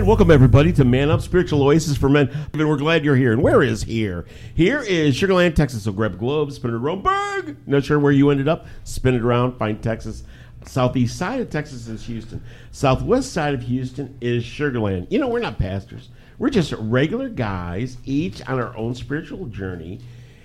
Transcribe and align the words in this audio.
And 0.00 0.08
welcome 0.08 0.30
everybody 0.30 0.72
to 0.72 0.84
Man 0.86 1.10
Up 1.10 1.20
Spiritual 1.20 1.62
Oasis 1.62 1.94
for 1.94 2.08
Men. 2.08 2.30
And 2.54 2.66
we're 2.66 2.78
glad 2.78 3.04
you're 3.04 3.16
here. 3.16 3.32
And 3.34 3.42
where 3.42 3.62
is 3.62 3.82
here? 3.82 4.24
Here 4.54 4.80
is 4.80 5.14
Sugarland, 5.14 5.54
Texas. 5.54 5.82
So 5.82 5.92
grab 5.92 6.14
a 6.14 6.16
globe, 6.16 6.52
spin 6.52 6.70
it 6.70 6.74
around. 6.74 7.02
Berg. 7.02 7.58
Not 7.66 7.84
sure 7.84 7.98
where 7.98 8.10
you 8.10 8.30
ended 8.30 8.48
up. 8.48 8.64
Spin 8.84 9.14
it 9.14 9.20
around. 9.20 9.58
Find 9.58 9.82
Texas. 9.82 10.24
Southeast 10.64 11.18
side 11.18 11.42
of 11.42 11.50
Texas 11.50 11.86
is 11.86 12.02
Houston. 12.06 12.42
Southwest 12.72 13.34
side 13.34 13.52
of 13.52 13.60
Houston 13.64 14.16
is 14.22 14.42
Sugarland. 14.42 15.06
You 15.10 15.18
know, 15.18 15.28
we're 15.28 15.38
not 15.38 15.58
pastors. 15.58 16.08
We're 16.38 16.48
just 16.48 16.72
regular 16.78 17.28
guys, 17.28 17.98
each 18.06 18.40
on 18.48 18.58
our 18.58 18.74
own 18.78 18.94
spiritual 18.94 19.48
journey, 19.48 20.00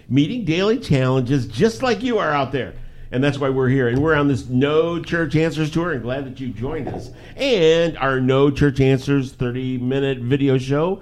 meeting 0.10 0.44
daily 0.44 0.80
challenges 0.80 1.48
just 1.48 1.82
like 1.82 2.04
you 2.04 2.18
are 2.18 2.32
out 2.34 2.52
there. 2.52 2.74
And 3.12 3.24
that's 3.24 3.38
why 3.38 3.50
we're 3.50 3.70
here. 3.70 3.88
And 3.88 4.02
we're 4.02 4.16
on 4.16 4.28
this 4.28 4.48
No 4.48 5.02
Church 5.02 5.36
Answers 5.36 5.72
tour 5.72 5.92
and 5.92 6.02
glad 6.02 6.26
that 6.26 6.40
you 6.40 6.50
joined 6.50 6.88
us. 6.88 7.12
And 7.36 7.98
our 7.98 8.20
No 8.20 8.52
Church 8.52 8.80
Answers 8.80 9.34
30 9.34 9.78
minute 9.78 10.20
video 10.20 10.58
show 10.58 11.02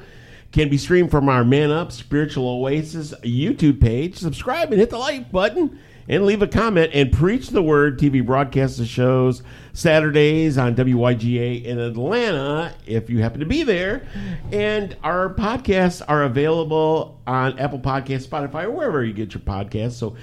can 0.51 0.69
be 0.69 0.77
streamed 0.77 1.09
from 1.09 1.29
our 1.29 1.43
Man 1.43 1.71
Up 1.71 1.91
Spiritual 1.91 2.47
Oasis 2.47 3.13
YouTube 3.23 3.81
page. 3.81 4.17
Subscribe 4.17 4.71
and 4.71 4.79
hit 4.79 4.91
the 4.91 4.97
like 4.97 5.31
button 5.31 5.79
and 6.07 6.25
leave 6.25 6.41
a 6.41 6.47
comment 6.47 6.91
and 6.93 7.11
preach 7.11 7.49
the 7.49 7.61
word. 7.61 7.97
TV 7.97 8.25
broadcasts 8.25 8.77
the 8.77 8.85
shows 8.85 9.41
Saturdays 9.73 10.57
on 10.57 10.75
WYGA 10.75 11.63
in 11.63 11.79
Atlanta 11.79 12.73
if 12.85 13.09
you 13.09 13.21
happen 13.21 13.39
to 13.39 13.45
be 13.45 13.63
there. 13.63 14.05
And 14.51 14.95
our 15.03 15.33
podcasts 15.33 16.01
are 16.07 16.23
available 16.23 17.19
on 17.25 17.57
Apple 17.57 17.79
Podcasts, 17.79 18.27
Spotify, 18.27 18.65
or 18.65 18.71
wherever 18.71 19.03
you 19.03 19.13
get 19.13 19.33
your 19.33 19.41
podcasts. 19.41 19.93
So 19.93 20.15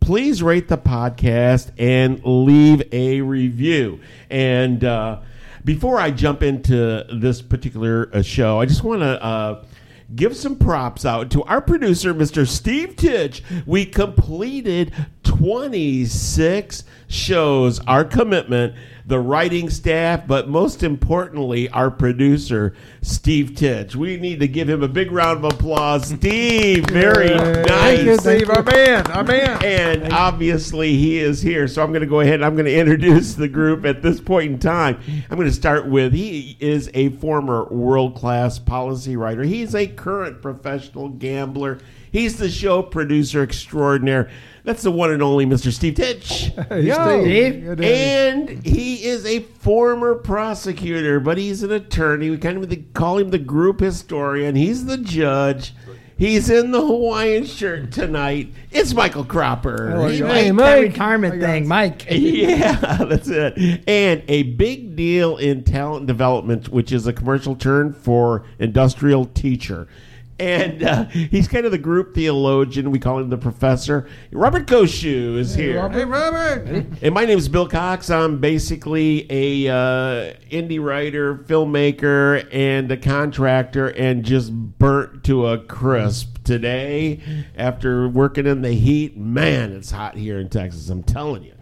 please 0.00 0.42
rate 0.42 0.68
the 0.68 0.78
podcast 0.78 1.70
and 1.78 2.20
leave 2.24 2.82
a 2.92 3.20
review. 3.20 4.00
And 4.30 4.82
uh, 4.84 5.20
before 5.64 5.98
I 5.98 6.10
jump 6.10 6.42
into 6.42 7.04
this 7.12 7.42
particular 7.42 8.10
uh, 8.12 8.22
show, 8.22 8.60
I 8.60 8.66
just 8.66 8.82
want 8.84 9.02
to 9.02 9.22
uh, 9.22 9.64
give 10.14 10.36
some 10.36 10.56
props 10.56 11.04
out 11.04 11.30
to 11.32 11.42
our 11.44 11.60
producer, 11.60 12.14
Mr. 12.14 12.46
Steve 12.46 12.96
Titch. 12.96 13.42
We 13.66 13.84
completed 13.84 14.92
26 15.38 16.84
shows, 17.06 17.80
our 17.80 18.04
commitment. 18.04 18.74
The 19.06 19.18
writing 19.18 19.70
staff, 19.70 20.26
but 20.26 20.50
most 20.50 20.82
importantly, 20.82 21.70
our 21.70 21.90
producer, 21.90 22.74
Steve 23.00 23.54
Titch. 23.54 23.96
We 23.96 24.18
need 24.18 24.40
to 24.40 24.48
give 24.48 24.68
him 24.68 24.82
a 24.82 24.88
big 24.88 25.10
round 25.10 25.42
of 25.42 25.54
applause. 25.54 26.08
Steve, 26.08 26.84
very 26.90 27.34
nice. 27.34 27.66
Thank 27.66 28.02
you, 28.02 28.18
Steve. 28.18 28.50
I'm 28.50 28.68
in. 28.68 29.06
I'm 29.06 29.30
in. 29.30 29.64
And 29.64 30.12
obviously, 30.12 30.94
he 30.98 31.20
is 31.20 31.40
here. 31.40 31.66
So 31.68 31.82
I'm 31.82 31.88
going 31.88 32.02
to 32.02 32.06
go 32.06 32.20
ahead 32.20 32.34
and 32.34 32.44
I'm 32.44 32.54
going 32.54 32.66
to 32.66 32.78
introduce 32.78 33.32
the 33.32 33.48
group 33.48 33.86
at 33.86 34.02
this 34.02 34.20
point 34.20 34.52
in 34.52 34.58
time. 34.58 35.00
I'm 35.30 35.36
going 35.38 35.48
to 35.48 35.54
start 35.54 35.86
with 35.86 36.12
he 36.12 36.58
is 36.60 36.90
a 36.92 37.08
former 37.08 37.64
world 37.64 38.14
class 38.14 38.58
policy 38.58 39.16
writer, 39.16 39.42
he's 39.42 39.74
a 39.74 39.86
current 39.86 40.42
professional 40.42 41.08
gambler, 41.08 41.78
he's 42.12 42.36
the 42.36 42.50
show 42.50 42.82
producer 42.82 43.42
extraordinaire. 43.42 44.30
That's 44.68 44.82
the 44.82 44.92
one 44.92 45.10
and 45.12 45.22
only 45.22 45.46
Mr. 45.46 45.72
Steve 45.72 45.94
Titch. 45.94 46.50
Yo, 46.70 47.22
Steve. 47.22 47.80
And 47.80 48.62
he 48.66 49.02
is 49.02 49.24
a 49.24 49.40
former 49.40 50.14
prosecutor, 50.14 51.20
but 51.20 51.38
he's 51.38 51.62
an 51.62 51.72
attorney. 51.72 52.28
We 52.28 52.36
kind 52.36 52.62
of 52.62 52.92
call 52.92 53.16
him 53.16 53.30
the 53.30 53.38
group 53.38 53.80
historian. 53.80 54.56
He's 54.56 54.84
the 54.84 54.98
judge. 54.98 55.72
He's 56.18 56.50
in 56.50 56.72
the 56.72 56.82
Hawaiian 56.82 57.46
shirt 57.46 57.92
tonight. 57.92 58.52
It's 58.70 58.92
Michael 58.92 59.24
Cropper. 59.24 59.90
Hello, 59.90 60.08
He- 60.08 60.18
Hey, 60.18 60.26
Hey, 60.26 60.44
that 60.48 60.52
Mike. 60.54 60.82
retirement 60.82 61.34
Hey, 61.36 61.40
thing. 61.40 61.66
Mike. 61.68 62.06
Yeah, 62.10 63.04
that's 63.08 63.28
it. 63.28 63.84
And 63.88 64.22
a 64.28 64.42
big 64.42 64.96
deal 64.96 65.38
in 65.38 65.64
talent 65.64 66.04
development, 66.06 66.68
which 66.68 66.92
is 66.92 67.06
a 67.06 67.14
commercial 67.14 67.56
term 67.56 67.94
for 67.94 68.44
industrial 68.58 69.24
teacher. 69.24 69.88
And 70.38 70.82
uh, 70.82 71.04
he's 71.06 71.48
kind 71.48 71.66
of 71.66 71.72
the 71.72 71.78
group 71.78 72.14
theologian. 72.14 72.90
We 72.90 72.98
call 72.98 73.18
him 73.18 73.28
the 73.28 73.38
professor. 73.38 74.08
Robert 74.30 74.66
Koshu 74.66 75.36
is 75.36 75.54
here. 75.54 75.88
Hey, 75.88 76.04
Robert. 76.04 76.86
And 77.02 77.12
my 77.12 77.24
name 77.24 77.38
is 77.38 77.48
Bill 77.48 77.68
Cox. 77.68 78.08
I'm 78.08 78.40
basically 78.40 79.26
a 79.30 79.68
uh, 79.68 80.34
indie 80.50 80.82
writer, 80.82 81.36
filmmaker, 81.36 82.46
and 82.52 82.90
a 82.92 82.96
contractor, 82.96 83.88
and 83.88 84.24
just 84.24 84.52
burnt 84.52 85.24
to 85.24 85.46
a 85.46 85.58
crisp 85.58 86.42
today 86.44 87.20
after 87.56 88.08
working 88.08 88.46
in 88.46 88.62
the 88.62 88.72
heat. 88.72 89.16
Man, 89.16 89.72
it's 89.72 89.90
hot 89.90 90.16
here 90.16 90.38
in 90.38 90.48
Texas. 90.48 90.88
I'm 90.88 91.02
telling 91.02 91.42
you, 91.42 91.54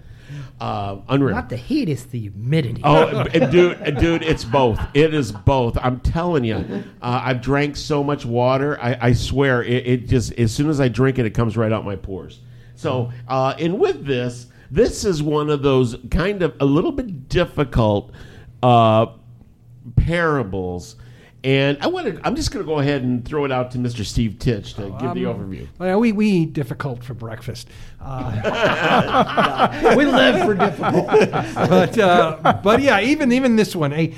uh, 0.60 0.98
unreal. 1.08 1.34
Not 1.34 1.48
the 1.48 1.56
heat, 1.56 1.88
it's 1.88 2.04
the 2.04 2.18
humidity. 2.18 2.80
Oh, 2.84 3.24
dude, 3.50 3.98
dude, 3.98 4.22
it's 4.22 4.44
both. 4.44 4.80
It 4.94 5.12
is 5.12 5.32
both. 5.32 5.76
I'm 5.80 6.00
telling 6.00 6.44
you, 6.44 6.56
uh, 7.02 7.20
I've 7.24 7.40
drank 7.40 7.76
so 7.76 8.02
much 8.02 8.24
water. 8.24 8.78
I, 8.80 9.08
I 9.08 9.12
swear, 9.12 9.62
it, 9.62 9.86
it 9.86 10.08
just 10.08 10.32
as 10.34 10.52
soon 10.52 10.70
as 10.70 10.80
I 10.80 10.88
drink 10.88 11.18
it, 11.18 11.26
it 11.26 11.30
comes 11.30 11.56
right 11.56 11.72
out 11.72 11.84
my 11.84 11.96
pores. 11.96 12.40
So, 12.74 13.12
uh, 13.28 13.54
and 13.58 13.78
with 13.78 14.04
this, 14.04 14.46
this 14.70 15.04
is 15.04 15.22
one 15.22 15.50
of 15.50 15.62
those 15.62 15.96
kind 16.10 16.42
of 16.42 16.54
a 16.60 16.64
little 16.64 16.92
bit 16.92 17.28
difficult 17.28 18.12
uh, 18.62 19.06
parables. 19.96 20.96
And 21.44 21.78
I 21.80 21.86
wanted, 21.86 22.20
I'm 22.24 22.34
just 22.34 22.50
going 22.50 22.64
to 22.64 22.68
go 22.68 22.80
ahead 22.80 23.02
and 23.02 23.24
throw 23.24 23.44
it 23.44 23.52
out 23.52 23.70
to 23.72 23.78
Mr. 23.78 24.04
Steve 24.04 24.38
Titch 24.38 24.74
to 24.74 24.82
give 25.00 25.14
the 25.14 25.24
overview. 25.24 25.68
Well, 25.78 26.00
we, 26.00 26.10
we 26.12 26.28
eat 26.28 26.52
difficult 26.52 27.04
for 27.04 27.14
breakfast. 27.14 27.68
Uh, 28.00 29.94
we 29.96 30.06
live 30.06 30.44
for 30.44 30.54
difficult. 30.54 31.06
but 31.54 31.98
uh, 31.98 32.60
but 32.64 32.80
yeah, 32.80 33.00
even 33.00 33.30
even 33.32 33.54
this 33.54 33.76
one, 33.76 33.92
hey, 33.92 34.14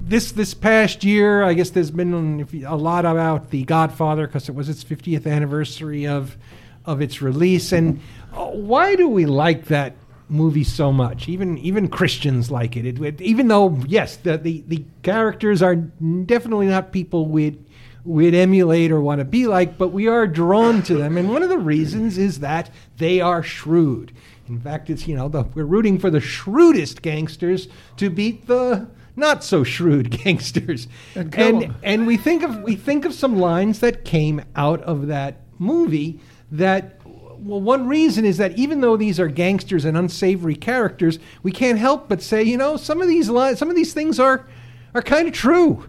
this 0.00 0.32
this 0.32 0.54
past 0.54 1.04
year, 1.04 1.44
I 1.44 1.54
guess 1.54 1.70
there's 1.70 1.90
been 1.90 2.64
a 2.66 2.76
lot 2.76 3.04
about 3.04 3.50
The 3.50 3.62
Godfather 3.64 4.26
because 4.26 4.48
it 4.48 4.54
was 4.54 4.68
its 4.68 4.82
50th 4.82 5.30
anniversary 5.30 6.06
of 6.06 6.36
of 6.84 7.00
its 7.00 7.22
release. 7.22 7.72
And 7.72 8.00
uh, 8.32 8.46
why 8.46 8.96
do 8.96 9.08
we 9.08 9.26
like 9.26 9.66
that 9.66 9.94
movie 10.32 10.64
so 10.64 10.92
much? 10.92 11.28
Even 11.28 11.58
even 11.58 11.88
Christians 11.88 12.50
like 12.50 12.76
it. 12.76 12.86
It, 12.86 13.00
it- 13.00 13.20
even 13.20 13.48
though 13.48 13.78
yes, 13.86 14.16
the, 14.16 14.38
the 14.38 14.64
the 14.66 14.84
characters 15.02 15.62
are 15.62 15.76
definitely 15.76 16.66
not 16.66 16.90
people 16.92 17.26
we'd 17.26 17.64
we'd 18.04 18.34
emulate 18.34 18.90
or 18.90 19.00
want 19.00 19.20
to 19.20 19.24
be 19.24 19.46
like, 19.46 19.78
but 19.78 19.88
we 19.88 20.08
are 20.08 20.26
drawn 20.26 20.82
to 20.82 20.94
them. 20.96 21.16
And 21.16 21.28
one 21.30 21.42
of 21.44 21.48
the 21.50 21.58
reasons 21.58 22.18
is 22.18 22.40
that 22.40 22.68
they 22.96 23.20
are 23.20 23.42
shrewd. 23.44 24.12
In 24.48 24.58
fact, 24.58 24.90
it's 24.90 25.06
you 25.06 25.14
know 25.14 25.28
the, 25.28 25.44
we're 25.54 25.64
rooting 25.64 25.98
for 26.00 26.10
the 26.10 26.20
shrewdest 26.20 27.00
gangsters 27.02 27.68
to 27.98 28.10
beat 28.10 28.46
the 28.48 28.88
not 29.14 29.44
so 29.44 29.62
shrewd 29.62 30.10
gangsters. 30.24 30.88
And 31.14 31.34
And 31.34 31.74
and 31.82 32.06
we 32.06 32.16
think 32.16 32.42
of 32.42 32.62
we 32.62 32.74
think 32.74 33.04
of 33.04 33.14
some 33.14 33.36
lines 33.38 33.78
that 33.80 34.04
came 34.04 34.42
out 34.56 34.80
of 34.82 35.06
that 35.06 35.42
movie 35.58 36.18
that 36.50 37.00
well 37.44 37.60
one 37.60 37.86
reason 37.86 38.24
is 38.24 38.36
that 38.38 38.56
even 38.58 38.80
though 38.80 38.96
these 38.96 39.18
are 39.18 39.28
gangsters 39.28 39.84
and 39.84 39.96
unsavory 39.96 40.54
characters, 40.54 41.18
we 41.42 41.52
can't 41.52 41.78
help 41.78 42.08
but 42.08 42.22
say, 42.22 42.42
you 42.42 42.56
know, 42.56 42.76
some 42.76 43.00
of 43.00 43.08
these 43.08 43.28
lines 43.28 43.58
some 43.58 43.70
of 43.70 43.76
these 43.76 43.94
things 43.94 44.18
are 44.18 44.46
are 44.94 45.02
kind 45.02 45.26
of 45.28 45.34
true. 45.34 45.86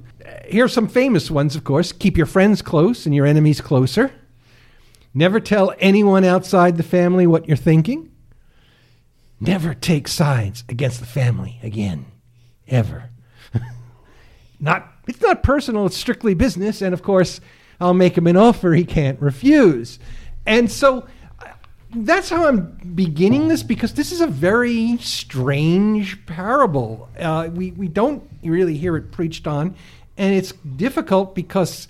Here 0.48 0.66
are 0.66 0.70
some 0.70 0.88
famous 0.88 1.30
ones, 1.30 1.56
of 1.56 1.64
course. 1.64 1.92
Keep 1.92 2.18
your 2.18 2.26
friends 2.26 2.62
close 2.62 3.06
and 3.06 3.14
your 3.14 3.26
enemies 3.26 3.62
closer. 3.62 4.12
Never 5.14 5.40
tell 5.40 5.74
anyone 5.80 6.24
outside 6.24 6.78
the 6.78 6.84
family 6.84 7.28
what 7.28 7.48
you're 7.48 7.58
thinking. 7.58 8.12
Never 9.40 9.74
take 9.74 10.08
sides 10.08 10.64
against 10.70 11.00
the 11.02 11.06
family 11.06 11.60
again. 11.62 12.06
Ever. 12.68 13.10
not 14.60 14.90
it's 15.08 15.22
not 15.22 15.44
personal, 15.44 15.86
it's 15.86 15.98
strictly 15.98 16.34
business, 16.34 16.82
and 16.82 16.94
of 16.94 17.04
course, 17.04 17.42
I'll 17.80 17.94
make 17.94 18.18
him 18.18 18.28
an 18.28 18.38
offer 18.38 18.74
he 18.74 18.86
can't 18.86 19.22
refuse. 19.22 20.00
And 20.46 20.72
so 20.72 21.08
that's 21.96 22.30
how 22.30 22.48
I'm 22.48 22.78
beginning 22.96 23.48
this 23.48 23.64
because 23.64 23.94
this 23.94 24.12
is 24.12 24.22
a 24.22 24.28
very 24.28 24.98
strange 24.98 26.26
parable. 26.26 27.10
Uh, 27.18 27.50
we, 27.54 27.72
we 27.72 27.88
don't 27.88 28.28
really 28.44 28.78
hear 28.78 28.96
it 28.98 29.12
preached 29.12 29.48
on, 29.48 29.76
and 30.18 30.34
it's 30.34 30.52
difficult 30.52 31.36
because 31.36 31.88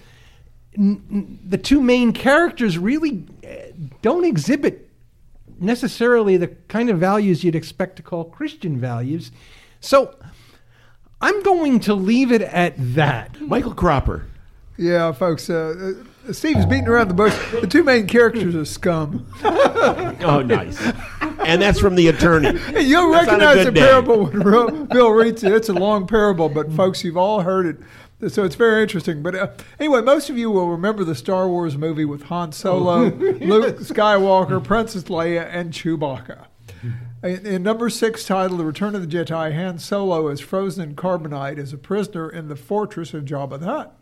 n- 0.77 1.03
n- 1.11 1.39
the 1.47 1.57
two 1.57 1.81
main 1.81 2.13
characters 2.13 2.77
really 2.77 3.25
uh, 3.45 3.71
don't 4.01 4.25
exhibit 4.25 4.89
necessarily 5.59 6.37
the 6.37 6.47
kind 6.67 6.89
of 6.89 6.99
values 6.99 7.43
you'd 7.43 7.55
expect 7.55 7.95
to 7.97 8.03
call 8.03 8.25
Christian 8.25 8.79
values. 8.79 9.31
So 9.79 10.15
I'm 11.21 11.41
going 11.43 11.79
to 11.81 11.93
leave 11.93 12.31
it 12.31 12.41
at 12.41 12.73
that. 12.95 13.39
Michael 13.39 13.73
Cropper. 13.73 14.27
Yeah, 14.77 15.11
folks. 15.11 15.49
Uh, 15.49 16.03
Steve's 16.31 16.65
beating 16.65 16.87
around 16.87 17.09
the 17.09 17.13
bush. 17.13 17.35
The 17.51 17.67
two 17.67 17.83
main 17.83 18.07
characters 18.07 18.55
are 18.55 18.65
scum. 18.65 19.25
Oh, 20.25 20.41
nice. 20.41 20.79
And 21.39 21.61
that's 21.61 21.77
from 21.79 21.95
the 21.95 22.07
attorney. 22.07 22.57
Hey, 22.57 22.83
you'll 22.83 23.11
That's 23.11 23.27
recognize 23.27 23.65
the 23.65 23.71
day. 23.73 23.81
parable 23.81 24.27
when 24.27 24.85
Bill 24.85 25.09
reads 25.09 25.43
it. 25.43 25.51
It's 25.51 25.67
a 25.67 25.73
long 25.73 26.07
parable, 26.07 26.47
but 26.47 26.71
folks, 26.71 27.03
you've 27.03 27.17
all 27.17 27.41
heard 27.41 27.65
it. 28.21 28.31
So 28.31 28.45
it's 28.45 28.55
very 28.55 28.81
interesting. 28.81 29.21
But 29.21 29.35
uh, 29.35 29.47
anyway, 29.81 29.99
most 30.01 30.29
of 30.29 30.37
you 30.37 30.49
will 30.49 30.69
remember 30.69 31.03
the 31.03 31.15
Star 31.15 31.49
Wars 31.49 31.77
movie 31.77 32.05
with 32.05 32.23
Han 32.23 32.53
Solo, 32.53 33.09
Luke 33.09 33.79
Skywalker, 33.79 34.63
Princess 34.63 35.03
Leia, 35.03 35.45
and 35.51 35.73
Chewbacca. 35.73 36.45
In, 37.21 37.45
in 37.45 37.63
number 37.63 37.89
six 37.89 38.23
title, 38.25 38.55
The 38.57 38.63
Return 38.65 38.95
of 38.95 39.01
the 39.09 39.17
Jedi, 39.17 39.53
Han 39.53 39.79
Solo 39.79 40.29
is 40.29 40.39
frozen 40.39 40.89
in 40.91 40.95
carbonite 40.95 41.57
as 41.57 41.73
a 41.73 41.77
prisoner 41.77 42.29
in 42.29 42.47
the 42.47 42.55
fortress 42.55 43.13
of 43.13 43.25
Jabba 43.25 43.59
the 43.59 43.65
Hutt. 43.65 43.97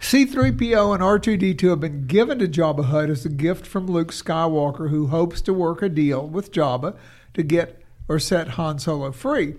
C3PO 0.00 0.94
and 0.94 1.02
R2D2 1.02 1.70
have 1.70 1.80
been 1.80 2.06
given 2.06 2.38
to 2.38 2.46
Jabba 2.46 2.86
Hutt 2.86 3.10
as 3.10 3.24
a 3.24 3.30
gift 3.30 3.66
from 3.66 3.86
Luke 3.86 4.12
Skywalker, 4.12 4.90
who 4.90 5.08
hopes 5.08 5.40
to 5.42 5.54
work 5.54 5.82
a 5.82 5.88
deal 5.88 6.26
with 6.26 6.52
Jabba 6.52 6.96
to 7.34 7.42
get 7.42 7.82
or 8.08 8.18
set 8.18 8.50
Han 8.50 8.78
Solo 8.78 9.10
free. 9.10 9.56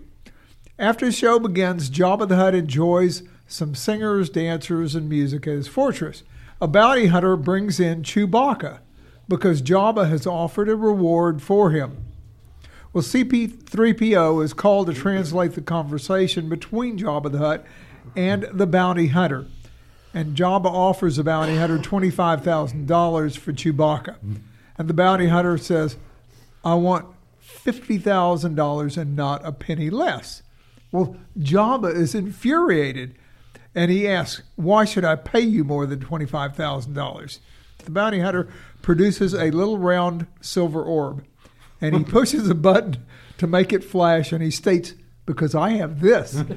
After 0.80 1.08
the 1.08 1.12
show 1.12 1.40
begins, 1.40 1.90
Jabba 1.90 2.28
the 2.28 2.36
Hutt 2.36 2.54
enjoys 2.54 3.24
some 3.48 3.74
singers, 3.74 4.30
dancers, 4.30 4.94
and 4.94 5.10
music 5.10 5.48
at 5.48 5.54
his 5.54 5.68
fortress. 5.68 6.24
A 6.62 6.68
bounty 6.68 7.08
hunter 7.08 7.36
brings 7.36 7.80
in 7.80 8.04
Chewbacca 8.04 8.80
because 9.28 9.62
Jabba 9.62 10.08
has 10.08 10.28
offered 10.28 10.70
a 10.70 10.76
reward 10.76 11.42
for 11.42 11.72
him. 11.72 12.06
Well, 12.94 13.04
CP3PO 13.04 14.44
is 14.44 14.54
called 14.54 14.88
to 14.88 14.94
translate 14.94 15.54
the 15.54 15.62
conversation 15.62 16.48
between 16.48 16.98
Jabba 16.98 17.32
the 17.32 17.40
Hutt 17.40 17.66
and 18.16 18.48
the 18.54 18.68
bounty 18.68 19.08
hunter. 19.08 19.48
And 20.18 20.36
Jabba 20.36 20.66
offers 20.66 21.18
the 21.18 21.24
bounty 21.24 21.58
hunter 21.58 21.78
$25,000 21.78 23.38
for 23.38 23.54
Chewbacca. 23.54 24.16
And 24.76 24.90
the 24.90 24.94
bounty 24.96 25.28
hunter 25.28 25.60
says, 25.60 25.96
I 26.66 26.74
want 26.74 27.06
$50,000 27.46 28.98
and 28.98 29.16
not 29.16 29.46
a 29.46 29.52
penny 29.52 29.92
less. 29.92 30.42
Well, 30.92 31.18
Jabba 31.38 31.94
is 31.94 32.16
infuriated 32.16 33.14
and 33.76 33.92
he 33.92 34.08
asks, 34.08 34.42
Why 34.56 34.86
should 34.86 35.06
I 35.06 35.18
pay 35.18 35.42
you 35.42 35.64
more 35.64 35.86
than 35.86 36.00
$25,000? 36.00 37.40
The 37.86 37.92
bounty 37.92 38.20
hunter 38.22 38.48
produces 38.82 39.36
a 39.36 39.52
little 39.52 39.78
round 39.78 40.26
silver 40.42 40.82
orb 40.82 41.24
and 41.80 41.96
he 41.96 42.04
pushes 42.04 42.50
a 42.50 42.56
button 42.56 43.06
to 43.38 43.46
make 43.46 43.72
it 43.72 43.84
flash 43.84 44.32
and 44.32 44.42
he 44.42 44.50
states, 44.50 44.96
Because 45.28 45.54
I 45.54 45.72
have 45.72 46.00
this. 46.02 46.34
and 46.36 46.48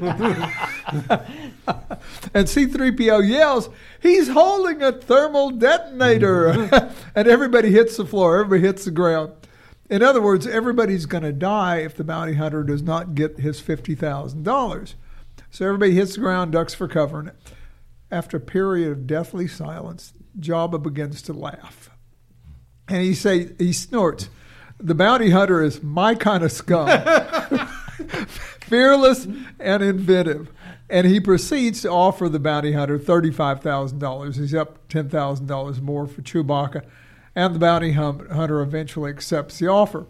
C3PO 2.32 3.28
yells, 3.28 3.69
He's 4.00 4.28
holding 4.28 4.81
a 4.81 4.93
thermal 4.93 5.50
detonator. 5.50 6.49
and 7.14 7.28
everybody 7.28 7.70
hits 7.70 7.99
the 7.99 8.06
floor, 8.06 8.40
everybody 8.40 8.67
hits 8.67 8.87
the 8.87 8.93
ground. 8.93 9.32
In 9.90 10.02
other 10.02 10.22
words, 10.22 10.46
everybody's 10.46 11.05
going 11.05 11.25
to 11.25 11.32
die 11.32 11.78
if 11.78 11.96
the 11.96 12.05
bounty 12.05 12.34
hunter 12.34 12.62
does 12.62 12.81
not 12.81 13.17
get 13.17 13.40
his 13.40 13.61
$50,000. 13.61 14.94
So 15.50 15.67
everybody 15.67 15.94
hits 15.94 16.14
the 16.14 16.20
ground, 16.20 16.52
ducks 16.52 16.72
for 16.72 16.87
cover. 16.87 17.19
And 17.19 17.32
after 18.08 18.37
a 18.37 18.40
period 18.40 18.93
of 18.93 19.06
deathly 19.08 19.49
silence, 19.49 20.12
Jabba 20.38 20.81
begins 20.81 21.22
to 21.22 21.32
laugh. 21.32 21.90
And 22.87 23.02
he 23.02 23.14
say 23.14 23.50
he 23.58 23.72
snorts, 23.72 24.28
"The 24.78 24.94
bounty 24.94 25.31
hunter 25.31 25.61
is 25.62 25.82
my 25.82 26.14
kind 26.14 26.43
of 26.44 26.50
scum, 26.52 26.88
fearless 28.70 29.26
and 29.58 29.82
inventive." 29.82 30.50
And 30.88 31.06
he 31.06 31.20
proceeds 31.20 31.82
to 31.82 31.90
offer 31.90 32.28
the 32.28 32.40
bounty 32.40 32.72
hunter 32.72 32.99
thirty-five 32.99 33.61
thousand 33.61 33.99
dollars. 33.99 34.37
He's 34.37 34.55
up 34.55 34.88
ten 34.88 35.08
thousand 35.08 35.46
dollars 35.46 35.81
more 35.81 36.06
for 36.06 36.22
Chewbacca, 36.22 36.84
and 37.34 37.55
the 37.55 37.58
bounty 37.58 37.93
hunter 37.93 38.61
eventually 38.61 39.11
accepts 39.11 39.58
the 39.58 39.69
offer. 39.69 40.06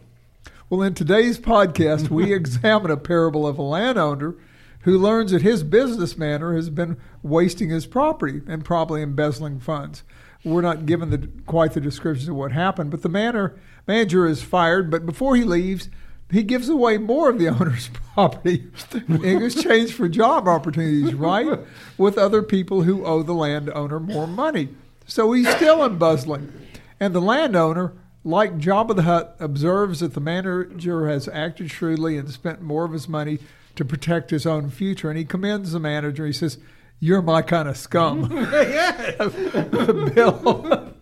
Well, 0.68 0.82
in 0.82 0.94
today's 0.94 1.40
podcast, 1.40 2.10
we 2.10 2.32
examine 2.34 2.92
a 2.92 2.96
parable 2.96 3.46
of 3.46 3.58
a 3.58 3.62
landowner 3.62 4.36
who 4.82 4.96
learns 4.98 5.32
that 5.32 5.42
his 5.42 5.62
business 5.62 6.16
manner 6.16 6.54
has 6.54 6.70
been 6.70 6.96
wasting 7.22 7.70
his 7.70 7.86
property 7.86 8.40
and 8.46 8.64
probably 8.64 9.02
embezzling 9.02 9.60
funds. 9.60 10.04
We're 10.44 10.62
not 10.62 10.86
given 10.86 11.10
the, 11.10 11.28
quite 11.46 11.74
the 11.74 11.80
descriptions 11.80 12.28
of 12.28 12.36
what 12.36 12.52
happened, 12.52 12.90
but 12.90 13.02
the 13.02 13.08
manor, 13.08 13.58
manager 13.86 14.26
is 14.26 14.42
fired. 14.42 14.90
But 14.90 15.04
before 15.04 15.36
he 15.36 15.44
leaves, 15.44 15.90
he 16.30 16.42
gives 16.42 16.68
away 16.68 16.98
more 16.98 17.28
of 17.28 17.38
the 17.38 17.48
owner's 17.60 17.90
property 18.14 18.64
in 19.08 19.42
exchange 19.42 19.92
for 19.92 20.08
job 20.08 20.46
opportunities, 20.48 21.14
right? 21.14 21.60
With 21.98 22.18
other 22.18 22.42
people 22.42 22.82
who 22.82 23.04
owe 23.04 23.22
the 23.22 23.34
landowner 23.34 24.00
more 24.00 24.26
money. 24.26 24.68
So 25.06 25.32
he's 25.32 25.48
still 25.48 25.84
embezzling. 25.84 26.52
And 27.00 27.14
the 27.14 27.20
landowner, 27.20 27.92
like 28.22 28.58
Jabba 28.58 28.94
the 28.94 29.02
Hutt, 29.02 29.36
observes 29.40 30.00
that 30.00 30.14
the 30.14 30.20
manager 30.20 31.08
has 31.08 31.26
acted 31.28 31.70
shrewdly 31.70 32.16
and 32.16 32.30
spent 32.30 32.62
more 32.62 32.84
of 32.84 32.92
his 32.92 33.08
money 33.08 33.38
to 33.76 33.84
protect 33.84 34.30
his 34.30 34.46
own 34.46 34.70
future. 34.70 35.08
And 35.08 35.18
he 35.18 35.24
commends 35.24 35.72
the 35.72 35.80
manager. 35.80 36.26
He 36.26 36.32
says, 36.32 36.58
You're 37.00 37.22
my 37.22 37.42
kind 37.42 37.68
of 37.68 37.76
scum. 37.76 38.28
Bill. 40.14 40.94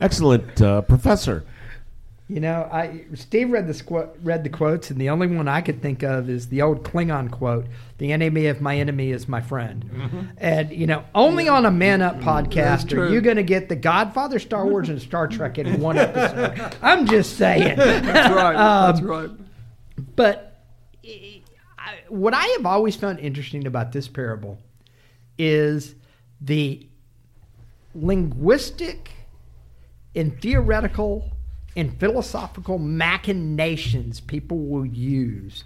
Excellent, 0.00 0.60
uh, 0.60 0.82
Professor. 0.82 1.44
You 2.28 2.40
know, 2.40 2.68
I 2.72 3.04
Steve 3.14 3.50
read 3.52 3.68
the 3.68 3.72
squ- 3.72 4.10
read 4.20 4.42
the 4.42 4.48
quotes, 4.50 4.90
and 4.90 5.00
the 5.00 5.10
only 5.10 5.28
one 5.28 5.46
I 5.46 5.60
could 5.60 5.80
think 5.80 6.02
of 6.02 6.28
is 6.28 6.48
the 6.48 6.60
old 6.60 6.82
Klingon 6.82 7.30
quote: 7.30 7.66
"The 7.98 8.10
enemy 8.12 8.46
of 8.46 8.60
my 8.60 8.76
enemy 8.76 9.12
is 9.12 9.28
my 9.28 9.40
friend." 9.40 10.34
And 10.38 10.72
you 10.72 10.88
know, 10.88 11.04
only 11.14 11.48
on 11.48 11.64
a 11.66 11.70
Man 11.70 12.02
Up 12.02 12.18
podcast 12.18 12.92
are 12.98 13.08
you 13.12 13.20
going 13.20 13.36
to 13.36 13.44
get 13.44 13.68
the 13.68 13.76
Godfather, 13.76 14.40
Star 14.40 14.66
Wars, 14.66 14.88
and 14.88 15.00
Star 15.00 15.28
Trek 15.28 15.56
in 15.58 15.80
one 15.80 15.98
episode. 15.98 16.74
I'm 16.82 17.06
just 17.06 17.36
saying. 17.36 17.76
That's 17.76 18.34
right. 18.34 18.56
That's 18.56 19.00
Um, 19.02 19.06
right. 19.06 19.30
But 20.16 20.60
I, 21.04 21.42
I- 21.78 21.94
what 22.08 22.34
I 22.34 22.44
have 22.56 22.66
always 22.66 22.96
found 22.96 23.20
interesting 23.20 23.68
about 23.68 23.92
this 23.92 24.08
parable 24.08 24.58
is 25.38 25.94
the 26.40 26.88
linguistic 27.94 29.10
and 30.16 30.40
theoretical 30.42 31.30
and 31.76 31.98
philosophical 32.00 32.78
machinations 32.78 34.20
people 34.20 34.58
will 34.58 34.86
use 34.86 35.62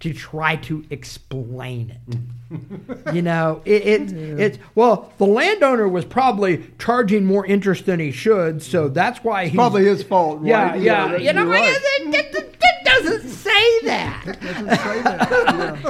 to 0.00 0.12
try 0.12 0.56
to 0.56 0.84
explain 0.90 1.96
it. 2.08 3.14
you 3.14 3.22
know, 3.22 3.62
it, 3.64 3.82
it 3.86 4.12
it's 4.12 4.58
well, 4.74 5.12
the 5.18 5.24
landowner 5.26 5.88
was 5.88 6.04
probably 6.04 6.66
charging 6.78 7.24
more 7.24 7.46
interest 7.46 7.86
than 7.86 8.00
he 8.00 8.10
should, 8.10 8.62
so 8.62 8.88
that's 8.88 9.24
why 9.24 9.46
he's 9.46 9.54
Probably 9.54 9.84
his 9.86 10.02
fault, 10.02 10.40
right? 10.40 10.48
Yeah, 10.48 10.74
yeah. 10.74 11.08
that- 11.08 11.22
you 11.22 11.32
know, 11.32 11.46
right. 11.46 11.64
it, 11.74 12.14
it- 12.14 12.34
it- 12.34 12.50
it 12.66 12.84
doesn't 12.84 13.28
say 13.30 13.80
that 13.84 14.22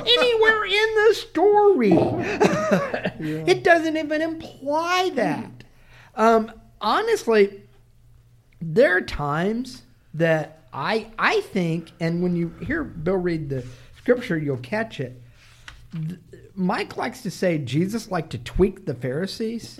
anywhere 0.06 0.64
in 0.64 0.94
the 0.94 1.14
story. 1.14 1.92
It 3.46 3.62
doesn't 3.64 3.96
even 3.96 4.20
imply 4.22 5.10
that. 5.14 5.64
Um, 6.14 6.52
honestly, 6.80 7.62
there 8.72 8.96
are 8.96 9.00
times 9.02 9.82
that 10.14 10.64
I 10.72 11.10
I 11.18 11.40
think, 11.40 11.92
and 12.00 12.22
when 12.22 12.34
you 12.34 12.48
hear 12.66 12.82
Bill 12.82 13.16
read 13.16 13.48
the 13.48 13.64
scripture, 13.98 14.38
you'll 14.38 14.56
catch 14.58 15.00
it. 15.00 15.20
Mike 16.54 16.96
likes 16.96 17.22
to 17.22 17.30
say 17.30 17.58
Jesus 17.58 18.10
liked 18.10 18.30
to 18.30 18.38
tweak 18.38 18.86
the 18.86 18.94
Pharisees. 18.94 19.78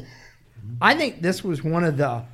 I 0.81 0.95
think 0.95 1.23
this 1.23 1.43
was 1.43 1.63
one 1.65 1.85
of 1.85 1.97
the. 1.97 2.25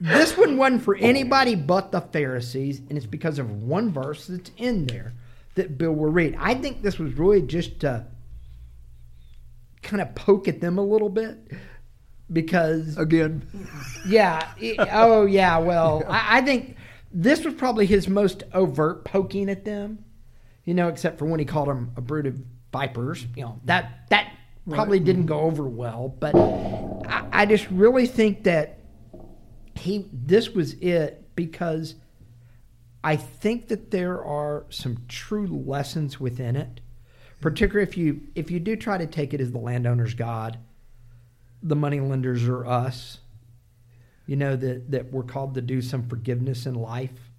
This 0.00 0.36
one 0.36 0.56
wasn't 0.56 0.82
for 0.82 0.94
anybody 0.96 1.56
but 1.56 1.90
the 1.90 2.00
Pharisees, 2.00 2.80
and 2.88 2.96
it's 2.96 3.06
because 3.06 3.40
of 3.40 3.64
one 3.64 3.90
verse 3.90 4.28
that's 4.28 4.52
in 4.56 4.86
there 4.86 5.12
that 5.56 5.76
Bill 5.76 5.92
will 5.92 6.10
read. 6.10 6.36
I 6.38 6.54
think 6.54 6.82
this 6.82 6.98
was 6.98 7.14
really 7.14 7.42
just 7.42 7.80
to 7.80 8.06
kind 9.82 10.00
of 10.00 10.14
poke 10.14 10.46
at 10.46 10.60
them 10.60 10.78
a 10.78 10.84
little 10.84 11.08
bit 11.08 11.36
because 12.32 12.96
Again, 12.98 13.46
yeah. 14.06 14.52
it- 14.58 14.78
oh, 14.92 15.24
yeah. 15.24 15.58
Well, 15.58 16.02
I, 16.08 16.38
I 16.38 16.40
think 16.42 16.76
this 17.12 17.44
was 17.44 17.54
probably 17.54 17.86
his 17.86 18.08
most 18.08 18.42
overt 18.52 19.04
poking 19.04 19.48
at 19.48 19.64
them. 19.64 20.04
You 20.64 20.74
know, 20.74 20.88
except 20.88 21.18
for 21.18 21.24
when 21.24 21.40
he 21.40 21.46
called 21.46 21.68
them 21.68 21.92
a 21.96 22.02
brood 22.02 22.26
of 22.26 22.38
vipers. 22.72 23.26
You 23.36 23.44
know 23.44 23.60
that 23.64 24.08
that 24.10 24.34
probably 24.68 25.00
didn't 25.00 25.26
go 25.26 25.40
over 25.40 25.64
well. 25.64 26.14
But 26.20 26.34
I, 26.36 27.26
I 27.32 27.46
just 27.46 27.68
really 27.70 28.06
think 28.06 28.44
that 28.44 28.78
he 29.74 30.06
this 30.12 30.50
was 30.50 30.74
it 30.74 31.34
because 31.34 31.94
I 33.02 33.16
think 33.16 33.68
that 33.68 33.90
there 33.90 34.22
are 34.22 34.66
some 34.68 34.98
true 35.08 35.46
lessons 35.46 36.20
within 36.20 36.56
it. 36.56 36.80
Particularly 37.40 37.88
if 37.88 37.96
you 37.96 38.20
if 38.34 38.50
you 38.50 38.60
do 38.60 38.76
try 38.76 38.98
to 38.98 39.06
take 39.06 39.32
it 39.32 39.40
as 39.40 39.52
the 39.52 39.58
landowner's 39.58 40.12
God, 40.14 40.58
the 41.62 41.76
money 41.76 42.00
lenders 42.00 42.44
are 42.44 42.66
us. 42.66 43.18
You 44.26 44.36
know 44.36 44.56
that 44.56 44.90
that 44.90 45.12
we're 45.12 45.22
called 45.22 45.54
to 45.54 45.62
do 45.62 45.80
some 45.80 46.08
forgiveness 46.08 46.66
in 46.66 46.74
life 46.74 47.30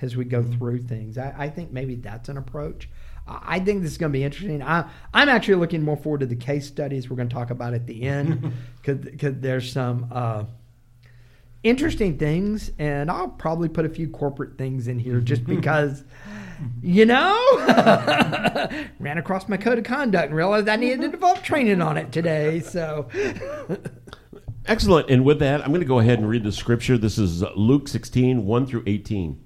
as 0.00 0.16
we 0.16 0.24
go 0.24 0.42
through 0.42 0.84
things. 0.84 1.18
I, 1.18 1.34
I 1.36 1.48
think 1.48 1.72
maybe 1.72 1.96
that's 1.96 2.28
an 2.28 2.36
approach. 2.36 2.88
I 3.26 3.56
I 3.56 3.60
think 3.60 3.82
this 3.82 3.92
is 3.92 3.98
going 3.98 4.12
to 4.12 4.18
be 4.18 4.24
interesting. 4.24 4.62
I, 4.62 4.88
I'm 5.12 5.28
actually 5.28 5.56
looking 5.56 5.82
more 5.82 5.96
forward 5.96 6.20
to 6.20 6.26
the 6.26 6.36
case 6.36 6.66
studies 6.66 7.08
we're 7.08 7.16
going 7.16 7.28
to 7.28 7.34
talk 7.34 7.50
about 7.50 7.74
at 7.74 7.86
the 7.86 8.02
end 8.02 8.52
because 8.82 9.34
there's 9.40 9.70
some 9.70 10.08
uh, 10.10 10.44
interesting 11.62 12.18
things, 12.18 12.70
and 12.78 13.10
I'll 13.10 13.28
probably 13.28 13.68
put 13.68 13.84
a 13.84 13.88
few 13.88 14.08
corporate 14.08 14.56
things 14.58 14.88
in 14.88 14.98
here 14.98 15.20
just 15.20 15.44
because, 15.46 16.04
you 16.82 17.06
know, 17.06 17.36
ran 18.98 19.18
across 19.18 19.48
my 19.48 19.56
code 19.56 19.78
of 19.78 19.84
conduct 19.84 20.26
and 20.26 20.36
realized 20.36 20.68
I 20.68 20.76
needed 20.76 21.00
to 21.02 21.08
develop 21.08 21.42
training 21.42 21.80
on 21.82 21.96
it 21.96 22.12
today. 22.12 22.60
So, 22.60 23.08
Excellent. 24.68 25.08
And 25.08 25.24
with 25.24 25.38
that, 25.38 25.62
I'm 25.62 25.68
going 25.68 25.80
to 25.80 25.86
go 25.86 25.98
ahead 25.98 26.18
and 26.18 26.28
read 26.28 26.44
the 26.44 26.52
scripture. 26.52 26.98
This 26.98 27.16
is 27.16 27.42
Luke 27.56 27.88
16, 27.88 28.44
1 28.44 28.66
through 28.66 28.82
18. 28.86 29.42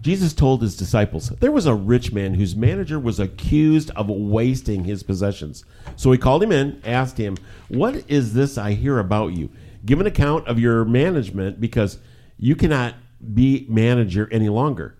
Jesus 0.00 0.32
told 0.34 0.62
his 0.62 0.76
disciples, 0.76 1.28
There 1.38 1.52
was 1.52 1.66
a 1.66 1.74
rich 1.74 2.12
man 2.12 2.34
whose 2.34 2.56
manager 2.56 2.98
was 2.98 3.20
accused 3.20 3.92
of 3.92 4.08
wasting 4.08 4.82
his 4.82 5.04
possessions. 5.04 5.64
So 5.94 6.10
he 6.10 6.18
called 6.18 6.42
him 6.42 6.50
in, 6.50 6.82
asked 6.84 7.18
him, 7.18 7.36
What 7.68 8.10
is 8.10 8.34
this 8.34 8.58
I 8.58 8.72
hear 8.72 8.98
about 8.98 9.28
you? 9.28 9.48
Give 9.86 10.00
an 10.00 10.06
account 10.06 10.48
of 10.48 10.58
your 10.58 10.84
management 10.84 11.60
because 11.60 11.98
you 12.36 12.56
cannot 12.56 12.96
be 13.32 13.64
manager 13.68 14.28
any 14.32 14.48
longer. 14.48 14.96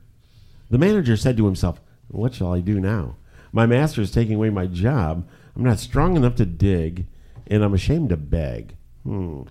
The 0.73 0.79
manager 0.79 1.19
said 1.19 1.37
to 1.37 1.45
himself, 1.45 1.83
What 2.09 2.33
shall 2.33 2.55
I 2.55 2.61
do 2.61 2.81
now? 2.81 3.17
My 3.53 3.67
master 3.67 4.01
is 4.01 4.11
taking 4.11 4.37
away 4.37 4.49
my 4.49 4.67
job. 4.67 5.29
I'm 5.55 5.65
not 5.65 5.79
strong 5.79 6.17
enough 6.17 6.35
to 6.37 6.47
dig, 6.47 7.09
and 7.47 7.63
I'm 7.63 7.75
ashamed 7.75 8.09
to 8.09 8.17
beg. 8.17 8.79
Hmm. 9.03 9.43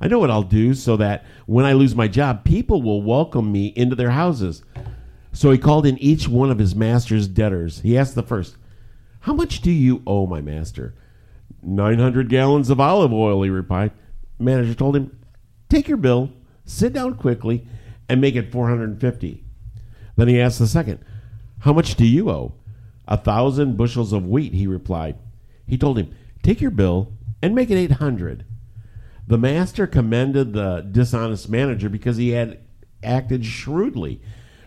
I 0.00 0.06
know 0.06 0.20
what 0.20 0.30
I'll 0.30 0.44
do 0.44 0.74
so 0.74 0.96
that 0.98 1.24
when 1.46 1.64
I 1.64 1.72
lose 1.72 1.96
my 1.96 2.06
job, 2.06 2.44
people 2.44 2.80
will 2.80 3.02
welcome 3.02 3.50
me 3.50 3.72
into 3.74 3.96
their 3.96 4.12
houses. 4.12 4.62
So 5.32 5.50
he 5.50 5.58
called 5.58 5.84
in 5.84 5.98
each 5.98 6.28
one 6.28 6.48
of 6.48 6.60
his 6.60 6.76
master's 6.76 7.26
debtors. 7.26 7.80
He 7.80 7.98
asked 7.98 8.14
the 8.14 8.22
first, 8.22 8.56
How 9.18 9.34
much 9.34 9.60
do 9.60 9.72
you 9.72 10.04
owe 10.06 10.28
my 10.28 10.40
master? 10.40 10.94
Nine 11.60 11.98
hundred 11.98 12.28
gallons 12.28 12.70
of 12.70 12.78
olive 12.78 13.12
oil, 13.12 13.42
he 13.42 13.50
replied. 13.50 13.90
Manager 14.38 14.74
told 14.74 14.94
him, 14.94 15.18
Take 15.68 15.88
your 15.88 15.96
bill, 15.96 16.30
sit 16.64 16.92
down 16.92 17.14
quickly, 17.14 17.66
and 18.08 18.20
make 18.20 18.36
it 18.36 18.52
four 18.52 18.68
hundred 18.68 18.90
and 18.90 19.00
fifty. 19.00 19.42
Then 20.18 20.26
he 20.26 20.40
asked 20.40 20.58
the 20.58 20.66
second, 20.66 20.98
How 21.60 21.72
much 21.72 21.94
do 21.94 22.04
you 22.04 22.28
owe? 22.28 22.52
A 23.06 23.16
thousand 23.16 23.76
bushels 23.76 24.12
of 24.12 24.26
wheat, 24.26 24.52
he 24.52 24.66
replied. 24.66 25.16
He 25.64 25.78
told 25.78 25.96
him, 25.96 26.12
Take 26.42 26.60
your 26.60 26.72
bill 26.72 27.12
and 27.40 27.54
make 27.54 27.70
it 27.70 27.76
eight 27.76 27.92
hundred. 27.92 28.44
The 29.28 29.38
master 29.38 29.86
commended 29.86 30.52
the 30.52 30.80
dishonest 30.90 31.48
manager 31.48 31.88
because 31.88 32.16
he 32.16 32.30
had 32.30 32.58
acted 33.00 33.46
shrewdly. 33.46 34.20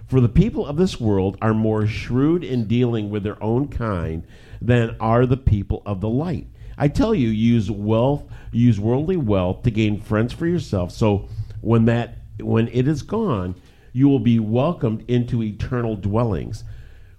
For 0.07 0.21
the 0.21 0.29
people 0.29 0.65
of 0.65 0.77
this 0.77 1.01
world 1.01 1.37
are 1.41 1.53
more 1.53 1.85
shrewd 1.85 2.45
in 2.45 2.65
dealing 2.65 3.09
with 3.09 3.23
their 3.23 3.41
own 3.43 3.67
kind 3.67 4.25
than 4.61 4.95
are 5.01 5.25
the 5.25 5.35
people 5.35 5.81
of 5.85 5.99
the 5.99 6.09
light. 6.09 6.47
I 6.77 6.87
tell 6.87 7.13
you, 7.13 7.27
use 7.27 7.69
wealth, 7.69 8.23
use 8.53 8.79
worldly 8.79 9.17
wealth 9.17 9.63
to 9.63 9.71
gain 9.71 9.99
friends 9.99 10.31
for 10.31 10.47
yourself. 10.47 10.91
So 10.91 11.27
when 11.59 11.83
that 11.85 12.19
when 12.39 12.69
it 12.69 12.87
is 12.87 13.01
gone, 13.01 13.55
you 13.93 14.07
will 14.07 14.19
be 14.19 14.39
welcomed 14.39 15.03
into 15.07 15.43
eternal 15.43 15.95
dwellings. 15.95 16.63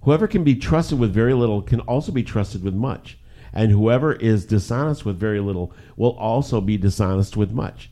Whoever 0.03 0.27
can 0.27 0.45
be 0.45 0.57
trusted 0.57 0.99
with 0.99 1.13
very 1.13 1.35
little 1.35 1.63
can 1.63 1.81
also 1.81 2.13
be 2.13 2.23
trusted 2.23 2.63
with 2.63 2.75
much 2.75 3.19
and 3.53 3.71
whoever 3.71 4.15
is 4.15 4.47
dishonest 4.47 5.05
with 5.05 5.19
very 5.19 5.41
little 5.41 5.73
will 5.97 6.17
also 6.17 6.61
be 6.61 6.77
dishonest 6.77 7.37
with 7.37 7.53
much. 7.53 7.91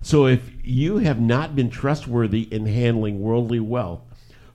So 0.00 0.26
if 0.26 0.52
you 0.62 0.98
have 0.98 1.20
not 1.20 1.56
been 1.56 1.70
trustworthy 1.70 2.42
in 2.42 2.66
handling 2.66 3.20
worldly 3.20 3.60
wealth, 3.60 4.02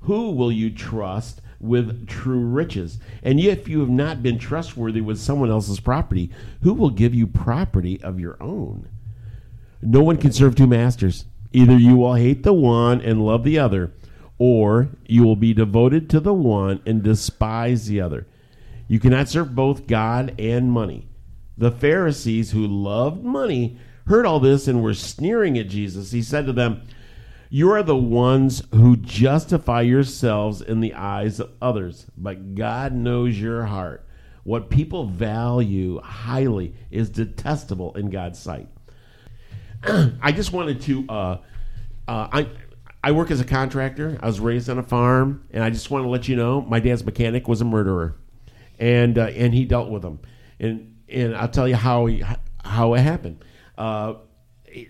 who 0.02 0.32
will 0.32 0.52
you 0.52 0.70
trust 0.70 1.42
with 1.60 2.08
true 2.08 2.46
riches? 2.46 3.00
And 3.24 3.40
if 3.40 3.68
you 3.68 3.80
have 3.80 3.90
not 3.90 4.22
been 4.22 4.38
trustworthy 4.38 5.02
with 5.02 5.20
someone 5.20 5.50
else's 5.50 5.80
property, 5.80 6.30
who 6.62 6.74
will 6.74 6.90
give 6.90 7.16
you 7.16 7.28
property 7.28 8.02
of 8.02 8.20
your 8.20 8.42
own? 8.42 8.90
No 9.82 10.02
one 10.02 10.18
can 10.18 10.32
serve 10.32 10.56
two 10.56 10.68
masters. 10.68 11.26
Either 11.54 11.78
you 11.78 11.96
will 11.96 12.16
hate 12.16 12.44
the 12.44 12.54
one 12.54 13.00
and 13.00 13.24
love 13.26 13.44
the 13.44 13.60
other, 13.60 13.94
or 14.40 14.90
you 15.06 15.24
will 15.24 15.36
be 15.36 15.54
devoted 15.54 16.10
to 16.10 16.20
the 16.20 16.34
one 16.34 16.82
and 16.86 17.04
despise 17.04 17.86
the 17.86 18.02
other. 18.02 18.28
You 18.88 19.00
cannot 19.00 19.30
serve 19.30 19.56
both 19.56 19.88
God 19.88 20.36
and 20.40 20.72
money. 20.72 21.08
The 21.58 21.72
Pharisees, 21.72 22.52
who 22.52 22.66
loved 22.66 23.24
money, 23.24 23.78
heard 24.08 24.26
all 24.26 24.40
this 24.40 24.68
and 24.68 24.82
were 24.82 24.96
sneering 24.96 25.58
at 25.58 25.70
Jesus. 25.70 26.12
He 26.12 26.24
said 26.24 26.48
to 26.48 26.54
them, 26.54 26.82
You 27.50 27.72
are 27.72 27.84
the 27.84 27.96
ones 27.96 28.64
who 28.74 28.98
justify 28.98 29.82
yourselves 29.82 30.62
in 30.62 30.82
the 30.82 30.96
eyes 30.96 31.40
of 31.40 31.52
others, 31.62 32.08
but 32.18 32.56
God 32.56 32.94
knows 32.94 33.40
your 33.40 33.66
heart. 33.66 34.06
What 34.44 34.70
people 34.70 35.06
value 35.06 36.02
highly 36.02 36.74
is 36.92 37.10
detestable 37.10 37.96
in 37.96 38.10
God's 38.10 38.40
sight. 38.40 38.68
I 40.22 40.32
just 40.32 40.52
wanted 40.52 40.82
to. 40.82 41.06
Uh, 41.10 41.38
uh, 42.08 42.28
I 42.32 42.50
I 43.04 43.12
work 43.12 43.32
as 43.32 43.42
a 43.42 43.46
contractor. 43.46 44.18
I 44.22 44.28
was 44.28 44.40
raised 44.40 44.70
on 44.70 44.78
a 44.78 44.84
farm, 44.84 45.46
and 45.52 45.64
I 45.64 45.70
just 45.70 45.90
want 45.92 46.06
to 46.06 46.10
let 46.10 46.28
you 46.28 46.36
know 46.36 46.62
my 46.62 46.80
dad's 46.80 47.04
mechanic 47.04 47.48
was 47.48 47.62
a 47.62 47.66
murderer 47.66 48.16
and 48.80 49.18
uh, 49.18 49.28
and 49.28 49.54
he 49.54 49.66
dealt 49.66 49.90
with 49.90 50.02
them. 50.02 50.20
And 50.60 50.98
and 51.10 51.36
I'll 51.36 51.50
tell 51.50 51.68
you 51.68 51.76
how 51.76 52.06
he, 52.08 52.24
how 52.64 52.94
it 52.94 53.02
happened. 53.02 53.44
Uh, 53.78 54.16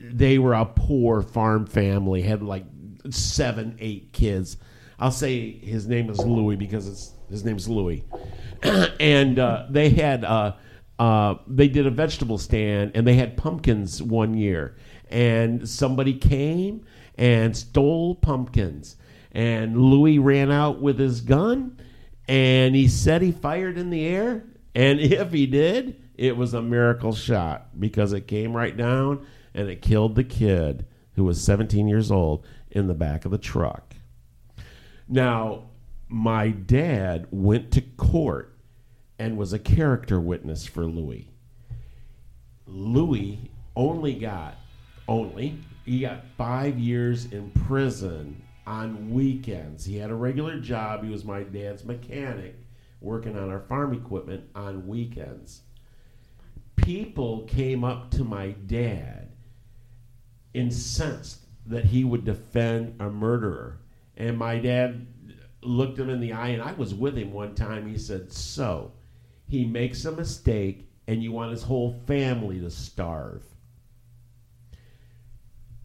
they 0.01 0.39
were 0.39 0.53
a 0.53 0.65
poor 0.65 1.21
farm 1.21 1.65
family, 1.65 2.21
had 2.21 2.41
like 2.41 2.65
seven, 3.09 3.77
eight 3.79 4.13
kids. 4.13 4.57
I'll 5.00 5.12
say 5.12 5.51
his 5.51 5.88
name 5.88 6.09
is 6.09 6.19
Louis 6.19 6.55
because 6.55 6.88
it's, 6.88 7.12
his 7.29 7.43
name's 7.43 7.67
Louis, 7.67 8.03
and 9.00 9.39
uh, 9.39 9.67
they 9.69 9.89
had 9.89 10.23
uh, 11.03 11.38
they 11.48 11.67
did 11.67 11.86
a 11.86 11.91
vegetable 11.91 12.38
stand 12.38 12.91
and 12.95 13.05
they 13.05 13.15
had 13.15 13.36
pumpkins 13.36 14.01
one 14.01 14.33
year, 14.33 14.77
and 15.10 15.67
somebody 15.67 16.13
came 16.13 16.86
and 17.17 17.57
stole 17.57 18.15
pumpkins, 18.15 18.95
and 19.33 19.77
Louis 19.77 20.17
ran 20.17 20.51
out 20.51 20.81
with 20.81 20.98
his 20.98 21.19
gun 21.22 21.77
and 22.27 22.74
he 22.74 22.88
said 22.88 23.22
he 23.22 23.33
fired 23.33 23.77
in 23.77 23.89
the 23.89 24.05
air. 24.05 24.45
And 24.75 25.00
if 25.01 25.33
he 25.33 25.45
did, 25.45 26.01
it 26.15 26.38
was 26.38 26.53
a 26.53 26.62
miracle 26.62 27.13
shot 27.13 27.77
because 27.77 28.13
it 28.13 28.27
came 28.27 28.55
right 28.55 28.75
down 28.75 29.25
and 29.53 29.67
it 29.67 29.81
killed 29.81 30.15
the 30.15 30.24
kid 30.24 30.86
who 31.15 31.25
was 31.25 31.43
17 31.43 31.86
years 31.88 32.12
old 32.12 32.45
in 32.72 32.88
the 32.88 32.93
back 32.93 33.25
of 33.25 33.31
the 33.31 33.38
truck. 33.38 33.93
Now, 35.10 35.65
my 36.07 36.50
dad 36.50 37.27
went 37.29 37.72
to 37.72 37.81
court 37.81 38.52
and 39.20 39.38
was 39.38 39.53
a 39.53 39.60
character 39.60 40.20
witness 40.20 40.65
for 40.65 40.86
Louis. 40.86 41.29
Louis 42.65 43.51
only 43.75 44.13
got 44.13 44.58
only 45.08 45.60
he 45.86 46.00
got 46.00 46.24
five 46.38 46.79
years 46.79 47.25
in 47.25 47.51
prison 47.51 48.41
on 48.65 49.12
weekends. 49.12 49.86
He 49.86 49.98
had 49.98 50.10
a 50.10 50.15
regular 50.15 50.60
job. 50.60 51.03
He 51.03 51.10
was 51.10 51.25
my 51.25 51.43
dad's 51.43 51.84
mechanic, 51.84 52.55
working 53.01 53.38
on 53.38 53.50
our 53.50 53.60
farm 53.60 53.93
equipment 53.93 54.50
on 54.55 54.88
weekends. 54.88 55.62
People 56.77 57.41
came 57.43 57.84
up 57.84 58.12
to 58.12 58.24
my 58.24 58.51
dad, 58.65 59.32
incensed 60.53 61.46
that 61.65 61.86
he 61.86 62.03
would 62.03 62.24
defend 62.24 62.96
a 63.01 63.10
murderer. 63.10 63.79
And 64.15 64.38
my 64.38 64.60
dad 64.60 65.05
looked 65.62 66.00
him 66.00 66.10
in 66.10 66.22
the 66.22 66.34
eye, 66.34 66.50
and 66.50 66.62
I 66.62 66.74
was 66.74 66.93
with 66.93 67.17
him 67.17 67.34
one 67.34 67.55
time. 67.55 67.88
He 67.88 67.98
said, 67.98 68.32
So, 68.32 68.91
he 69.53 69.65
makes 69.65 70.03
a 70.05 70.12
mistake, 70.12 70.89
and 71.07 71.22
you 71.22 71.31
want 71.31 71.51
his 71.51 71.62
whole 71.62 71.93
family 72.07 72.60
to 72.60 72.72
starve 72.72 73.43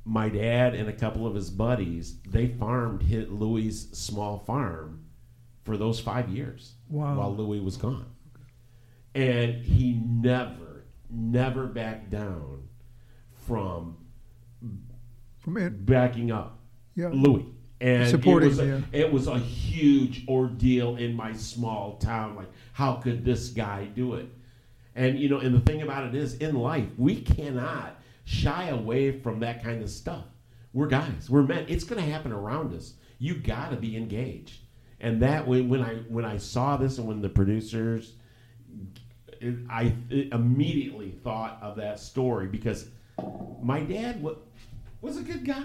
my 0.07 0.27
dad 0.31 0.75
and 0.75 0.89
a 0.89 0.93
couple 0.93 1.27
of 1.27 1.35
his 1.35 1.51
buddies 1.51 2.17
they 2.27 2.47
farmed 2.47 3.03
hit 3.03 3.31
Louis' 3.31 3.91
small 3.93 4.39
farm 4.39 5.05
for 5.65 5.77
those 5.77 6.01
five 6.01 6.31
years 6.31 6.73
Wow. 6.89 7.15
while 7.19 7.37
Louis 7.37 7.61
was 7.61 7.77
gone, 7.77 8.07
and 9.15 9.57
he 9.63 10.01
never, 10.03 10.85
never 11.11 11.67
backed 11.67 12.09
down 12.09 12.63
from 13.47 13.99
From 15.37 15.59
it. 15.59 15.85
backing 15.85 16.31
up 16.33 16.59
Yeah. 16.95 17.09
Louis. 17.13 17.45
And 17.81 18.09
Supporting, 18.09 18.49
it 18.49 18.51
was, 18.51 18.59
a, 18.59 18.83
it 18.93 19.13
was 19.13 19.29
a 19.29 19.39
huge 19.39 20.27
ordeal 20.29 20.97
in 20.97 21.15
my 21.15 21.33
small 21.33 21.97
town. 21.99 22.35
Like, 22.35 22.51
how 22.73 22.95
could 22.95 23.25
this 23.25 23.51
guy 23.51 23.85
do 23.85 24.15
it? 24.15 24.27
And 24.97 25.19
you 25.19 25.29
know, 25.29 25.39
and 25.39 25.55
the 25.55 25.61
thing 25.61 25.83
about 25.83 26.07
it 26.07 26.15
is, 26.17 26.35
in 26.39 26.57
life, 26.57 26.89
we 26.97 27.21
cannot 27.21 28.01
shy 28.25 28.69
away 28.69 29.21
from 29.21 29.41
that 29.41 29.63
kind 29.63 29.81
of 29.83 29.91
stuff. 29.91 30.25
We're 30.73 30.89
guys, 30.89 31.31
we're 31.31 31.45
men. 31.45 31.67
It's 31.69 31.85
going 31.85 32.03
to 32.05 32.11
happen 32.11 32.33
around 32.33 32.75
us. 32.75 32.95
You 33.19 33.35
got 33.35 33.71
to 33.71 33.77
be 33.77 33.97
engaged. 33.97 34.61
And 35.01 35.23
that 35.23 35.47
when 35.47 35.69
when 35.69 35.81
I 35.81 35.95
when 36.09 36.25
I 36.25 36.37
saw 36.37 36.77
this 36.77 36.99
and 36.99 37.07
when 37.07 37.23
the 37.23 37.29
producers, 37.29 38.15
it, 39.41 39.55
I 39.71 39.95
it 40.11 40.33
immediately 40.33 41.13
thought 41.13 41.59
of 41.63 41.77
that 41.77 42.01
story 42.01 42.49
because 42.49 42.89
my 43.63 43.81
dad 43.81 44.21
wa- 44.21 44.35
was 45.01 45.17
a 45.17 45.23
good 45.23 45.45
guy, 45.45 45.63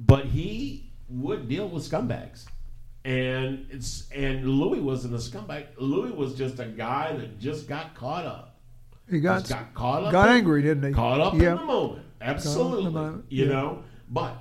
but 0.00 0.24
he 0.26 0.90
would 1.08 1.48
deal 1.48 1.68
with 1.68 1.88
scumbags. 1.88 2.46
And 3.04 3.66
it's 3.70 4.10
and 4.10 4.46
Louis 4.46 4.80
wasn't 4.80 5.14
a 5.14 5.18
scumbag. 5.18 5.66
Louis 5.78 6.10
was 6.12 6.34
just 6.34 6.58
a 6.58 6.66
guy 6.66 7.16
that 7.16 7.38
just 7.40 7.66
got 7.68 7.94
caught 7.94 8.26
up. 8.26 8.56
He 9.08 9.20
got, 9.20 9.40
Just 9.40 9.50
got 9.52 9.72
caught 9.74 10.04
up. 10.04 10.12
got 10.12 10.28
in- 10.28 10.36
angry, 10.36 10.62
didn't 10.62 10.84
he? 10.84 10.92
Caught 10.92 11.20
up 11.20 11.34
Yeah. 11.34 11.52
in 11.52 11.56
the 11.58 11.64
moment. 11.64 12.02
Absolutely. 12.20 12.90
moment, 12.92 13.24
You 13.30 13.46
yeah. 13.46 13.52
know, 13.52 13.82
but 14.10 14.36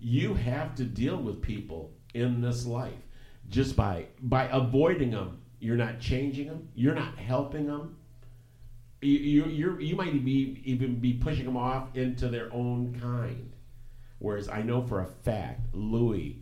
you 0.00 0.34
have 0.34 0.74
to 0.74 0.84
deal 0.84 1.16
with 1.16 1.40
people 1.40 1.92
in 2.14 2.40
this 2.40 2.66
life 2.66 2.92
just 3.48 3.76
by 3.76 4.06
by 4.22 4.46
avoiding 4.48 5.12
them. 5.12 5.38
You're 5.60 5.76
not 5.76 6.00
changing 6.00 6.48
them. 6.48 6.68
You're 6.74 6.94
not 6.96 7.16
helping 7.16 7.66
them. 7.68 7.94
You 9.00 9.18
you 9.18 9.44
you're, 9.46 9.80
you 9.80 9.94
might 9.96 10.24
be 10.24 10.60
even 10.64 10.96
be 10.98 11.12
pushing 11.14 11.44
them 11.44 11.56
off 11.56 11.96
into 11.96 12.28
their 12.28 12.52
own 12.52 12.98
kind. 13.00 13.52
Whereas 14.22 14.48
I 14.48 14.62
know 14.62 14.82
for 14.82 15.00
a 15.00 15.06
fact, 15.06 15.60
Louis, 15.74 16.38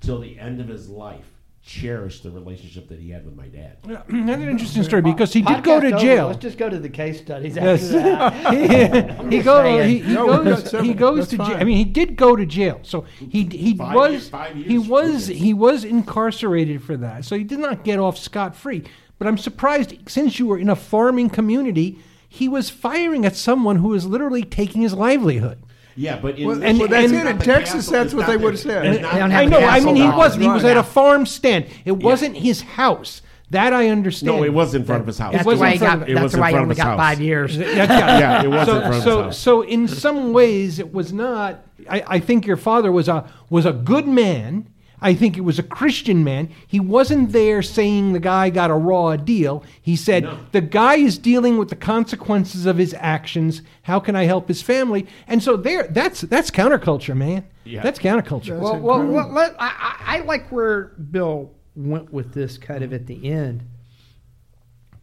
till 0.00 0.18
the 0.20 0.38
end 0.38 0.60
of 0.60 0.68
his 0.68 0.88
life, 0.88 1.24
cherished 1.62 2.22
the 2.22 2.30
relationship 2.30 2.88
that 2.88 2.98
he 2.98 3.10
had 3.10 3.26
with 3.26 3.36
my 3.36 3.48
dad. 3.48 3.76
Yeah, 3.86 3.96
That's 4.08 4.42
an 4.42 4.48
interesting 4.48 4.82
story 4.82 5.02
because 5.02 5.34
he 5.34 5.42
did 5.42 5.62
go 5.62 5.78
Podcast 5.78 5.80
to 5.82 5.86
over. 5.88 5.98
jail. 5.98 6.26
Let's 6.28 6.38
just 6.38 6.56
go 6.56 6.70
to 6.70 6.78
the 6.78 6.88
case 6.88 7.20
studies 7.20 7.56
Yes. 7.56 7.90
that. 7.90 9.28
he, 9.30 9.36
he, 9.36 9.42
go, 9.42 9.82
he, 9.82 9.98
he 9.98 10.14
No, 10.14 10.42
goes. 10.42 10.70
He 10.70 10.94
goes 10.94 11.28
That's 11.28 11.30
to 11.32 11.36
jail. 11.36 11.56
I 11.60 11.64
mean, 11.64 11.76
he 11.76 11.84
did 11.84 12.16
go 12.16 12.34
to 12.34 12.46
jail. 12.46 12.80
So 12.84 13.02
he 13.18 13.44
he 13.44 13.76
Five 13.76 13.94
was 13.94 14.10
years- 14.12 14.28
five 14.30 14.56
years 14.56 14.68
he 14.70 14.78
was 14.78 15.26
he 15.26 15.52
was 15.54 15.84
incarcerated 15.84 16.82
for 16.82 16.96
that. 16.96 17.26
So 17.26 17.36
he 17.36 17.44
did 17.44 17.58
not 17.58 17.84
get 17.84 17.98
off 17.98 18.16
scot 18.16 18.56
free. 18.56 18.84
But 19.18 19.28
I'm 19.28 19.36
surprised 19.36 19.94
since 20.08 20.38
you 20.38 20.46
were 20.46 20.56
in 20.58 20.70
a 20.70 20.76
farming 20.76 21.28
community, 21.28 21.98
he 22.26 22.48
was 22.48 22.70
firing 22.70 23.26
at 23.26 23.36
someone 23.36 23.76
who 23.76 23.88
was 23.88 24.06
literally 24.06 24.42
taking 24.44 24.80
his 24.80 24.94
livelihood. 24.94 25.58
Yeah, 25.98 26.18
but 26.22 26.38
in, 26.38 26.46
Well, 26.46 26.62
And- 26.62 26.78
well, 26.78 26.86
that's 26.88 27.10
and- 27.12 27.14
it. 27.14 27.26
In 27.26 27.38
Texas, 27.38 27.86
castle, 27.86 27.92
that's 27.92 28.14
what 28.14 28.26
they 28.28 28.36
would 28.36 28.54
have 28.54 28.60
said. 28.60 28.84
not 29.02 29.12
They 29.12 29.18
don't 29.18 29.28
the 29.30 29.34
have 29.34 29.42
I 29.42 29.44
know. 29.46 29.58
I 29.58 29.80
mean, 29.80 29.96
he 29.96 30.08
wasn't. 30.08 30.42
He 30.42 30.48
was 30.48 30.64
at 30.64 30.76
a 30.76 30.82
farm 30.84 31.26
stand. 31.26 31.66
It 31.84 31.92
wasn't 31.92 32.36
his 32.36 32.62
house. 32.62 33.20
That 33.50 33.72
I 33.72 33.88
understand. 33.88 34.36
No, 34.36 34.44
it 34.44 34.52
was 34.52 34.74
in 34.74 34.84
front 34.84 35.00
of 35.00 35.06
his 35.06 35.18
house. 35.18 35.32
That's 35.32 35.44
It 35.44 35.48
was 35.48 35.58
why 35.58 35.70
he 35.70 35.78
got. 35.78 36.02
of- 36.08 36.14
That's 36.14 36.36
why 36.36 36.50
he 36.50 36.56
only 36.56 36.74
got 36.76 36.86
house. 36.88 36.98
five 36.98 37.20
years. 37.20 37.56
Yeah, 37.56 37.66
yeah. 37.66 38.18
Yeah, 38.18 38.42
it 38.44 38.48
was 38.48 38.66
so, 38.66 38.74
in 38.76 38.80
front 38.82 38.86
of 38.86 38.94
his 38.94 39.04
so, 39.04 39.22
house. 39.22 39.38
so 39.38 39.60
in 39.62 39.88
some 39.88 40.32
ways, 40.32 40.78
it 40.78 40.92
was 40.94 41.12
not. 41.12 41.64
I, 41.90 42.04
I 42.06 42.18
think 42.20 42.46
your 42.46 42.58
father 42.58 42.92
was 42.92 43.08
a 43.08 43.24
was 43.50 43.64
a 43.66 43.72
good 43.72 44.06
man. 44.06 44.66
I 45.00 45.14
think 45.14 45.36
it 45.36 45.42
was 45.42 45.58
a 45.58 45.62
Christian 45.62 46.24
man. 46.24 46.50
He 46.66 46.80
wasn't 46.80 47.32
there 47.32 47.62
saying 47.62 48.12
the 48.12 48.20
guy 48.20 48.50
got 48.50 48.70
a 48.70 48.74
raw 48.74 49.16
deal. 49.16 49.62
He 49.80 49.96
said 49.96 50.24
No. 50.24 50.38
the 50.52 50.60
guy 50.60 50.96
is 50.96 51.18
dealing 51.18 51.58
with 51.58 51.68
the 51.68 51.76
consequences 51.76 52.66
of 52.66 52.78
his 52.78 52.94
actions. 52.98 53.62
How 53.82 54.00
can 54.00 54.16
I 54.16 54.24
help 54.24 54.48
his 54.48 54.62
family? 54.62 55.06
And 55.26 55.42
so 55.42 55.56
there, 55.56 55.84
that's 55.88 56.22
that's 56.22 56.50
counterculture, 56.50 57.16
man. 57.16 57.46
Yeah. 57.64 57.82
That's 57.82 57.98
counterculture. 57.98 58.58
Well, 58.58 58.78
well, 58.78 59.06
well 59.06 59.28
let, 59.28 59.54
I, 59.60 59.68
I 59.68 60.16
I 60.16 60.20
like 60.20 60.48
where 60.50 60.94
Bill 61.10 61.52
went 61.76 62.12
with 62.12 62.32
this 62.34 62.58
kind 62.58 62.82
of 62.82 62.92
at 62.92 63.06
the 63.06 63.30
end, 63.30 63.62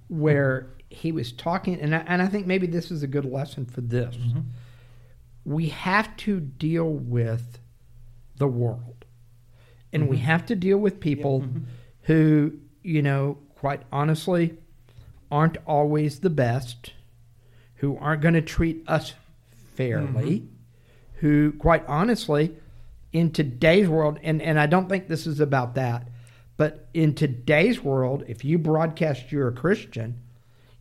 where 0.08 0.68
he 0.90 1.12
was 1.12 1.32
talking, 1.32 1.80
and 1.80 1.96
I, 1.96 2.04
and 2.08 2.22
I 2.22 2.28
think 2.28 2.48
maybe 2.48 2.68
this 2.68 2.92
is 2.92 3.04
a 3.04 3.08
good 3.08 3.26
lesson 3.26 3.66
for 3.66 3.82
this. 3.82 4.16
Mm-hmm. 4.16 4.40
We 5.46 5.70
have 5.70 6.16
to 6.18 6.40
deal 6.40 6.90
with 6.92 7.60
the 8.38 8.48
world, 8.48 8.95
and 9.96 10.10
we 10.10 10.18
mm-hmm. 10.18 10.26
have 10.26 10.46
to 10.46 10.56
deal 10.56 10.78
with 10.78 11.00
people 11.00 11.42
mm-hmm. 11.42 11.64
who, 12.04 12.54
you 12.84 13.02
know, 13.02 13.38
quite 13.56 13.82
honestly, 13.92 14.58
aren't 15.32 15.58
always 15.66 16.20
the 16.20 16.30
best, 16.30 16.94
who 17.76 17.98
aren't 17.98 18.22
going 18.22 18.34
to 18.36 18.42
treat 18.42 18.84
us 18.88 19.14
fairly 19.76 20.40
mm-hmm. 20.40 20.46
who, 21.16 21.54
quite 21.54 21.86
honestly, 21.88 22.56
in 23.12 23.32
today's 23.32 23.88
world, 23.88 24.20
and, 24.24 24.42
and 24.42 24.60
I 24.60 24.66
don't 24.66 24.90
think 24.90 25.08
this 25.08 25.28
is 25.28 25.40
about 25.40 25.76
that, 25.76 26.08
but 26.58 26.88
in 26.94 27.14
today's 27.14 27.84
world, 27.84 28.24
if 28.28 28.44
you 28.44 28.58
broadcast 28.58 29.32
you're 29.32 29.48
a 29.48 29.54
Christian, 29.54 30.20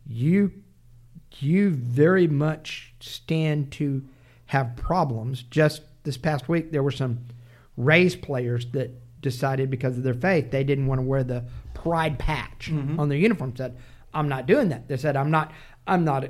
you 0.05 0.51
you 1.39 1.71
very 1.71 2.27
much 2.27 2.93
stand 3.01 3.69
to 3.69 4.05
have 4.45 4.75
problems. 4.77 5.43
Just 5.43 5.81
this 6.03 6.17
past 6.17 6.47
week, 6.47 6.71
there 6.71 6.83
were 6.83 6.91
some 6.91 7.25
Rays 7.75 8.15
players 8.15 8.67
that 8.67 8.91
decided 9.25 9.69
because 9.69 9.97
of 9.97 10.03
their 10.03 10.13
faith 10.13 10.51
they 10.51 10.63
didn't 10.63 10.87
want 10.87 10.99
to 10.99 11.07
wear 11.11 11.23
the 11.23 11.43
pride 11.73 12.17
patch 12.17 12.69
mm-hmm. 12.71 12.99
on 12.99 13.09
their 13.09 13.17
uniform. 13.17 13.53
Said, 13.57 13.75
"I'm 14.13 14.29
not 14.29 14.45
doing 14.45 14.69
that." 14.69 14.87
They 14.87 14.97
said, 14.97 15.17
"I'm 15.17 15.31
not. 15.31 15.51
I'm 15.85 16.05
not." 16.05 16.29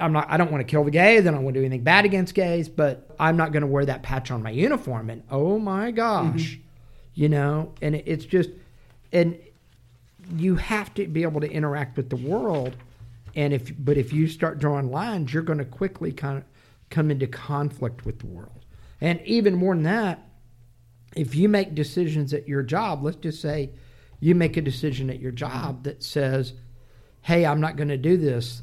I'm 0.00 0.12
not. 0.12 0.26
I 0.28 0.36
don't 0.36 0.50
want 0.50 0.60
to 0.60 0.70
kill 0.70 0.82
the 0.82 0.90
gays. 0.90 1.24
I 1.24 1.30
don't 1.30 1.44
want 1.44 1.54
to 1.54 1.60
do 1.60 1.64
anything 1.64 1.84
bad 1.84 2.04
against 2.04 2.34
gays, 2.34 2.68
but 2.68 3.14
I'm 3.20 3.36
not 3.36 3.52
going 3.52 3.60
to 3.60 3.68
wear 3.68 3.84
that 3.86 4.02
patch 4.02 4.32
on 4.32 4.42
my 4.42 4.50
uniform. 4.50 5.08
And 5.08 5.22
oh 5.30 5.56
my 5.60 5.92
gosh, 5.92 6.56
mm-hmm. 6.56 6.62
you 7.14 7.28
know, 7.28 7.72
and 7.80 7.94
it, 7.94 8.02
it's 8.04 8.24
just, 8.24 8.50
and 9.12 9.38
you 10.34 10.56
have 10.56 10.92
to 10.94 11.06
be 11.06 11.22
able 11.22 11.40
to 11.40 11.48
interact 11.48 11.96
with 11.96 12.10
the 12.10 12.16
world. 12.16 12.76
And 13.36 13.52
if, 13.52 13.72
but 13.78 13.96
if 13.96 14.12
you 14.12 14.26
start 14.26 14.58
drawing 14.58 14.90
lines, 14.90 15.32
you're 15.32 15.44
going 15.44 15.60
to 15.60 15.64
quickly 15.64 16.10
kind 16.10 16.38
of 16.38 16.44
come 16.90 17.12
into 17.12 17.28
conflict 17.28 18.04
with 18.04 18.18
the 18.18 18.26
world. 18.26 18.64
And 19.00 19.20
even 19.22 19.54
more 19.54 19.74
than 19.74 19.84
that, 19.84 20.26
if 21.16 21.34
you 21.34 21.48
make 21.48 21.74
decisions 21.74 22.32
at 22.34 22.48
your 22.48 22.62
job, 22.62 23.02
let's 23.02 23.16
just 23.16 23.40
say 23.40 23.70
you 24.20 24.34
make 24.34 24.56
a 24.56 24.62
decision 24.62 25.10
at 25.10 25.20
your 25.20 25.32
job 25.32 25.84
that 25.84 26.02
says, 26.02 26.54
hey, 27.22 27.46
I'm 27.46 27.60
not 27.60 27.76
going 27.76 27.88
to 27.88 27.96
do 27.96 28.16
this 28.16 28.62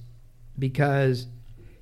because 0.58 1.28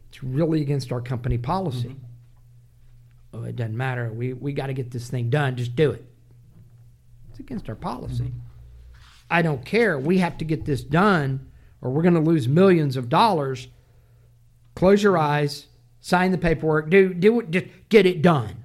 it's 0.10 0.24
really 0.24 0.62
against 0.62 0.92
our 0.92 1.02
company 1.02 1.38
policy. 1.38 1.90
Mm-hmm. 1.90 3.38
Oh, 3.38 3.44
it 3.44 3.56
doesn't 3.56 3.78
matter. 3.78 4.12
We, 4.12 4.34
we 4.34 4.54
got 4.54 4.68
to 4.68 4.74
get 4.74 4.92
this 4.92 5.10
thing 5.10 5.30
done. 5.30 5.56
Just 5.56 5.76
do 5.76 5.92
it. 5.92 6.06
It's 7.30 7.40
against 7.40 7.70
our 7.70 7.76
policy. 7.76 8.26
Mm-hmm. 8.26 8.40
I 9.32 9.42
don't 9.42 9.64
care. 9.64 10.00
We 10.00 10.18
have 10.20 10.38
to 10.40 10.46
get 10.46 10.66
this 10.66 10.84
done 10.84 11.52
or 11.82 11.92
we're 11.92 12.02
going 12.02 12.16
to 12.16 12.20
lose 12.20 12.48
millions 12.48 12.98
of 12.98 13.10
dollars. 13.10 13.68
Close 14.76 15.04
your 15.04 15.18
eyes, 15.18 15.68
sign 16.00 16.32
the 16.32 16.38
paperwork, 16.38 16.90
do, 16.90 17.14
do 17.14 17.40
it, 17.42 17.52
just 17.52 17.68
get 17.90 18.06
it 18.06 18.22
done 18.22 18.59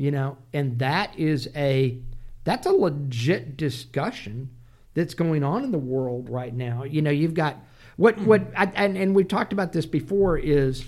you 0.00 0.10
know 0.10 0.38
and 0.54 0.78
that 0.78 1.16
is 1.18 1.46
a 1.54 1.98
that's 2.44 2.66
a 2.66 2.72
legit 2.72 3.58
discussion 3.58 4.48
that's 4.94 5.12
going 5.12 5.44
on 5.44 5.62
in 5.62 5.72
the 5.72 5.78
world 5.78 6.30
right 6.30 6.54
now. 6.54 6.84
You 6.84 7.02
know 7.02 7.10
you've 7.10 7.34
got 7.34 7.58
what 7.96 8.14
hmm. 8.16 8.24
what 8.24 8.42
I, 8.56 8.64
and, 8.74 8.96
and 8.96 9.14
we've 9.14 9.28
talked 9.28 9.52
about 9.52 9.72
this 9.72 9.84
before 9.84 10.38
is 10.38 10.86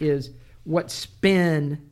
is 0.00 0.30
what 0.64 0.90
spin 0.90 1.88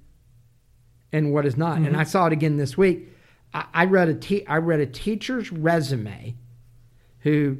and 1.12 1.33
what 1.33 1.46
is 1.46 1.57
not. 1.57 1.76
And 1.76 1.87
mm-hmm. 1.87 2.00
i 2.00 2.05
saw 2.05 2.26
it 2.26 2.33
again 2.33 2.57
this 2.57 2.76
week. 2.76 3.11
I, 3.55 3.66
I 3.72 3.85
read 3.85 4.09
a 4.09 4.14
te- 4.14 4.46
i 4.48 4.57
read 4.57 4.81
a 4.81 4.87
teacher's 4.87 5.52
resume 5.52 6.35
who 7.20 7.59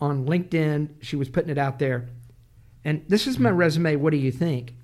on 0.00 0.26
linkedin 0.26 0.90
she 1.00 1.16
was 1.16 1.28
putting 1.28 1.50
it 1.50 1.58
out 1.58 1.80
there. 1.80 2.08
And 2.84 3.04
this 3.08 3.26
is 3.26 3.40
my 3.40 3.50
hmm. 3.50 3.56
resume 3.56 3.96
what 3.96 4.12
do 4.12 4.16
you 4.16 4.30
think? 4.30 4.74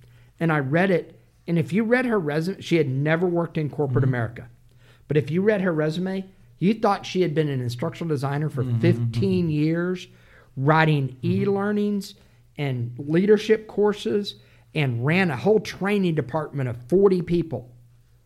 And 0.40 0.50
i 0.52 0.58
read 0.58 0.90
it 0.90 1.13
and 1.46 1.58
if 1.58 1.72
you 1.72 1.84
read 1.84 2.06
her 2.06 2.18
resume 2.18 2.60
she 2.60 2.76
had 2.76 2.88
never 2.88 3.26
worked 3.26 3.58
in 3.58 3.70
corporate 3.70 4.04
mm-hmm. 4.04 4.14
america. 4.14 4.48
But 5.06 5.16
if 5.18 5.30
you 5.30 5.42
read 5.42 5.60
her 5.60 5.72
resume 5.72 6.24
you 6.58 6.74
thought 6.74 7.04
she 7.04 7.22
had 7.22 7.34
been 7.34 7.48
an 7.48 7.60
instructional 7.60 8.08
designer 8.08 8.48
for 8.48 8.64
mm-hmm. 8.64 8.80
15 8.80 9.08
mm-hmm. 9.10 9.50
years 9.50 10.06
writing 10.56 11.16
e-learnings 11.22 12.14
and 12.56 12.94
leadership 12.98 13.66
courses 13.66 14.36
and 14.74 15.04
ran 15.04 15.30
a 15.30 15.36
whole 15.36 15.60
training 15.60 16.14
department 16.14 16.68
of 16.68 16.76
40 16.88 17.22
people. 17.22 17.70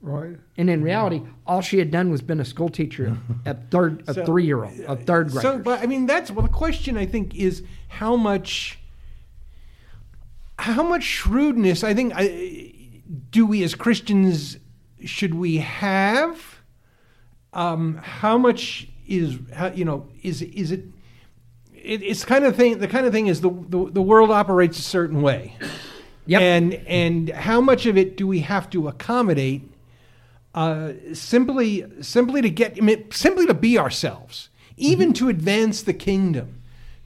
Right. 0.01 0.37
and 0.57 0.71
in 0.71 0.81
reality 0.85 1.23
all 1.45 1.61
she 1.61 1.81
had 1.81 1.91
done 1.91 2.09
was 2.09 2.23
been 2.23 2.39
a 2.39 2.45
school 2.45 2.69
teacher 2.69 3.17
at 3.47 3.69
third 3.73 4.05
a 4.07 4.15
So- 4.15 4.25
three-year-old 4.25 4.79
a 4.87 4.95
third 4.95 5.33
grader. 5.33 5.41
So, 5.41 5.59
but 5.59 5.83
I 5.83 5.87
mean, 5.87 6.07
that's 6.07 6.31
well. 6.31 6.47
The 6.47 6.53
question 6.53 6.97
I 6.97 7.05
think 7.05 7.35
is 7.35 7.65
how 7.89 8.15
much, 8.15 8.79
how 10.57 10.85
much 10.85 11.03
shrewdness 11.03 11.83
I 11.83 11.95
think 11.95 12.13
I, 12.15 12.68
do 13.31 13.47
we 13.47 13.62
as 13.62 13.75
Christians 13.75 14.59
should 15.05 15.35
we 15.35 15.59
have? 15.59 16.61
Um, 17.53 17.97
how 18.03 18.37
much 18.37 18.88
is 19.07 19.38
how, 19.55 19.68
you 19.68 19.85
know 19.85 20.09
is 20.23 20.42
is 20.42 20.73
it? 20.73 20.85
it 21.75 22.03
it's 22.03 22.25
kind 22.25 22.44
of 22.44 22.57
thing. 22.57 22.79
The 22.79 22.88
kind 22.88 23.07
of 23.07 23.12
thing 23.12 23.27
is 23.27 23.40
the, 23.40 23.51
the 23.51 23.90
the 23.90 24.03
world 24.03 24.31
operates 24.31 24.79
a 24.79 24.83
certain 24.83 25.23
way. 25.23 25.55
Yep. 26.27 26.42
And 26.42 26.75
and 26.87 27.29
how 27.31 27.61
much 27.61 27.87
of 27.87 27.97
it 27.97 28.16
do 28.16 28.27
we 28.27 28.40
have 28.40 28.68
to 28.71 28.88
accommodate? 28.88 29.62
Uh, 30.55 30.92
simply 31.12 31.87
simply 32.03 32.42
to 32.42 32.51
get 32.51 32.77
I 32.77 32.81
mean, 32.81 33.11
simply 33.11 33.47
to 33.47 33.55
be 33.55 33.79
ourselves, 33.79 34.51
even 34.77 35.12
to 35.14 35.29
advance 35.29 35.83
the 35.83 35.94
kingdom. 35.94 36.58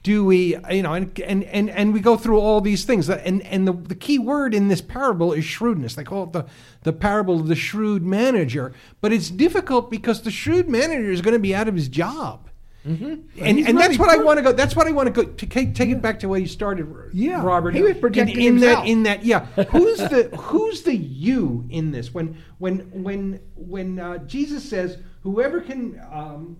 Do 0.03 0.25
we, 0.25 0.57
you 0.69 0.83
know, 0.83 0.93
and 0.93 1.17
and 1.21 1.45
and, 1.45 1.69
and 1.69 1.93
we 1.93 2.01
go 2.01 2.17
through 2.17 2.37
all 2.39 2.59
these 2.59 2.83
things, 2.83 3.09
and 3.09 3.41
and 3.45 3.65
the, 3.65 3.71
the 3.71 3.95
key 3.95 4.19
word 4.19 4.53
in 4.53 4.67
this 4.67 4.81
parable 4.81 5.31
is 5.31 5.45
shrewdness. 5.45 5.95
They 5.95 6.03
call 6.03 6.25
it 6.25 6.33
the 6.33 6.45
the 6.83 6.91
parable 6.91 7.39
of 7.39 7.47
the 7.47 7.55
shrewd 7.55 8.03
manager, 8.03 8.73
but 8.99 9.13
it's 9.13 9.29
difficult 9.29 9.89
because 9.89 10.21
the 10.21 10.31
shrewd 10.31 10.67
manager 10.67 11.09
is 11.09 11.21
going 11.21 11.33
to 11.35 11.39
be 11.39 11.55
out 11.55 11.69
of 11.69 11.75
his 11.75 11.87
job. 11.87 12.49
And 12.85 13.23
He's 13.33 13.65
and 13.65 13.77
that's 13.77 13.97
what 13.97 14.09
I 14.09 14.21
want 14.21 14.39
to 14.39 14.43
go. 14.43 14.51
That's 14.51 14.75
what 14.75 14.87
I 14.87 14.91
want 14.91 15.07
to 15.07 15.13
go 15.13 15.23
to 15.23 15.45
take, 15.45 15.73
take 15.73 15.89
it 15.89 16.01
back 16.01 16.19
to 16.19 16.27
where 16.27 16.39
you 16.39 16.47
started. 16.47 16.85
Yeah. 17.13 17.41
Robert. 17.41 17.73
He 17.73 17.81
was 17.81 17.91
in- 17.95 18.01
projecting 18.01 18.41
in, 18.41 18.57
that 18.57 18.67
himself. 18.67 18.87
in 18.87 19.03
that. 19.03 19.23
Yeah. 19.23 19.45
Who's 19.69 19.99
the 19.99 20.29
Who's 20.37 20.83
the 20.83 20.93
you 20.93 21.65
in 21.69 21.91
this? 21.91 22.13
When 22.13 22.37
when 22.57 22.79
when 22.91 23.39
when 23.55 23.99
uh, 23.99 24.17
Jesus 24.25 24.67
says, 24.69 24.97
"Whoever 25.21 25.61
can." 25.61 26.01
Um, 26.11 26.57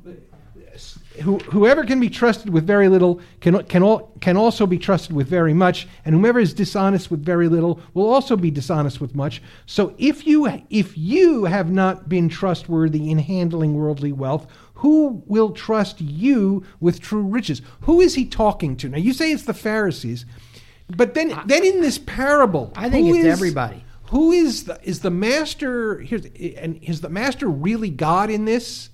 who, 1.22 1.38
whoever 1.40 1.84
can 1.84 2.00
be 2.00 2.10
trusted 2.10 2.50
with 2.50 2.66
very 2.66 2.90
little 2.90 3.22
can 3.40 3.64
can 3.66 3.84
all, 3.84 4.12
can 4.20 4.36
also 4.38 4.66
be 4.66 4.78
trusted 4.78 5.16
with 5.16 5.28
very 5.28 5.54
much, 5.54 5.88
and 6.06 6.16
whomever 6.16 6.40
is 6.40 6.54
dishonest 6.54 7.12
with 7.12 7.24
very 7.24 7.48
little 7.48 7.80
will 7.94 8.12
also 8.12 8.36
be 8.36 8.50
dishonest 8.50 9.00
with 9.00 9.16
much. 9.16 9.42
So 9.66 9.94
if 9.98 10.26
you 10.26 10.48
if 10.70 10.98
you 10.98 11.46
have 11.46 11.72
not 11.72 12.10
been 12.10 12.30
trustworthy 12.30 13.12
in 13.12 13.20
handling 13.20 13.76
worldly 13.76 14.12
wealth, 14.12 14.48
who 14.76 15.24
will 15.28 15.52
trust 15.52 16.02
you 16.02 16.66
with 16.80 17.00
true 17.00 17.24
riches? 17.24 17.62
Who 17.82 18.02
is 18.02 18.16
he 18.16 18.26
talking 18.26 18.76
to? 18.78 18.90
Now 18.90 18.98
you 18.98 19.14
say 19.14 19.32
it's 19.32 19.44
the 19.44 19.54
Pharisees, 19.54 20.26
but 20.96 21.14
then 21.14 21.40
then 21.46 21.64
in 21.64 21.82
this 21.82 22.00
parable, 22.00 22.74
I 22.76 22.90
think 22.90 23.10
it's 23.10 23.20
is- 23.20 23.26
everybody. 23.26 23.84
Who 24.08 24.32
is 24.32 24.66
the 24.66 24.80
is 24.84 25.00
the 25.00 25.10
master? 25.10 26.00
Here's 26.00 26.26
and 26.26 26.78
is 26.84 27.02
the 27.02 27.10
master 27.10 27.48
really 27.48 27.90
God 27.90 28.30
in 28.30 28.46
this? 28.46 28.90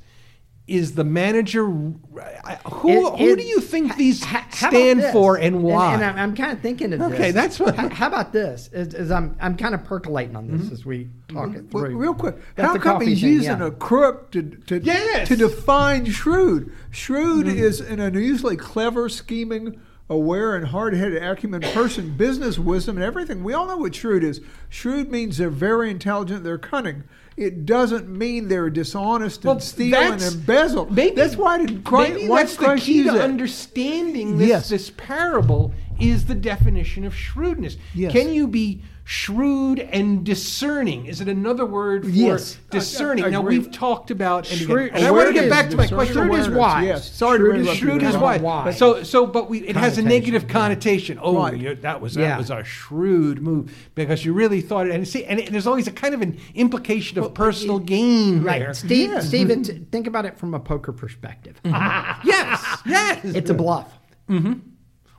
Is 0.69 0.93
the 0.93 1.03
manager? 1.03 1.65
Who 1.65 1.99
It- 2.13 3.19
who 3.19 3.29
it- 3.29 3.38
do 3.38 3.43
you 3.43 3.60
think 3.60 3.97
these 3.97 4.23
ha- 4.23 4.45
stand 4.51 5.03
for 5.12 5.36
and 5.36 5.63
why? 5.63 5.95
And, 5.95 6.03
I'm, 6.03 6.17
I'm 6.17 6.36
kind 6.36 6.51
of 6.51 6.62
thinking 6.62 6.93
of 6.93 6.99
this. 6.99 7.13
Okay, 7.13 7.32
that's 7.32 7.60
what- 7.60 7.75
How, 7.75 7.89
how 7.89 8.08
about 8.08 8.32
this? 8.32 8.69
As, 8.71 8.93
as 8.93 9.10
I'm, 9.12 9.36
I'm 9.41 9.58
kind 9.58 9.73
of 9.73 9.84
percolating 9.84 10.36
on 10.36 10.47
this 10.47 10.62
mm-hmm. 10.62 10.73
as 10.73 10.86
we 10.86 11.10
talk 11.27 11.49
it 11.49 11.67
mm-hmm. 11.67 11.69
Well, 11.71 11.86
through. 11.86 11.97
real 11.97 12.13
quick, 12.13 12.36
That's 12.55 12.73
how 12.73 12.77
come 12.77 13.01
he's 13.01 13.21
thing, 13.21 13.34
using 13.34 13.60
yeah. 13.60 13.67
a 13.67 13.71
crook 13.71 14.32
to 14.32 14.43
to, 14.43 14.79
Yes. 14.79 15.27
to 15.29 15.36
define 15.36 16.05
shrewd? 16.05 16.71
Shrewd 16.91 17.47
mm-hmm. 17.47 17.58
is 17.58 17.82
an 17.82 17.99
unusually 17.99 18.58
clever, 18.58 19.10
scheming, 19.10 19.82
aware, 20.10 20.55
and 20.55 20.67
hard-headed 20.67 21.21
acumen 21.21 21.62
person, 21.62 22.15
business 22.15 22.58
wisdom, 22.60 22.97
and 22.97 23.03
everything. 23.05 23.43
We 23.43 23.53
all 23.53 23.67
know 23.67 23.77
what 23.77 23.95
shrewd 23.95 24.23
is. 24.23 24.41
Shrewd 24.69 25.12
means 25.12 25.38
they're 25.38 25.49
very 25.49 25.91
intelligent, 25.91 26.43
they're 26.43 26.58
cunning. 26.58 27.03
It 27.39 27.65
doesn't 27.65 28.10
mean 28.10 28.49
they're 28.49 28.69
dishonest 28.69 29.45
Well, 29.45 29.54
and 29.54 29.63
steal 29.63 29.95
and 29.95 30.21
embezzle. 30.21 30.91
Maybe 30.91 31.15
that's 31.15 31.38
why 31.38 31.58
did 31.65 31.86
Christ, 31.86 32.13
maybe 32.13 32.28
why 32.28 32.43
that's 32.43 32.58
Christ 32.58 32.86
the 32.86 32.91
key 32.91 33.04
to 33.04 33.12
that? 33.13 33.21
understanding 33.21 34.38
this 34.38 34.47
Yes. 34.49 34.69
this 34.69 34.91
parable 34.97 35.73
is 35.99 36.25
the 36.25 36.36
definition 36.36 37.06
of 37.06 37.15
shrewdness. 37.15 37.78
Yes. 37.93 38.12
Can 38.12 38.34
you 38.34 38.47
be 38.47 38.82
shrewd 39.10 39.80
and 39.80 40.24
discerning? 40.24 41.08
Is 41.08 41.19
it 41.19 41.28
another 41.28 41.65
word 41.65 42.04
for 42.04 42.10
Yes. 42.12 42.58
discerning? 42.69 43.24
I- 43.24 43.28
I 43.28 43.30
now 43.32 43.39
agree. 43.39 43.58
we've 43.58 43.72
talked 43.72 44.12
about 44.12 44.45
and, 44.52 44.62
again, 44.62 44.67
Shrewd- 44.67 44.91
and 44.93 45.04
I 45.04 45.10
want 45.10 45.28
to 45.30 45.34
get 45.34 45.50
back 45.50 45.72
to 45.72 45.78
my 45.78 45.88
question. 45.88 46.13
Shrewd 46.13 46.39
is 46.39 46.48
wise. 46.50 46.86
Yes. 46.86 47.12
Sorry 47.15 47.39
Shrewd 47.39 47.56
is- 47.56 47.62
interrupt 47.62 47.82
you. 47.82 47.88
Shrewd 47.89 48.04
is 48.04 48.10
Kind 48.12 48.22
why. 48.22 48.36
of 48.36 48.41
wise. 48.43 48.78
So, 48.78 49.02
so, 49.02 49.26
but 49.26 49.50
we, 49.50 49.62
it 49.62 49.76
has 49.76 49.98
a 49.98 50.02
Connotation, 50.04 50.06
negative 50.06 50.43
yeah. 50.43 50.54
connotation. 50.54 51.19
Oh, 51.24 51.38
Right. 51.38 51.58
you, 51.58 51.76
that 51.82 52.02
was 52.02 52.13
that 52.13 52.22
Yeah. 52.22 52.38
was 52.38 52.52
a 52.52 52.63
shrewd 52.63 53.41
move 53.41 53.74
because 53.95 54.24
you 54.24 54.32
really 54.34 54.62
thought 54.62 54.86
it. 54.86 54.93
And 54.93 55.08
see, 55.08 55.26
and 55.26 55.39
it, 55.39 55.52
there's 55.52 55.65
always 55.65 55.88
a 55.88 55.91
kind 55.91 56.13
of 56.13 56.22
an 56.22 56.38
implication 56.54 57.17
of 57.17 57.34
personal 57.34 57.80
gain 57.80 58.43
Right, 58.43 58.60
there. 58.60 58.76
Steve. 58.76 59.10
Yes. 59.10 59.28
Steven, 59.28 59.63
think 59.91 60.06
about 60.06 60.26
it 60.26 60.38
from 60.38 60.54
a 60.54 60.60
poker 60.60 60.91
perspective. 60.93 61.60
Yes, 61.65 62.63
yes. 62.86 63.22
It's 63.24 63.50
a 63.50 63.56
bluff. 63.56 63.91
Mm-hmm. 64.30 64.54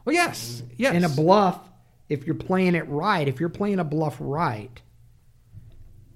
well, 0.04 0.14
yes, 0.14 0.62
yes. 0.76 0.94
And 0.94 1.04
a 1.04 1.08
bluff, 1.08 1.58
if 2.10 2.26
you're 2.26 2.34
playing 2.34 2.74
it 2.74 2.86
right, 2.88 3.26
if 3.26 3.40
you're 3.40 3.48
playing 3.48 3.78
a 3.78 3.84
bluff 3.84 4.16
right, 4.20 4.82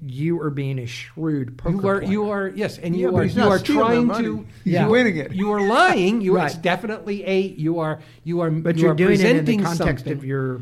you 0.06 0.40
are 0.42 0.50
being 0.50 0.78
a 0.80 0.86
shrewd 0.86 1.56
poker 1.56 1.70
You 1.72 1.88
are, 1.88 1.98
player. 2.00 2.10
you 2.10 2.30
are, 2.30 2.48
yes, 2.48 2.78
and 2.78 2.94
you 2.94 3.10
but 3.10 3.18
are, 3.20 3.24
you 3.24 3.42
are 3.44 3.58
trying 3.58 4.08
to, 4.12 4.46
He's 4.64 4.74
you, 4.74 4.86
winning 4.88 5.16
it. 5.16 5.32
You 5.32 5.50
are 5.52 5.66
lying. 5.66 6.20
You, 6.20 6.36
Right. 6.36 6.46
It's 6.46 6.56
definitely 6.56 7.24
a. 7.26 7.40
You 7.40 7.78
are, 7.78 8.00
you 8.24 8.40
are, 8.40 8.50
but 8.50 8.76
you 8.76 8.82
you're 8.82 8.92
are 8.92 8.94
doing 8.94 9.18
it 9.20 9.24
in 9.36 9.44
the 9.46 9.56
context 9.58 10.04
something. 10.04 10.12
of 10.18 10.24
your. 10.24 10.60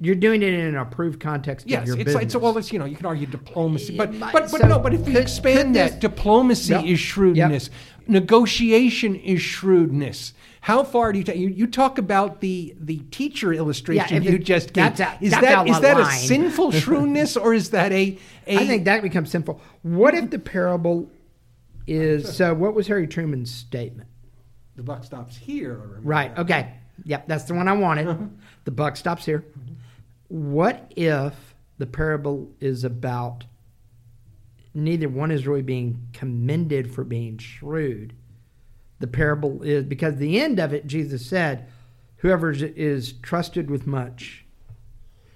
You're 0.00 0.14
doing 0.16 0.42
it 0.42 0.52
in 0.52 0.60
an 0.60 0.76
approved 0.76 1.20
context 1.20 1.66
Yes, 1.68 1.82
of 1.82 1.86
your 1.88 1.96
it's 1.96 2.04
business. 2.06 2.22
it's 2.24 2.36
well, 2.36 2.56
it's 2.58 2.72
you 2.72 2.78
know 2.78 2.84
you 2.84 2.96
can 2.96 3.06
argue 3.06 3.26
diplomacy, 3.26 3.96
but 3.96 4.10
but- 4.18 4.32
but 4.32 4.50
but 4.50 4.60
so 4.60 4.66
no, 4.68 4.78
but 4.78 4.92
if 4.94 5.06
you 5.08 5.18
expand 5.18 5.76
that, 5.76 6.00
diplomacy 6.00 6.72
Yep. 6.72 6.84
is 6.84 6.98
shrewdness, 6.98 7.70
negotiation 8.08 9.14
is 9.16 9.40
shrewdness. 9.40 10.32
How 10.62 10.82
far 10.82 11.12
do 11.12 11.18
you 11.18 11.24
take? 11.24 11.36
You, 11.36 11.48
you 11.48 11.66
talk 11.66 11.98
about 11.98 12.40
the 12.40 12.74
the 12.80 12.98
teacher 13.10 13.52
illustration 13.52 14.16
if 14.16 14.24
you 14.24 14.36
it- 14.36 14.44
just 14.44 14.72
gave. 14.72 14.98
a- 14.98 15.18
is 15.20 15.32
that 15.32 15.44
out 15.44 15.82
that 15.82 16.00
a 16.00 16.06
sinful 16.10 16.70
shrewdness 16.82 17.36
or 17.36 17.52
is 17.52 17.70
that 17.70 17.92
a? 17.92 18.18
a 18.46 18.56
I 18.58 18.66
think 18.66 18.84
that 18.86 19.02
becomes 19.02 19.30
sinful. 19.30 19.60
What 19.82 20.14
if 20.14 20.30
the 20.30 20.38
parable 20.38 21.10
is 21.86 22.34
so? 22.36 22.54
What 22.54 22.74
was 22.74 22.86
Harry 22.86 23.06
Truman's 23.06 23.50
statement? 23.52 24.08
the 24.76 24.82
buck 24.82 25.04
stops 25.04 25.36
here. 25.36 26.00
Right. 26.02 26.36
Okay. 26.36 26.74
Yep. 27.04 27.28
That's 27.28 27.44
the 27.44 27.54
one 27.54 27.68
I 27.68 27.72
wanted. 27.74 28.08
Uh-huh. 28.08 28.24
The 28.64 28.70
buck 28.70 28.96
stops 28.96 29.26
here. 29.26 29.44
What 30.28 30.90
if 30.96 31.34
the 31.76 31.84
parable 31.86 32.50
is 32.58 32.82
about 32.82 33.44
neither 34.74 35.08
one 35.08 35.30
is 35.30 35.46
really 35.46 35.62
being 35.62 36.08
commended 36.12 36.92
for 36.92 37.04
being 37.04 37.38
shrewd? 37.38 38.12
The 39.00 39.06
parable 39.06 39.62
is 39.62 39.84
because 39.84 40.16
the 40.16 40.40
end 40.40 40.58
of 40.58 40.72
it, 40.72 40.86
Jesus 40.86 41.24
said, 41.26 41.68
whoever 42.18 42.50
is- 42.50 43.12
trusted 43.22 43.70
with 43.70 43.86
much, 43.86 44.44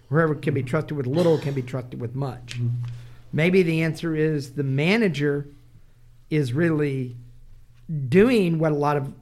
whoever 0.09 0.35
can 0.35 0.55
be 0.55 0.63
trusted 0.63 0.97
with 0.97 1.07
little 1.07 1.39
can 1.39 1.55
be 1.55 1.63
trusted 1.63 2.01
with 2.01 2.15
much. 2.15 2.59
Mm-hmm. 2.59 2.85
Maybe 3.33 3.63
the 3.63 3.83
answer 3.83 4.17
is 4.17 4.55
the 4.55 4.63
manager 4.63 5.49
is 6.31 6.53
really 6.53 7.17
doing 8.09 8.59
what 8.59 8.73
a 8.73 8.77
lot 8.77 8.97
of 8.97 9.13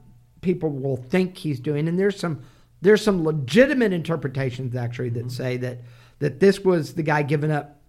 people 0.41 0.69
will 0.69 0.97
think 0.97 1.37
he's 1.37 1.59
doing 1.59 1.87
and 1.87 1.97
there's 1.97 2.19
some 2.19 2.41
there's 2.81 3.01
some 3.01 3.23
legitimate 3.23 3.91
interpretations 3.91 4.75
actually 4.75 5.09
that 5.09 5.21
mm-hmm. 5.21 5.29
say 5.29 5.57
that 5.57 5.79
that 6.19 6.39
this 6.39 6.59
was 6.59 6.93
the 6.93 7.03
guy 7.03 7.21
giving 7.21 7.51
up 7.51 7.79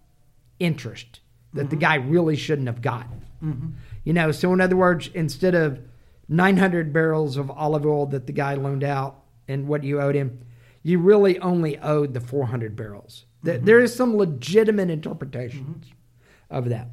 interest 0.59 1.19
that 1.53 1.69
the 1.69 1.75
mm-hmm. 1.75 1.81
guy 1.81 1.95
really 1.95 2.35
shouldn't 2.35 2.67
have 2.67 2.81
gotten 2.81 3.25
mm-hmm. 3.43 3.67
you 4.03 4.13
know 4.13 4.31
so 4.31 4.53
in 4.53 4.61
other 4.61 4.77
words 4.77 5.09
instead 5.13 5.55
of 5.55 5.79
900 6.27 6.93
barrels 6.93 7.37
of 7.37 7.49
olive 7.51 7.85
oil 7.85 8.05
that 8.07 8.27
the 8.27 8.33
guy 8.33 8.53
loaned 8.53 8.83
out 8.83 9.23
and 9.47 9.67
what 9.67 9.83
you 9.83 10.01
owed 10.01 10.15
him 10.15 10.39
you 10.83 10.99
really 10.99 11.39
only 11.39 11.77
owed 11.79 12.13
the 12.13 12.21
400 12.21 12.75
barrels 12.75 13.25
Th- 13.43 13.57
mm-hmm. 13.57 13.65
there 13.65 13.79
is 13.79 13.95
some 13.95 14.15
legitimate 14.15 14.89
interpretations 14.89 15.87
of 16.49 16.69
that 16.69 16.89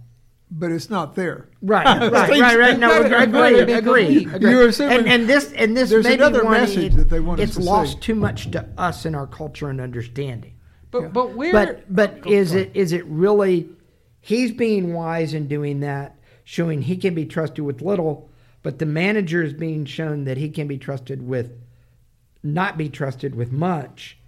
but 0.51 0.71
it's 0.71 0.89
not 0.89 1.15
there. 1.15 1.49
Right, 1.61 1.85
right, 2.13 2.41
right, 2.41 2.59
right. 2.59 2.79
No, 2.79 2.89
Gotta- 2.89 3.05
agree, 3.07 3.33
gotta 3.33 3.47
agree, 3.47 3.65
make 3.65 3.79
agree, 3.79 4.05
believe. 4.05 4.35
agree. 4.35 4.51
You're 4.51 4.69
assuming 4.69 4.99
and, 4.99 5.09
and 5.09 5.29
this, 5.29 5.53
and 5.53 5.77
this, 5.77 5.91
there's 5.91 6.05
may 6.05 6.11
be 6.11 6.23
another 6.23 6.45
one, 6.45 6.61
message 6.61 6.95
it- 6.95 6.97
that 6.97 7.11
they 7.11 7.21
want 7.21 7.41
It's 7.41 7.57
to 7.57 7.63
lost 7.63 7.95
say. 7.95 8.01
too 8.01 8.15
much 8.15 8.51
to 8.53 8.69
us 8.79 9.05
in 9.05 9.15
our 9.15 9.27
culture 9.27 9.69
and 9.69 9.81
understanding. 9.81 10.55
But 10.91 11.13
but 11.13 11.35
where? 11.35 11.53
But 11.53 11.95
but 11.95 12.15
oh, 12.19 12.21
Go- 12.23 12.31
is 12.31 12.55
it 12.55 12.71
is 12.75 12.93
it 12.93 13.05
really? 13.07 13.69
He's 14.27 14.51
being 14.51 14.93
wise 14.93 15.35
in 15.35 15.47
doing 15.47 15.79
that, 15.81 16.17
showing 16.43 16.83
he 16.83 16.97
can 16.97 17.15
be 17.15 17.27
trusted 17.27 17.65
with 17.65 17.81
little, 17.81 18.29
but 18.65 18.81
the 18.81 18.85
manager 18.87 19.41
is 19.41 19.53
being 19.53 19.85
shown 19.85 20.25
that 20.25 20.37
he 20.37 20.49
can 20.51 20.67
be 20.67 20.79
trusted 20.79 21.25
with, 21.25 21.53
not 22.43 22.77
be 22.77 22.89
trusted 22.89 23.37
with 23.37 23.53
much, 23.53 24.19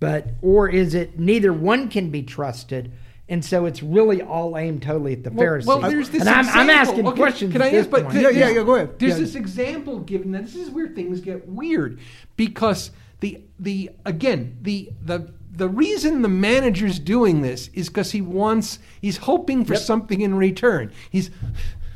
but 0.00 0.28
or 0.40 0.70
is 0.70 0.94
it 0.94 1.18
neither 1.18 1.52
one 1.52 1.90
can 1.90 2.08
be 2.08 2.22
trusted? 2.22 2.90
And 3.28 3.44
so 3.44 3.66
it's 3.66 3.82
really 3.82 4.22
all 4.22 4.56
aimed 4.56 4.80
totally 4.80 5.12
at 5.12 5.24
the 5.24 5.30
Well, 5.30 5.38
Pharisees. 5.44 5.66
well, 5.68 5.80
there's 5.90 6.08
this 6.08 6.20
and 6.22 6.30
I'm, 6.30 6.36
I'm 6.38 6.70
example. 6.70 6.70
asking 6.74 7.06
Okay, 7.08 7.16
questions. 7.18 7.52
Can 7.52 7.60
I 7.60 7.70
ask? 7.74 7.90
But 7.90 8.10
th- 8.12 8.22
Yeah, 8.22 8.30
yeah, 8.30 8.48
yeah, 8.48 8.62
go 8.62 8.76
ahead. 8.76 8.98
There's 8.98 9.12
Yeah. 9.12 9.18
this 9.18 9.34
example 9.34 9.98
given. 10.00 10.32
That 10.32 10.44
this 10.46 10.54
is 10.56 10.70
where 10.70 10.88
things 10.88 11.20
get 11.20 11.46
weird, 11.46 11.98
because 12.36 12.92
the 13.20 13.42
the 13.58 13.90
again 14.06 14.56
the 14.62 14.88
the 15.04 15.30
the 15.56 15.68
reason 15.68 16.22
the 16.22 16.28
manager's 16.28 16.98
doing 16.98 17.42
this 17.42 17.68
is 17.74 17.88
because 17.88 18.10
he 18.12 18.20
wants 18.20 18.78
he's 19.00 19.18
hoping 19.18 19.64
for 19.64 19.76
something 19.76 20.20
in 20.20 20.34
return. 20.34 20.92
He's 21.10 21.30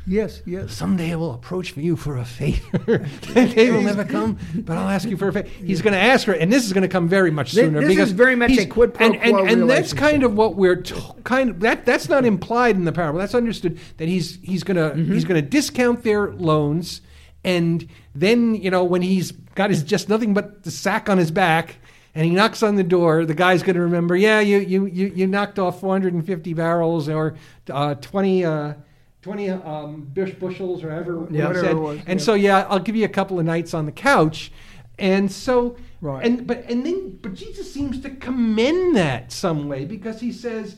Yes, 0.07 0.41
yes. 0.43 0.73
someday 0.73 1.11
I 1.11 1.17
will 1.17 1.35
approach 1.35 1.69
for 1.71 1.81
you 1.81 1.95
for 1.95 2.17
a 2.17 2.25
favor. 2.25 2.97
that 3.33 3.53
day 3.53 3.69
will 3.69 3.83
never 3.83 4.03
come, 4.17 4.39
but 4.55 4.75
I'll 4.75 4.89
ask 4.89 5.07
you 5.07 5.15
for 5.17 5.27
a 5.27 5.33
favor. 5.33 5.47
He's 5.47 5.83
going 5.83 5.93
to 5.93 5.99
ask 5.99 6.25
her, 6.25 6.33
and 6.33 6.51
this 6.51 6.65
is 6.65 6.73
going 6.73 6.81
to 6.81 6.87
come 6.87 7.07
very 7.07 7.29
much 7.29 7.51
sooner 7.51 7.79
this 7.81 7.89
because 7.89 8.07
is 8.09 8.13
very 8.15 8.35
much 8.35 8.57
a 8.57 8.65
quid 8.65 8.95
pro 8.95 9.05
and, 9.05 9.15
and, 9.17 9.35
quo 9.35 9.45
and 9.45 9.69
that's 9.69 9.93
kind 9.93 10.23
of 10.23 10.33
what 10.35 10.55
we're 10.55 10.77
t- 10.77 10.95
kind 11.25 11.51
of 11.51 11.59
that 11.59 11.85
that's 11.85 12.09
not 12.09 12.25
implied 12.25 12.75
in 12.75 12.85
the 12.85 12.91
parable. 12.91 13.19
That's 13.19 13.35
understood 13.35 13.77
that 13.97 14.07
he's 14.07 14.39
he's 14.41 14.63
going 14.63 14.77
to 14.77 14.97
Mm-hmm. 14.97 15.13
he's 15.13 15.25
going 15.25 15.43
to 15.43 15.47
discount 15.47 16.03
their 16.03 16.31
loans, 16.31 17.01
and 17.43 17.87
then 18.15 18.55
you 18.55 18.71
know 18.71 18.83
when 18.83 19.03
he's 19.03 19.31
got 19.53 19.69
his 19.69 19.83
just 19.83 20.09
nothing 20.09 20.33
but 20.33 20.63
the 20.63 20.71
sack 20.71 21.07
on 21.07 21.19
his 21.19 21.29
back. 21.29 21.75
And 22.15 22.25
he 22.25 22.31
knocks 22.31 22.63
on 22.63 22.75
the 22.75 22.83
door. 22.83 23.23
The 23.25 23.33
guy's 23.35 23.61
going 23.63 23.75
to 23.75 23.81
remember. 23.81 24.15
Yeah, 24.15 24.39
you 24.39 24.57
you 24.59 24.85
you, 24.87 25.07
you 25.15 25.27
knocked 25.27 25.59
off 25.59 25.79
450 25.79 26.53
barrels 26.53 27.07
or 27.07 27.35
uh, 27.69 27.95
20 27.95 28.45
uh, 28.45 28.73
20 29.21 29.49
um, 29.49 30.09
bush 30.13 30.31
bushels 30.33 30.83
or 30.83 30.89
however 30.91 31.19
what 31.19 31.31
he 31.31 31.37
Whatever 31.37 31.59
said. 31.61 31.71
it 31.71 31.75
was, 31.79 31.99
And 32.07 32.19
yeah. 32.19 32.25
so 32.25 32.33
yeah, 32.33 32.65
I'll 32.69 32.79
give 32.79 32.95
you 32.95 33.05
a 33.05 33.09
couple 33.09 33.39
of 33.39 33.45
nights 33.45 33.73
on 33.73 33.85
the 33.85 33.91
couch. 33.91 34.51
And 34.97 35.31
so 35.31 35.77
Right. 36.01 36.25
and 36.25 36.47
but 36.47 36.63
and 36.69 36.85
then 36.85 37.17
but 37.21 37.33
Jesus 37.35 37.71
seems 37.73 38.01
to 38.01 38.09
commend 38.09 38.95
that 38.95 39.31
some 39.31 39.67
way 39.67 39.85
because 39.85 40.19
he 40.19 40.31
says, 40.31 40.77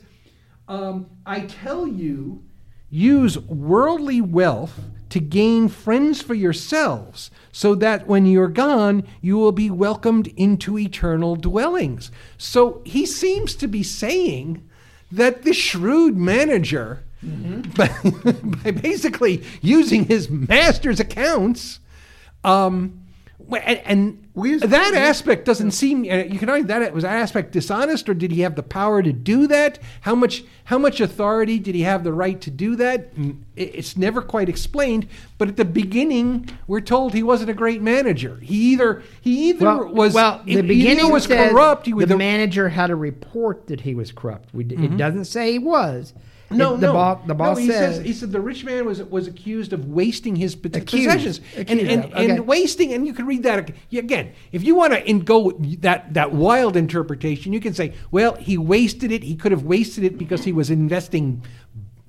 um, 0.67 1.07
I 1.25 1.41
tell 1.41 1.87
you, 1.87 2.43
use 2.89 3.37
worldly 3.39 4.19
wealth 4.21 4.79
to 5.09 5.19
gain 5.19 5.67
friends 5.69 6.21
for 6.21 6.33
yourselves, 6.33 7.29
so 7.51 7.75
that 7.75 8.07
when 8.07 8.25
you're 8.25 8.47
gone, 8.47 9.03
you 9.21 9.37
will 9.37 9.51
be 9.51 9.69
welcomed 9.69 10.27
into 10.37 10.77
eternal 10.77 11.35
dwellings. 11.35 12.11
So 12.37 12.81
he 12.85 13.05
seems 13.05 13.55
to 13.55 13.67
be 13.67 13.83
saying 13.83 14.67
that 15.11 15.43
the 15.43 15.53
shrewd 15.53 16.15
manager, 16.17 17.03
by, 17.21 17.89
by 18.63 18.71
basically 18.71 19.43
using 19.61 20.05
his 20.05 20.29
master's 20.29 20.99
accounts, 20.99 21.79
um, 22.43 23.00
and, 23.59 23.81
and 23.85 24.27
We 24.33 24.57
that 24.57 24.93
aspect 24.93 25.45
doesn't 25.45 25.71
seem. 25.71 25.99
Uh, 26.09 26.23
you 26.23 26.39
can 26.39 26.49
argue 26.49 26.65
that 26.67 26.93
was 26.93 27.03
that 27.03 27.15
aspect 27.17 27.51
dishonest, 27.51 28.07
or 28.07 28.13
did 28.13 28.31
he 28.31 28.41
have 28.41 28.55
the 28.55 28.63
power 28.63 29.03
to 29.03 29.11
do 29.11 29.47
that? 29.47 29.79
How 30.01 30.15
much? 30.15 30.43
How 30.65 30.77
much 30.77 31.01
authority 31.01 31.59
did 31.59 31.75
he 31.75 31.81
have 31.81 32.03
the 32.03 32.13
right 32.13 32.39
to 32.41 32.49
do 32.49 32.75
that? 32.77 33.13
Mm, 33.15 33.41
It's 33.57 33.97
never 33.97 34.21
quite 34.21 34.47
explained. 34.47 35.07
But 35.37 35.49
at 35.49 35.57
the 35.57 35.65
beginning, 35.65 36.49
we're 36.67 36.79
told 36.81 37.13
he 37.13 37.23
wasn't 37.23 37.49
a 37.49 37.53
great 37.53 37.81
manager. 37.81 38.37
He 38.41 38.71
either 38.73 39.03
he 39.19 39.49
either 39.49 39.65
Well, 39.65 39.87
was 39.93 40.13
well. 40.13 40.41
The 40.45 40.55
he 40.55 40.61
beginning 40.61 41.11
was 41.11 41.27
corrupt. 41.27 41.85
He 41.87 41.93
was 41.93 42.03
the 42.03 42.13
the- 42.13 42.17
manager 42.17 42.69
had 42.69 42.89
a 42.89 42.95
report 42.95 43.67
that 43.67 43.81
he 43.81 43.95
was 43.95 44.11
corrupt. 44.11 44.53
We, 44.53 44.63
d 44.63 44.75
It 44.75 44.95
doesn't 44.97 45.25
say 45.25 45.51
he 45.53 45.59
was. 45.59 46.13
No, 46.51 46.75
the 46.77 46.87
no. 46.87 46.93
boss. 46.93 47.27
The 47.27 47.35
boss 47.35 47.57
no, 47.57 47.61
he 47.61 47.67
says, 47.69 47.95
says 47.97 48.05
he 48.05 48.13
said 48.13 48.31
the 48.31 48.41
rich 48.41 48.63
man 48.63 48.85
was 48.85 49.01
was 49.03 49.27
accused 49.27 49.73
of 49.73 49.87
wasting 49.87 50.35
his 50.35 50.53
Accused. 50.53 50.89
possessions 50.89 51.41
and 51.55 51.69
Accused 51.69 51.91
and, 51.91 52.03
of, 52.05 52.11
okay. 52.13 52.29
and 52.29 52.47
wasting. 52.47 52.93
And 52.93 53.05
you 53.07 53.13
can 53.13 53.25
read 53.25 53.43
that 53.43 53.71
again 53.91 54.33
if 54.51 54.63
you 54.63 54.75
want 54.75 54.93
to 54.93 55.19
go 55.19 55.51
that 55.79 56.13
that 56.13 56.33
wild 56.33 56.75
interpretation. 56.75 57.53
You 57.53 57.59
can 57.59 57.73
say, 57.73 57.93
well, 58.11 58.35
he 58.35 58.57
wasted 58.57 59.11
it. 59.11 59.23
He 59.23 59.35
could 59.35 59.51
have 59.51 59.63
wasted 59.63 60.03
it 60.03 60.17
because 60.17 60.43
he 60.43 60.51
was 60.51 60.69
investing. 60.69 61.43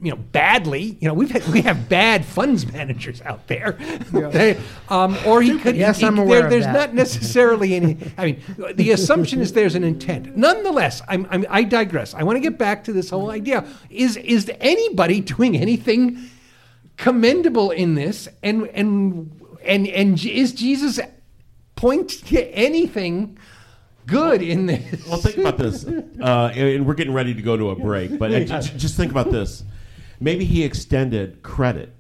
You 0.02 0.10
know, 0.10 0.16
badly. 0.16 0.96
You 1.00 1.06
know, 1.06 1.14
we've 1.14 1.30
had, 1.30 1.46
we 1.46 1.60
have 1.62 1.88
bad 1.88 2.24
funds 2.24 2.70
managers 2.72 3.22
out 3.22 3.46
there. 3.46 3.78
They- 4.12 4.58
um, 4.88 5.16
or 5.24 5.40
he 5.42 5.58
could. 5.58 5.76
Yes, 5.76 5.98
he- 5.98 6.06
I'm 6.06 6.16
there- 6.16 6.24
aware 6.24 6.44
of 6.44 6.50
There's 6.50 6.64
that. 6.64 6.72
not 6.74 6.94
necessarily 6.94 7.74
any. 7.74 7.96
I 8.18 8.24
mean, 8.26 8.42
the 8.74 8.90
assumption 8.90 9.40
is 9.40 9.52
there's 9.52 9.76
an 9.76 9.84
intent. 9.84 10.36
Nonetheless, 10.36 11.02
I'm, 11.08 11.26
I'm, 11.30 11.46
I 11.48 11.62
digress. 11.62 12.14
I 12.14 12.24
want 12.24 12.34
to 12.36 12.40
get 12.40 12.58
back 12.58 12.82
to 12.84 12.92
this 12.92 13.10
whole 13.10 13.30
idea: 13.30 13.64
is 13.90 14.16
is 14.16 14.50
anybody 14.60 15.20
doing 15.20 15.56
anything 15.56 16.18
commendable 16.96 17.70
in 17.70 17.94
this? 17.94 18.28
And 18.42 18.66
and 18.68 19.30
and 19.64 19.86
and 19.86 20.24
is 20.24 20.52
Jesus 20.52 20.98
point 21.76 22.08
to 22.26 22.42
anything 22.54 23.38
good 24.06 24.42
in 24.42 24.66
this? 24.66 25.06
Well, 25.06 25.18
think 25.18 25.38
about 25.38 25.58
this, 25.58 25.84
uh, 25.84 26.52
and 26.54 26.86
we're 26.86 26.94
getting 26.94 27.14
ready 27.14 27.34
to 27.34 27.42
go 27.42 27.56
to 27.56 27.70
a 27.70 27.76
break. 27.76 28.18
But 28.18 28.32
uh, 28.32 28.40
j- 28.60 28.76
just 28.76 28.96
think 28.96 29.10
about 29.12 29.30
this. 29.30 29.62
Maybe 30.22 30.44
he 30.44 30.62
extended 30.64 31.42
credit 31.42 31.94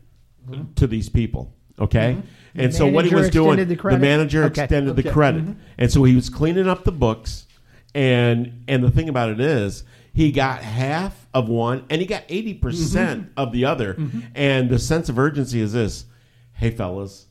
mm-hmm. 0.48 0.72
to 0.74 0.86
these 0.86 1.08
people. 1.08 1.54
Okay, 1.78 2.16
mm-hmm. 2.18 2.60
and 2.60 2.74
so 2.74 2.86
what 2.86 3.04
he 3.04 3.14
was 3.14 3.30
doing, 3.30 3.58
extended 3.58 3.78
the 3.80 3.98
manager 3.98 4.44
Okay. 4.44 4.62
extended 4.62 4.94
the 4.94 5.02
Okay. 5.02 5.10
credit, 5.10 5.44
mm-hmm. 5.44 5.60
and 5.78 5.90
so 5.90 6.04
he 6.04 6.14
was 6.14 6.28
cleaning 6.28 6.68
up 6.68 6.84
the 6.84 6.92
books. 6.92 7.46
And 7.94 8.64
and 8.68 8.82
the 8.82 8.90
thing 8.90 9.08
about 9.08 9.30
it 9.30 9.40
is, 9.40 9.84
he 10.12 10.32
got 10.32 10.62
half 10.62 11.26
of 11.34 11.48
one, 11.48 11.84
and 11.90 12.00
he 12.00 12.06
got 12.06 12.24
eighty 12.28 12.54
percent 12.54 13.32
of 13.36 13.52
the 13.52 13.64
other. 13.64 13.98
And 14.34 14.70
the 14.70 14.78
sense 14.78 15.08
of 15.08 15.18
urgency 15.18 15.60
is 15.60 15.72
this: 15.72 16.04
Hey, 16.52 16.70
fellas, 16.70 17.26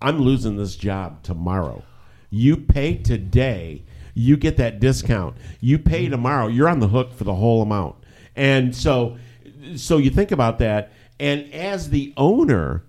I'm 0.00 0.20
losing 0.20 0.56
this 0.56 0.76
job 0.76 1.22
tomorrow. 1.22 1.82
You 2.30 2.56
pay 2.56 2.96
today, 2.96 3.84
you 4.14 4.36
get 4.36 4.56
that 4.56 4.80
discount. 4.80 5.36
You 5.60 5.78
pay 5.78 6.08
tomorrow, 6.08 6.48
you're 6.48 6.68
on 6.68 6.80
the 6.80 6.88
hook 6.88 7.12
for 7.12 7.24
the 7.24 7.34
whole 7.34 7.62
amount. 7.62 7.96
And 8.36 8.74
so 8.74 9.16
so 9.76 9.98
you 9.98 10.10
think 10.10 10.32
about 10.32 10.58
that 10.58 10.92
and 11.18 11.52
as 11.52 11.90
the 11.90 12.12
owner 12.16 12.84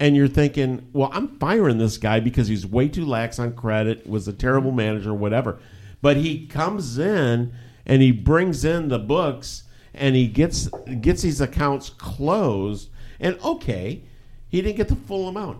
and 0.00 0.16
you're 0.16 0.28
thinking, 0.28 0.88
well, 0.92 1.10
I'm 1.12 1.38
firing 1.38 1.78
this 1.78 1.98
guy 1.98 2.20
because 2.20 2.48
he's 2.48 2.66
way 2.66 2.88
too 2.88 3.04
lax 3.04 3.38
on 3.38 3.54
credit, 3.54 4.06
was 4.06 4.28
a 4.28 4.32
terrible 4.32 4.70
manager, 4.70 5.12
whatever. 5.12 5.58
But 6.00 6.16
he 6.16 6.46
comes 6.46 6.98
in 6.98 7.52
and 7.84 8.02
he 8.02 8.12
brings 8.12 8.64
in 8.64 8.88
the 8.88 8.98
books 8.98 9.64
and 9.92 10.14
he 10.14 10.28
gets 10.28 10.68
gets 11.00 11.22
these 11.22 11.40
accounts 11.40 11.90
closed. 11.90 12.90
And 13.18 13.38
okay, 13.42 14.02
he 14.48 14.62
didn't 14.62 14.76
get 14.76 14.88
the 14.88 14.96
full 14.96 15.28
amount. 15.28 15.58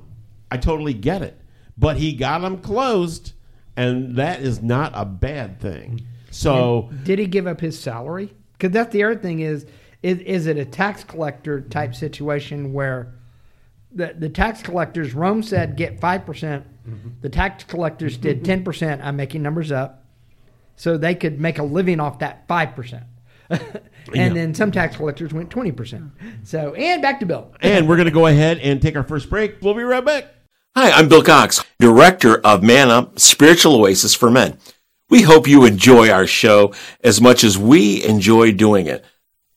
I 0.51 0.57
totally 0.57 0.95
get 0.95 1.23
it. 1.23 1.41
But 1.77 1.97
he 1.97 2.13
got 2.13 2.41
them 2.41 2.59
closed, 2.59 3.33
and 3.77 4.17
that 4.17 4.41
is 4.41 4.63
not 4.63 4.93
a 4.95 5.05
bad 5.05 5.61
thing. 5.61 5.97
Mm-hmm. 5.97 6.05
So 6.31 6.91
Did 7.03 7.19
he 7.19 7.27
give 7.27 7.47
up 7.47 7.61
his 7.61 7.79
salary? 7.79 8.33
Because 8.53 8.73
that's 8.73 8.93
the 8.93 9.05
other 9.05 9.17
thing 9.17 9.41
is, 9.41 9.67
is 10.03 10.19
is 10.21 10.47
it 10.47 10.57
a 10.57 10.65
tax 10.65 11.05
collector 11.05 11.61
type 11.61 11.95
situation 11.95 12.73
where 12.73 13.15
the 13.93 14.15
the 14.19 14.29
tax 14.29 14.63
collectors 14.63 15.15
Rome 15.15 15.43
said 15.43 15.77
get 15.77 16.01
five 16.01 16.25
percent, 16.25 16.67
mm-hmm. 16.89 17.11
the 17.21 17.29
tax 17.29 17.65
collectors 17.65 18.17
did 18.17 18.39
mm-hmm. 18.39 18.45
ten 18.47 18.65
percent. 18.65 19.03
I'm 19.03 19.17
making 19.17 19.43
numbers 19.43 19.73
up, 19.73 20.05
so 20.77 20.97
they 20.97 21.15
could 21.15 21.41
make 21.41 21.59
a 21.59 21.63
living 21.65 22.01
off 22.01 22.21
that 22.21 22.47
five 22.47 22.75
percent. 22.75 23.05
and 23.51 23.61
Yeah. 24.15 24.29
then 24.29 24.55
some 24.55 24.71
tax 24.71 24.97
collectors 24.97 25.33
went 25.33 25.51
twenty 25.51 25.73
percent. 25.73 26.13
So 26.45 26.75
and 26.75 27.03
back 27.03 27.21
to 27.21 27.27
Bill. 27.27 27.53
And 27.61 27.89
we're 27.89 27.97
going 27.97 28.07
to 28.07 28.13
go 28.13 28.27
ahead 28.27 28.59
and 28.59 28.81
take 28.81 28.95
our 28.97 29.03
first 29.03 29.31
break. 29.31 29.57
We'll 29.63 29.75
be 29.75 29.83
right 29.83 30.05
back. 30.05 30.27
Hi, 30.77 30.91
I'm 30.93 31.09
Bill 31.09 31.25
Cox, 31.25 31.65
Director 31.81 32.39
of 32.47 32.63
Man 32.63 32.91
Up 32.91 33.19
Spiritual 33.19 33.75
Oasis 33.75 34.15
for 34.15 34.31
Men. 34.31 34.59
We 35.11 35.23
hope 35.23 35.49
you 35.49 35.65
enjoy 35.65 36.11
our 36.11 36.27
show 36.27 36.75
as 37.03 37.21
much 37.21 37.43
as 37.43 37.57
we 37.57 38.05
enjoy 38.05 38.53
doing 38.53 38.87
it. 38.87 39.05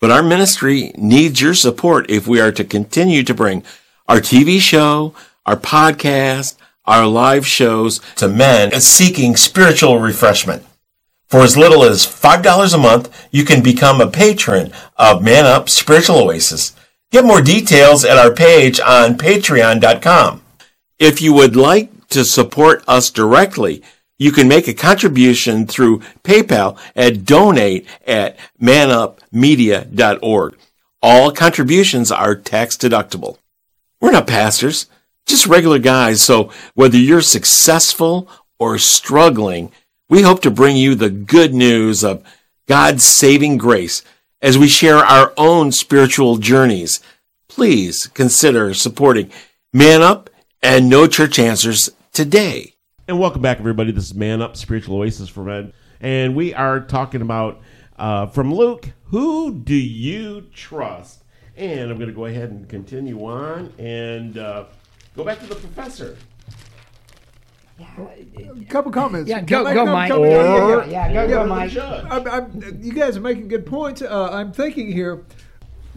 But 0.02 0.10
our 0.10 0.24
ministry 0.24 0.92
needs 0.98 1.40
your 1.40 1.54
support 1.54 2.10
if 2.10 2.28
we 2.28 2.42
are 2.42 2.52
to 2.52 2.64
continue 2.64 3.22
to 3.24 3.36
bring 3.36 3.64
our 4.08 4.18
TV 4.18 4.60
show, 4.60 5.14
our 5.46 5.56
podcast, 5.56 6.58
our 6.86 7.06
live 7.06 7.46
shows 7.46 8.02
to 8.16 8.28
men 8.28 8.72
seeking 8.82 9.36
spiritual 9.36 10.00
refreshment. 10.00 10.66
For 11.28 11.42
as 11.42 11.56
little 11.56 11.84
as 11.84 12.06
$5 12.06 12.74
a 12.74 12.78
month, 12.80 13.28
you 13.32 13.46
can 13.46 13.62
become 13.62 14.02
a 14.02 14.10
patron 14.10 14.74
of 14.98 15.24
Man 15.24 15.46
Up 15.46 15.70
Spiritual 15.70 16.18
Oasis. 16.18 16.76
Get 17.12 17.24
more 17.24 17.42
details 17.42 18.04
at 18.04 18.18
our 18.18 18.34
page 18.34 18.80
on 18.80 19.18
patreon.com. 19.18 20.42
If 20.98 21.22
you 21.22 21.32
would 21.34 21.56
like 21.56 22.08
to 22.10 22.26
support 22.26 22.84
us 22.88 23.12
directly, 23.12 23.84
you 24.22 24.32
can 24.32 24.48
make 24.48 24.68
a 24.68 24.74
contribution 24.76 25.66
through 25.66 25.98
PayPal 26.24 26.78
at 26.96 27.26
donate 27.26 27.88
at 28.06 28.38
manupmedia.org. 28.62 30.58
All 31.02 31.32
contributions 31.32 32.12
are 32.12 32.36
tax 32.36 32.78
deductible. 32.78 33.40
We're 34.00 34.12
not 34.12 34.28
pastors, 34.28 34.86
just 35.26 35.48
regular 35.48 35.80
guys. 35.80 36.22
So 36.22 36.52
whether 36.76 37.00
you're 37.00 37.22
successful 37.22 38.30
or 38.60 38.78
struggling, 38.78 39.72
we 40.08 40.22
hope 40.22 40.44
to 40.44 40.52
bring 40.52 40.76
you 40.76 40.94
the 40.94 41.10
good 41.10 41.56
news 41.56 42.04
of 42.04 42.24
God's 42.68 43.04
saving 43.04 43.58
grace 43.58 44.04
as 44.40 44.56
we 44.56 44.68
share 44.68 44.98
our 44.98 45.34
own 45.36 45.72
spiritual 45.72 46.38
journeys. 46.38 47.00
Please 47.48 48.06
consider 48.14 48.76
supporting 48.76 49.32
Man 49.74 50.04
Up 50.04 50.30
and 50.62 50.92
No 50.92 51.08
Church 51.08 51.40
Answers 51.40 51.90
today. 52.14 52.71
And 53.12 53.20
welcome 53.20 53.42
back, 53.42 53.60
everybody. 53.60 53.92
This 53.92 54.06
is 54.06 54.16
Man 54.16 54.42
Up 54.42 54.56
Spiritual 54.56 54.96
Oasis 55.00 55.28
for 55.28 55.44
Men. 55.44 55.74
And 56.00 56.34
we 56.34 56.54
are 56.54 56.80
talking 56.80 57.22
about 57.22 57.60
uh, 58.00 58.28
from 58.28 58.54
Luke, 58.54 58.88
who 59.08 59.54
do 59.54 59.76
you 59.76 60.44
trust? 60.54 61.26
And 61.58 61.92
I'm 61.92 61.98
going 61.98 62.08
to 62.08 62.16
go 62.16 62.24
ahead 62.28 62.52
and 62.52 62.70
continue 62.70 63.20
on 63.26 63.74
and 63.78 64.38
uh, 64.38 64.64
go 65.14 65.26
back 65.26 65.42
to 65.42 65.46
the 65.46 65.56
professor. 65.56 66.18
A 67.82 68.64
couple 68.70 68.94
comments. 68.94 69.30
Yeah, 69.30 69.40
Can 69.40 69.46
go 69.46 69.66
I 69.66 69.74
go 69.74 69.86
Mike. 69.88 70.10
come- 70.10 70.24
Yeah, 70.24 70.86
yeah, 70.86 71.12
go 71.14 71.22
Yeah, 71.24 71.28
go 71.28 71.46
Mike. 71.48 71.78
I'm, 71.78 72.28
I'm, 72.30 72.80
you 72.82 72.94
guys 72.94 73.18
are 73.18 73.22
making 73.22 73.50
good 73.50 73.66
points. 73.66 74.02
Uh, 74.02 74.30
I'm 74.32 74.54
thinking 74.54 74.90
here, 74.90 75.26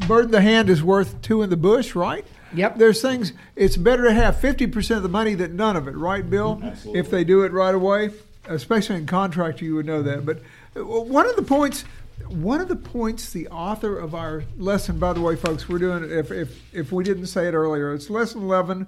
bird 0.09 0.25
in 0.25 0.31
the 0.33 0.41
hand 0.41 0.69
is 0.69 0.83
worth 0.83 1.23
two 1.23 1.43
in 1.43 1.51
the 1.51 1.57
bush, 1.57 1.95
right? 1.95 2.27
Yep. 2.55 2.79
There's 2.79 3.03
things. 3.03 3.33
It's 3.57 3.77
better 3.77 4.05
to 4.05 4.13
have 4.13 4.37
50% 4.37 4.97
of 4.97 5.03
the 5.03 5.09
money 5.09 5.35
than 5.35 5.57
none 5.57 5.77
of 5.77 5.89
it, 5.89 5.97
right, 5.97 6.29
Bill? 6.29 6.61
Absolutely. 6.65 7.01
If 7.01 7.11
they 7.11 7.25
do 7.25 7.43
it 7.43 7.53
right 7.53 7.75
away, 7.75 8.11
especially 8.47 8.97
in 8.97 9.07
contract, 9.07 9.61
you 9.61 9.75
would 9.75 9.87
know 9.87 10.03
that. 10.03 10.25
But 10.25 10.41
uh, 10.77 10.85
one 10.85 11.27
of 11.27 11.37
the 11.37 11.43
points, 11.43 11.85
one 12.29 12.61
of 12.61 12.69
the 12.69 12.77
points, 12.77 13.33
the 13.33 13.49
author 13.49 13.99
of 13.99 14.15
our 14.15 14.45
lesson, 14.57 14.99
by 14.99 15.13
the 15.13 15.21
way, 15.21 15.37
folks, 15.37 15.69
we're 15.69 15.79
doing 15.79 16.05
it. 16.05 16.13
If 16.13 16.31
if 16.31 16.75
if 16.75 16.93
we 16.93 17.05
didn't 17.05 17.27
say 17.27 17.49
it 17.49 17.55
earlier, 17.55 17.93
it's 17.93 18.11
lesson 18.11 18.43
11 18.43 18.87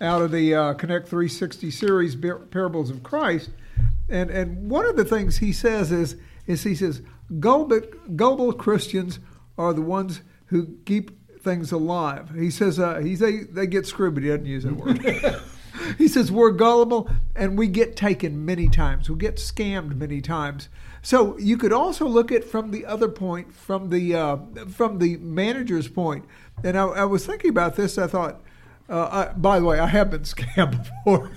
out 0.00 0.22
of 0.22 0.30
the 0.30 0.54
uh, 0.54 0.74
Connect 0.74 1.08
360 1.08 1.70
series, 1.70 2.16
Parables 2.16 2.90
of 2.90 3.02
Christ. 3.02 3.50
And 4.08 4.30
and 4.30 4.70
one 4.70 4.86
of 4.86 4.96
the 4.96 5.04
things 5.04 5.38
he 5.38 5.52
says 5.52 5.90
is 5.90 6.16
is 6.46 6.62
he 6.62 6.74
says 6.74 7.02
global 7.40 7.80
global 8.14 8.52
Christians 8.52 9.18
are 9.58 9.72
the 9.72 9.82
ones 9.82 10.20
who 10.46 10.76
keep 10.84 11.10
things 11.46 11.72
alive. 11.72 12.30
He 12.36 12.50
says 12.50 12.78
uh, 12.78 12.98
he 12.98 13.14
they 13.14 13.38
they 13.44 13.66
get 13.66 13.86
screwed, 13.86 14.12
but 14.14 14.22
he 14.22 14.28
doesn't 14.28 14.44
use 14.46 14.64
that 14.64 14.74
word. 14.74 15.00
he 15.98 16.08
says 16.08 16.30
we're 16.30 16.50
gullible 16.50 17.08
and 17.34 17.56
we 17.56 17.68
get 17.68 17.96
taken 17.96 18.44
many 18.44 18.68
times. 18.68 19.08
We 19.08 19.16
get 19.16 19.36
scammed 19.36 19.96
many 19.96 20.20
times. 20.20 20.68
So 21.02 21.38
you 21.38 21.56
could 21.56 21.72
also 21.72 22.06
look 22.06 22.32
at 22.32 22.44
from 22.44 22.72
the 22.72 22.84
other 22.84 23.08
point, 23.08 23.54
from 23.54 23.88
the 23.90 24.14
uh, 24.14 24.36
from 24.68 24.98
the 24.98 25.16
manager's 25.18 25.88
point. 25.88 26.24
And 26.64 26.76
I, 26.76 26.84
I 26.84 27.04
was 27.04 27.24
thinking 27.24 27.50
about 27.50 27.76
this. 27.76 27.96
I 27.96 28.06
thought 28.08 28.42
Uh, 28.88 29.28
I, 29.30 29.32
by 29.36 29.58
the 29.58 29.66
way, 29.66 29.78
I 29.80 29.86
have 29.86 30.10
been 30.10 30.20
scammed 30.34 30.78
before. 30.78 31.30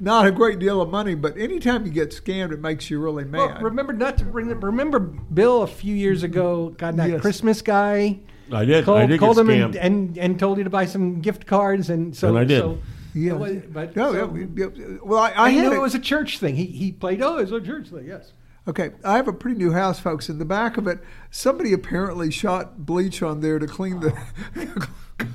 Not 0.00 0.26
a 0.26 0.30
great 0.32 0.58
deal 0.58 0.80
of 0.80 0.88
money, 0.90 1.14
but 1.14 1.36
anytime 1.36 1.84
you 1.86 1.92
get 1.92 2.10
scammed, 2.10 2.52
it 2.52 2.60
makes 2.60 2.90
you 2.90 2.98
really 3.00 3.24
Well, 3.24 3.48
mad. 3.48 3.62
remember 3.62 3.92
not 3.92 4.18
to 4.18 4.24
bring. 4.24 4.48
Remember 4.48 4.98
Bill 4.98 5.62
a 5.62 5.66
few 5.68 5.94
years 5.94 6.22
ago 6.24 6.70
got 6.78 6.96
that 6.96 7.10
Yes. 7.10 7.20
Christmas 7.20 7.62
guy. 7.62 8.18
I 8.52 8.64
did. 8.64 8.84
Called, 8.84 8.98
I 8.98 9.06
did 9.06 9.20
called 9.20 9.36
get 9.36 9.42
him 9.46 9.50
and, 9.50 9.76
and 9.76 10.18
and 10.18 10.38
told 10.38 10.58
you 10.58 10.64
to 10.64 10.70
buy 10.70 10.86
some 10.86 11.20
gift 11.20 11.46
cards 11.46 11.90
and 11.90 12.14
so 12.16 12.28
And 12.28 12.38
I 12.38 12.44
did. 12.44 12.60
So, 12.60 12.78
yeah. 13.14 13.42
it 13.44 13.72
but 13.72 13.96
no, 13.96 14.12
so- 14.12 14.34
yeah, 14.34 14.46
yeah, 14.76 14.96
well, 15.02 15.18
I, 15.20 15.30
I 15.30 15.44
I 15.46 15.50
had 15.50 15.64
knew 15.64 15.72
a- 15.72 15.76
it 15.76 15.80
was 15.80 15.94
a 15.94 15.98
church 16.00 16.38
thing. 16.38 16.56
He 16.56 16.66
he 16.66 16.92
played. 16.92 17.22
Oh, 17.22 17.38
it's 17.38 17.52
a 17.52 17.60
church 17.60 17.88
thing. 17.88 18.06
Yes. 18.06 18.32
Okay, 18.68 18.90
I 19.04 19.16
have 19.16 19.26
a 19.26 19.32
pretty 19.32 19.56
new 19.56 19.72
house, 19.72 19.98
folks. 19.98 20.28
In 20.28 20.38
the 20.38 20.44
back 20.44 20.76
of 20.76 20.86
it, 20.86 21.00
somebody 21.30 21.72
apparently 21.72 22.30
shot 22.30 22.84
bleach 22.84 23.22
on 23.22 23.40
there 23.40 23.58
to 23.58 23.66
clean 23.66 24.00
the 24.00 24.12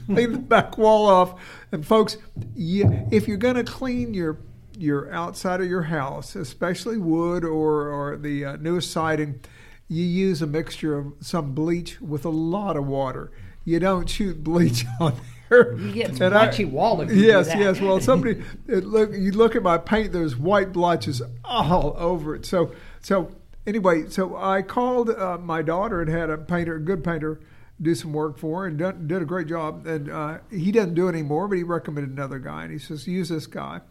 clean 0.05 0.31
the 0.31 0.37
back 0.37 0.77
wall 0.77 1.07
off. 1.07 1.41
And 1.71 1.85
folks, 1.85 2.17
you, 2.55 3.07
if 3.11 3.27
you're 3.27 3.37
going 3.37 3.55
to 3.55 3.63
clean 3.63 4.13
your 4.13 4.37
your 4.77 5.11
outside 5.11 5.59
of 5.61 5.67
your 5.67 5.83
house, 5.83 6.35
especially 6.35 6.97
wood 6.97 7.43
or 7.43 7.89
or 7.89 8.17
the 8.17 8.45
uh, 8.45 8.55
newest 8.57 8.91
siding, 8.91 9.39
you 9.87 10.03
use 10.03 10.41
a 10.41 10.47
mixture 10.47 10.97
of 10.97 11.13
some 11.19 11.53
bleach 11.53 12.01
with 12.01 12.25
a 12.25 12.29
lot 12.29 12.75
of 12.77 12.85
water. 12.87 13.31
You 13.63 13.79
don't 13.79 14.09
shoot 14.09 14.43
bleach 14.43 14.85
on 14.99 15.15
there. 15.49 15.77
You 15.77 15.91
get 15.91 16.09
And 16.21 16.35
I- 16.35 16.45
blotchy 16.45 16.65
wall 16.65 17.01
if 17.01 17.11
you 17.11 17.17
Yes, 17.23 17.47
yes. 17.47 17.79
Well, 17.79 17.99
somebody 17.99 18.43
it 18.67 18.83
look 18.85 19.11
you 19.13 19.31
look 19.31 19.55
at 19.55 19.63
my 19.63 19.77
paint. 19.77 20.11
There's 20.11 20.35
white 20.35 20.71
blotches 20.71 21.21
all 21.43 21.95
over 21.97 22.35
it. 22.35 22.45
So 22.45 22.73
so 23.01 23.31
anyway, 23.67 24.09
so 24.09 24.35
I 24.35 24.61
called 24.61 25.09
uh, 25.09 25.37
my 25.37 25.61
daughter 25.61 26.01
and 26.01 26.09
had 26.09 26.29
a 26.29 26.37
painter, 26.37 26.75
a 26.75 26.79
good 26.79 27.03
painter, 27.03 27.39
do 27.81 27.93
some 27.93 28.13
work 28.13 28.37
for 28.37 28.61
her 28.61 28.67
and 28.67 28.77
done, 28.77 29.07
did 29.07 29.21
a 29.21 29.25
great 29.25 29.47
job. 29.47 29.85
And 29.85 30.09
uh, 30.09 30.37
he 30.49 30.71
doesn't 30.71 30.95
do 30.95 31.07
it 31.07 31.11
anymore, 31.11 31.47
but 31.47 31.57
he 31.57 31.63
recommended 31.63 32.11
another 32.11 32.39
guy, 32.39 32.63
and 32.63 32.71
he 32.71 32.79
says 32.79 33.07
use 33.07 33.29
this 33.29 33.45
guy, 33.47 33.81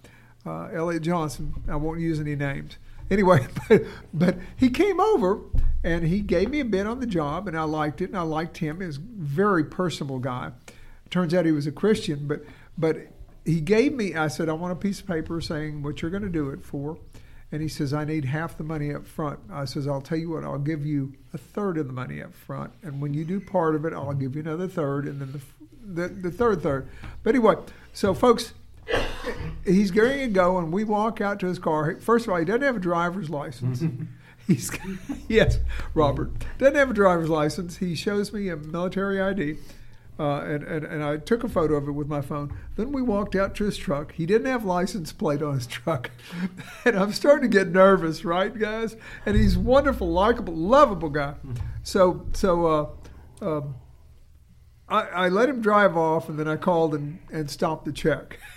uh, 0.47 0.69
Elliot 0.73 1.03
Johnson. 1.03 1.55
I 1.69 1.77
won't 1.77 2.01
use 2.01 2.19
any 2.19 2.35
names. 2.37 2.79
Anyway, 3.11 3.47
but, 3.69 3.83
but 4.13 4.39
he 4.57 4.71
came 4.71 5.01
over 5.01 5.41
and 5.83 6.05
he 6.05 6.21
gave 6.21 6.51
me 6.51 6.61
a 6.61 6.65
bid 6.65 6.87
on 6.87 7.01
the 7.01 7.07
job, 7.07 7.47
and 7.47 7.57
I 7.57 7.65
liked 7.65 8.01
it, 8.01 8.09
and 8.09 8.19
I 8.19 8.23
liked 8.23 8.59
him. 8.59 8.81
He 8.81 8.87
was 8.87 8.97
a 8.97 9.01
very 9.01 9.65
personable 9.65 10.19
guy. 10.19 10.53
Turns 11.11 11.35
out 11.35 11.45
he 11.45 11.53
was 11.53 11.67
a 11.67 11.73
Christian, 11.73 12.27
but 12.27 12.43
but 12.77 12.97
he 13.45 13.61
gave 13.61 13.93
me. 13.93 14.15
I 14.15 14.29
said 14.29 14.49
I 14.49 14.55
want 14.55 14.73
a 14.73 14.77
piece 14.77 15.01
of 15.01 15.07
paper 15.07 15.41
saying 15.41 15.83
what 15.83 16.01
you're 16.01 16.11
going 16.11 16.23
to 16.23 16.29
do 16.31 16.51
it 16.51 16.65
for, 16.65 16.99
and 17.53 17.61
he 17.61 17.69
says 17.69 17.93
I 17.93 18.05
need 18.05 18.25
half 18.25 18.57
the 18.57 18.65
money 18.65 18.93
up 18.93 19.07
front. 19.07 19.39
I 19.53 19.67
says 19.67 19.87
I'll 19.87 20.01
tell 20.01 20.19
you 20.19 20.31
what, 20.31 20.43
I'll 20.43 20.59
give 20.59 20.87
you 20.87 21.13
a 21.35 21.39
third 21.39 21.77
of 21.77 21.87
the 21.87 21.93
money 21.93 22.23
up 22.23 22.35
front, 22.35 22.73
and 22.83 23.01
when 23.01 23.13
you 23.13 23.25
do 23.25 23.39
part 23.39 23.75
of 23.75 23.85
it, 23.85 23.93
I'll 23.93 24.15
give 24.15 24.35
you 24.35 24.41
another 24.41 24.67
third, 24.67 25.07
and 25.07 25.21
then 25.21 25.33
the 25.33 25.41
the, 25.85 26.09
the 26.09 26.31
third 26.31 26.63
third. 26.63 26.89
But 27.23 27.35
anyway, 27.35 27.57
so 27.93 28.15
folks, 28.15 28.55
he's 29.65 29.91
getting 29.91 30.19
to 30.21 30.27
go, 30.29 30.59
and 30.59 30.73
we 30.73 30.85
walk 30.85 31.21
out 31.21 31.41
to 31.41 31.47
his 31.47 31.59
car. 31.59 31.99
First 32.01 32.27
of 32.27 32.33
all, 32.33 32.39
he 32.39 32.45
doesn't 32.45 32.63
have 32.63 32.77
a 32.77 32.81
driver's 32.81 33.31
license. 33.31 33.83
He's 34.47 34.71
yes, 35.27 35.59
Robert 35.95 36.31
doesn't 36.59 36.75
have 36.75 36.91
a 36.91 36.95
driver's 36.95 37.31
license. 37.31 37.79
He 37.79 37.95
shows 37.95 38.31
me 38.31 38.51
a 38.51 38.57
military 38.57 39.19
ID, 39.19 39.57
uh, 40.19 40.41
and, 40.41 40.63
and 40.65 40.85
and 40.85 41.03
I 41.03 41.17
took 41.17 41.45
a 41.45 41.49
photo 41.49 41.77
of 41.77 41.89
it 41.89 41.93
with 41.93 42.09
my 42.09 42.21
phone. 42.21 42.55
Then 42.77 42.93
we 42.93 43.01
walked 43.01 43.35
out 43.35 43.55
to 43.55 43.65
his 43.65 43.79
truck. 43.79 44.13
He 44.13 44.27
didn't 44.27 44.47
have 44.47 44.63
license 44.63 45.15
plate 45.15 45.41
on 45.41 45.55
his 45.55 45.67
truck, 45.67 46.11
and 46.85 46.95
I'm 46.95 47.13
starting 47.13 47.51
to 47.51 47.59
get 47.59 47.69
nervous, 47.69 48.23
right, 48.23 48.55
guys? 48.55 48.97
And 49.25 49.35
he's 49.35 49.57
wonderful, 49.57 50.11
likable, 50.11 50.55
lovable 50.55 51.11
guy. 51.11 51.37
So 51.83 52.27
so. 52.35 52.67
Uh, 52.67 52.87
um, 53.41 53.77
I, 54.89 55.01
I 55.01 55.29
let 55.29 55.49
him 55.49 55.61
drive 55.61 55.97
off, 55.97 56.29
and 56.29 56.39
then 56.39 56.47
I 56.47 56.57
called 56.57 56.95
and, 56.95 57.19
and 57.33 57.51
stopped 57.51 57.85
the 57.85 57.93
check. 57.93 58.39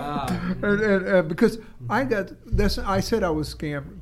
Ah. 0.00 0.54
and, 0.62 0.80
and, 0.80 1.06
and 1.06 1.28
because 1.28 1.58
I 1.88 2.04
got 2.04 2.32
this, 2.46 2.78
I 2.78 3.00
said 3.00 3.22
I 3.22 3.30
was 3.30 3.54
scammed. 3.54 4.00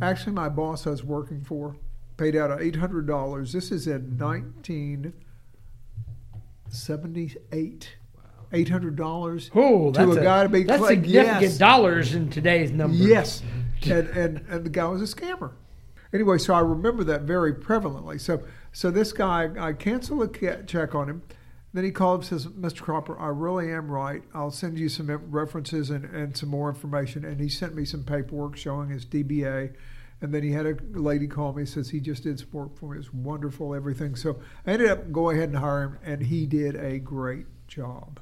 Actually, 0.00 0.32
my 0.32 0.48
boss 0.48 0.86
I 0.86 0.90
was 0.90 1.04
working 1.04 1.42
for 1.44 1.76
paid 2.16 2.36
out 2.36 2.60
eight 2.62 2.76
hundred 2.76 3.06
dollars. 3.06 3.52
This 3.52 3.70
is 3.70 3.86
in 3.86 4.16
nineteen 4.16 5.12
seventy 6.68 7.34
eight. 7.52 7.96
Eight 8.52 8.68
hundred 8.68 8.94
dollars 8.94 9.50
Oh, 9.52 9.90
to 9.90 10.06
that's 10.06 10.16
a 10.16 10.22
guy 10.22 10.42
to 10.44 10.48
be 10.48 10.62
that's 10.62 10.78
cla- 10.78 10.88
significant 10.90 11.42
yes. 11.42 11.58
dollars 11.58 12.14
in 12.14 12.30
today's 12.30 12.70
numbers. 12.70 13.00
Yes, 13.00 13.42
and, 13.82 14.08
and 14.10 14.44
and 14.48 14.64
the 14.64 14.70
guy 14.70 14.84
was 14.86 15.02
a 15.02 15.12
scammer. 15.12 15.52
Anyway, 16.12 16.38
so 16.38 16.54
I 16.54 16.60
remember 16.60 17.02
that 17.02 17.22
very 17.22 17.52
prevalently. 17.52 18.20
So 18.20 18.42
so 18.70 18.92
this 18.92 19.12
guy, 19.12 19.50
I 19.58 19.72
canceled 19.72 20.22
a 20.36 20.62
check 20.62 20.94
on 20.94 21.08
him. 21.08 21.22
Then 21.74 21.84
he 21.84 21.90
called 21.90 22.20
and 22.20 22.28
says, 22.28 22.46
"Mr. 22.46 22.80
Cropper, 22.80 23.18
I 23.18 23.28
really 23.28 23.70
am 23.70 23.90
right. 23.90 24.22
I'll 24.32 24.50
send 24.50 24.78
you 24.78 24.88
some 24.88 25.10
references 25.30 25.90
and, 25.90 26.06
and 26.06 26.34
some 26.36 26.48
more 26.48 26.70
information." 26.70 27.24
And 27.24 27.40
he 27.40 27.50
sent 27.50 27.74
me 27.74 27.84
some 27.84 28.04
paperwork 28.04 28.56
showing 28.56 28.88
his 28.88 29.04
DBA. 29.04 29.74
And 30.22 30.32
then 30.32 30.42
he 30.42 30.52
had 30.52 30.64
a 30.64 30.76
lady 30.92 31.26
call 31.26 31.52
me 31.52 31.66
says 31.66 31.90
he 31.90 32.00
just 32.00 32.22
did 32.22 32.38
some 32.38 32.48
work 32.52 32.78
for 32.78 32.94
me. 32.94 32.98
It's 32.98 33.12
wonderful, 33.12 33.74
everything. 33.74 34.16
So 34.16 34.40
I 34.66 34.72
ended 34.72 34.88
up 34.88 35.12
going 35.12 35.36
ahead 35.36 35.50
and 35.50 35.58
hiring 35.58 35.90
him, 35.90 35.98
and 36.02 36.22
he 36.22 36.46
did 36.46 36.76
a 36.76 36.98
great 36.98 37.46
job 37.68 38.20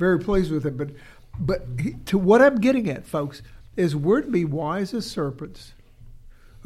very 0.00 0.18
pleased 0.18 0.50
with 0.50 0.66
it. 0.66 0.76
But 0.76 0.90
but 1.38 1.62
he, 1.78 1.92
to 2.06 2.18
what 2.18 2.42
I'm 2.42 2.56
getting 2.60 2.90
at, 2.90 3.06
folks, 3.06 3.42
is 3.76 3.94
we're 3.94 4.22
to 4.22 4.30
be 4.30 4.44
wise 4.44 4.92
as 4.92 5.08
serpents. 5.08 5.74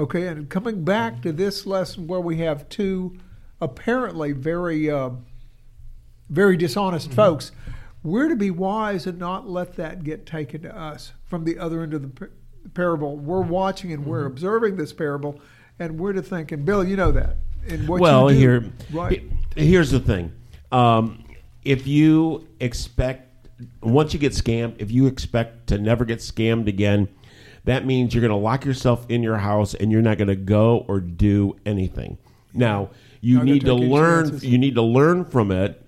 Okay, 0.01 0.27
and 0.27 0.49
coming 0.49 0.85
back 0.85 1.21
to 1.23 1.33
this 1.33 1.67
lesson 1.67 2.07
where 2.07 2.21
we 2.21 2.39
have 2.39 2.69
two 2.69 3.19
apparently 3.61 4.33
very 4.33 4.91
uh, 4.91 5.11
very 6.29 6.57
dishonest 6.57 7.13
folks, 7.13 7.53
we're 8.03 8.29
to 8.29 8.37
be 8.37 8.51
wise 8.51 9.07
and 9.07 9.19
not 9.19 9.49
let 9.49 9.77
that 9.77 10.05
get 10.05 10.27
taken 10.27 10.63
to 10.63 10.77
us 10.77 11.13
from 11.25 11.45
the 11.45 11.59
other 11.59 11.83
end 11.83 11.95
of 11.95 12.03
the 12.03 12.09
par- 12.09 12.31
parable. 12.75 13.17
We're 13.17 13.41
watching 13.41 13.93
and 13.93 14.05
we're 14.05 14.27
observing 14.27 14.77
this 14.77 14.93
parable, 14.93 15.41
and 15.79 15.99
we're 15.99 16.13
to 16.13 16.23
think. 16.23 16.53
And 16.53 16.65
Bill, 16.65 16.85
you 16.85 16.97
know 16.97 17.13
that. 17.13 17.37
And 17.69 17.89
what 17.89 18.01
well, 18.01 18.31
you 18.31 18.37
do, 18.37 18.41
here, 18.41 18.73
right? 18.93 19.23
here's 19.57 19.91
the 19.91 20.01
thing. 20.01 20.33
Um, 20.71 21.25
if 21.65 21.87
you 21.87 22.47
expect 22.61 23.31
once 23.83 24.13
you 24.13 24.19
get 24.19 24.33
scammed, 24.33 24.75
if 24.79 24.91
you 24.91 25.07
expect 25.07 25.69
to 25.69 25.79
never 25.79 26.05
get 26.05 26.19
scammed 26.19 26.69
again, 26.69 27.09
that 27.65 27.87
means 27.87 28.15
you're 28.15 28.21
going 28.21 28.31
to 28.31 28.37
lock 28.37 28.65
yourself 28.65 29.07
in 29.09 29.23
your 29.23 29.39
house 29.39 29.75
and 29.75 29.91
you're 29.91 30.03
not 30.03 30.19
going 30.19 30.29
to 30.29 30.37
go 30.37 30.85
or 30.89 31.01
do 31.01 31.57
anything. 31.65 32.19
Now, 32.53 32.91
you 33.21 33.43
need 33.43 33.65
to 33.65 33.75
learn. 33.75 34.39
You 34.41 34.59
need 34.59 34.75
to 34.75 34.83
learn 34.83 35.25
from 35.25 35.51
it 35.51 35.84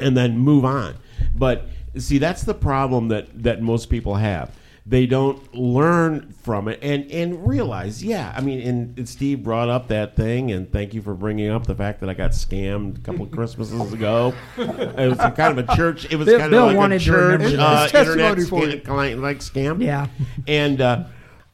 and 0.00 0.16
then 0.16 0.38
move 0.38 0.64
on. 0.64 0.96
But 1.34 1.66
see, 1.96 2.18
that's 2.18 2.42
the 2.42 2.54
problem 2.54 3.08
that 3.08 3.42
that 3.42 3.62
most 3.62 3.86
people 3.90 4.16
have. 4.16 4.54
They 4.86 5.06
don't 5.06 5.54
learn 5.54 6.32
from 6.42 6.66
it 6.66 6.80
and 6.82 7.08
and 7.10 7.46
realize, 7.46 8.02
yeah. 8.02 8.32
I 8.36 8.40
mean, 8.40 8.60
and, 8.66 8.98
and 8.98 9.08
Steve 9.08 9.42
brought 9.42 9.68
up 9.68 9.88
that 9.88 10.16
thing, 10.16 10.50
and 10.50 10.72
thank 10.72 10.94
you 10.94 11.02
for 11.02 11.14
bringing 11.14 11.50
up 11.50 11.66
the 11.66 11.74
fact 11.74 12.00
that 12.00 12.08
I 12.08 12.14
got 12.14 12.30
scammed 12.32 12.98
a 12.98 13.00
couple 13.02 13.24
of 13.26 13.30
Christmases 13.32 13.92
ago. 13.92 14.34
It 14.56 15.08
was 15.08 15.20
a 15.20 15.30
kind 15.30 15.58
of 15.58 15.68
a 15.68 15.76
church. 15.76 16.10
It 16.10 16.16
was 16.16 16.26
Bill- 16.26 16.38
kind 16.38 16.50
Bill 16.50 16.70
of 16.70 16.76
like 16.76 16.92
a 16.92 16.98
church 16.98 17.42
uh, 17.42 17.88
internet 17.94 18.38
scam, 18.38 19.20
like 19.20 19.38
scam. 19.38 19.82
Yeah. 19.84 20.08
and. 20.48 20.80
Uh, 20.80 21.04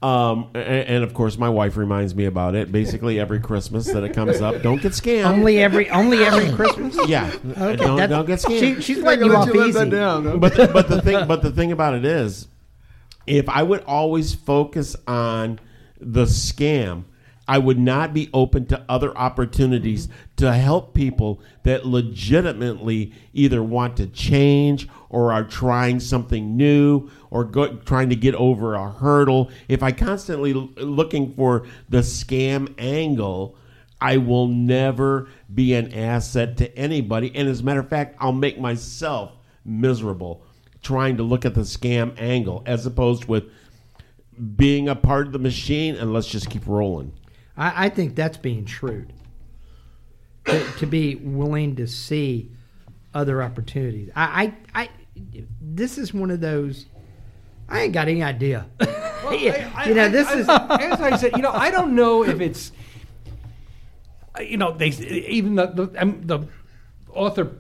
um, 0.03 0.51
a- 0.55 0.59
and, 0.59 1.03
of 1.03 1.15
course, 1.15 1.39
my 1.39 1.49
wife 1.49 1.77
reminds 1.77 2.15
me 2.15 2.27
about 2.27 2.55
it 2.55 2.71
basically 2.71 3.19
every 3.19 3.41
Christmas 3.41 3.87
that 3.87 4.05
it 4.05 4.13
comes 4.13 4.41
up. 4.41 4.63
Don't 4.63 4.81
get 4.83 4.93
scammed. 4.93 5.25
Only 5.27 5.59
every 5.63 5.89
only 5.91 6.19
every 6.25 6.53
Christmas. 6.57 6.97
yeah, 7.09 7.33
Okay, 7.59 7.77
don't, 7.77 8.09
don't 8.11 8.27
get 8.27 8.39
scammed. 8.41 8.61
She, 8.61 8.81
she's 8.83 8.99
Not 8.99 9.07
letting 9.07 9.25
you 9.27 9.33
let 9.33 9.49
off 9.49 9.55
you 9.55 9.65
easy. 9.65 9.73
that 9.79 9.91
down. 9.91 10.25
huh? 10.27 10.37
but 10.37 10.55
the, 10.55 10.69
but 10.69 10.89
the 10.89 11.01
thing 11.03 11.27
but 11.27 11.43
the 11.43 11.51
thing 11.51 11.73
about 11.73 11.95
it 11.95 12.05
is 12.05 12.49
if 13.27 13.49
i 13.49 13.61
would 13.63 13.83
always 13.85 14.35
focus 14.35 14.95
on 15.09 15.59
the 16.01 16.25
scam 16.27 17.03
i 17.49 17.59
would 17.59 17.79
not 17.79 18.13
be 18.15 18.29
open 18.33 18.67
to 18.67 18.85
other 18.89 19.17
opportunities 19.19 20.09
to 20.37 20.53
help 20.53 20.95
people 20.95 21.41
that 21.65 21.85
legitimately 21.87 23.13
either 23.33 23.63
want 23.63 23.97
to 23.97 24.07
change 24.07 24.89
or 25.17 25.33
are 25.33 25.45
trying 25.45 25.99
something 25.99 26.59
new 26.59 27.09
or 27.31 27.43
go, 27.43 27.75
trying 27.79 28.11
to 28.11 28.15
get 28.15 28.35
over 28.35 28.75
a 28.75 28.91
hurdle 28.91 29.51
if 29.67 29.83
i 29.83 29.91
constantly 29.91 30.53
l- 30.53 30.69
looking 30.77 31.33
for 31.33 31.67
the 31.89 32.01
scam 32.01 32.73
angle 32.77 33.57
I 33.99 34.19
will 34.19 34.47
never 34.47 35.29
be 35.55 35.73
an 35.73 35.95
asset 35.95 36.59
to 36.59 36.79
anybody. 36.79 37.35
And 37.35 37.49
as 37.49 37.61
a 37.61 37.65
matter 37.65 37.81
of 37.81 37.89
fact, 37.89 38.15
I'll 38.21 38.31
make 38.31 38.61
myself 38.61 39.33
miserable 39.65 40.43
trying 40.83 41.17
to 41.17 41.23
look 41.23 41.47
at 41.47 41.55
the 41.55 41.63
scam 41.63 42.15
angle 42.21 42.63
as 42.67 42.85
opposed 42.85 43.25
with 43.25 43.45
being 44.55 44.91
a 44.91 44.95
part 44.95 45.27
of 45.27 45.33
the 45.33 45.39
machine 45.39 45.97
and 45.97 46.13
let's 46.13 46.27
just 46.27 46.51
keep 46.51 46.67
rolling. 46.67 47.15
I, 47.57 47.87
I 47.87 47.89
think 47.89 48.15
that's 48.15 48.37
being 48.37 48.67
shrewd. 48.67 49.15
To, 50.45 50.63
to 50.79 50.87
be 50.87 51.15
willing 51.15 51.75
to 51.77 51.87
see 51.87 52.53
other 53.17 53.43
opportunities. 53.43 54.11
I, 54.15 54.55
I, 54.75 54.83
I, 54.83 54.89
this 55.61 55.99
is 55.99 56.13
one 56.15 56.31
of 56.31 56.41
those. 56.41 56.87
I 57.69 57.83
ain't 57.83 57.93
got 57.93 58.09
any 58.09 58.23
idea. 58.23 58.67
Yeah, 59.33 59.73
I- 59.75 59.89
you 59.89 59.95
know, 59.95 60.05
I- 60.05 60.09
this 60.09 60.29
I- 60.29 60.35
is. 60.39 60.49
as 60.49 61.01
I 61.01 61.17
said. 61.17 61.33
You 61.37 61.43
know, 61.43 61.51
I 61.51 61.71
don't 61.71 61.95
know 61.97 62.23
if 62.25 62.41
it's. 62.41 62.71
You 64.41 64.57
know, 64.59 64.73
they 64.77 64.89
even 64.89 65.55
the 65.57 65.67
the, 65.67 66.03
um, 66.03 66.21
the 66.25 66.41
author 67.13 67.57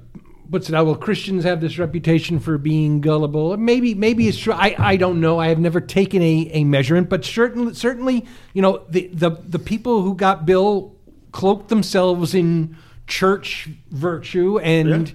puts 0.50 0.68
it? 0.68 0.74
Out. 0.74 0.86
Well, 0.86 0.94
Christians 0.94 1.42
have 1.44 1.60
this 1.60 1.78
reputation 1.78 2.38
for 2.38 2.56
being 2.58 3.00
gullible. 3.00 3.56
Maybe, 3.56 3.94
maybe 3.94 4.28
it's 4.28 4.38
true. 4.38 4.52
I, 4.52 4.76
I 4.78 4.96
don't 4.96 5.20
know. 5.20 5.38
I 5.40 5.48
have 5.48 5.58
never 5.58 5.80
taken 5.80 6.22
a, 6.22 6.50
a 6.52 6.64
measurement, 6.64 7.08
but 7.08 7.24
certainly, 7.24 7.74
certainly, 7.74 8.26
you 8.52 8.62
know, 8.62 8.84
the, 8.90 9.08
the 9.12 9.30
the 9.30 9.58
people 9.58 10.02
who 10.02 10.14
got 10.14 10.44
Bill 10.46 10.94
cloaked 11.32 11.68
themselves 11.68 12.34
in 12.34 12.76
church 13.06 13.68
virtue 13.90 14.58
and 14.58 15.12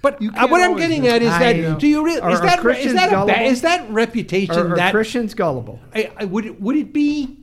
but 0.00 0.14
uh, 0.22 0.46
what 0.46 0.62
i'm 0.62 0.76
getting 0.76 1.08
at 1.08 1.22
is 1.22 1.30
that 1.30 1.56
know. 1.56 1.76
do 1.78 1.88
you 1.88 2.04
really 2.04 2.20
Are- 2.20 2.30
is 2.30 2.40
that 2.40 2.64
is 2.64 2.94
that 2.94 3.26
ba- 3.26 3.40
is 3.42 3.62
that 3.62 3.90
reputation 3.90 4.56
Are, 4.56 4.72
are 4.72 4.76
that 4.76 4.92
Christians 4.92 5.34
gullible? 5.34 5.80
I, 5.94 6.12
I, 6.16 6.24
would 6.24 6.46
it, 6.46 6.60
would 6.60 6.76
it 6.76 6.92
be? 6.92 7.38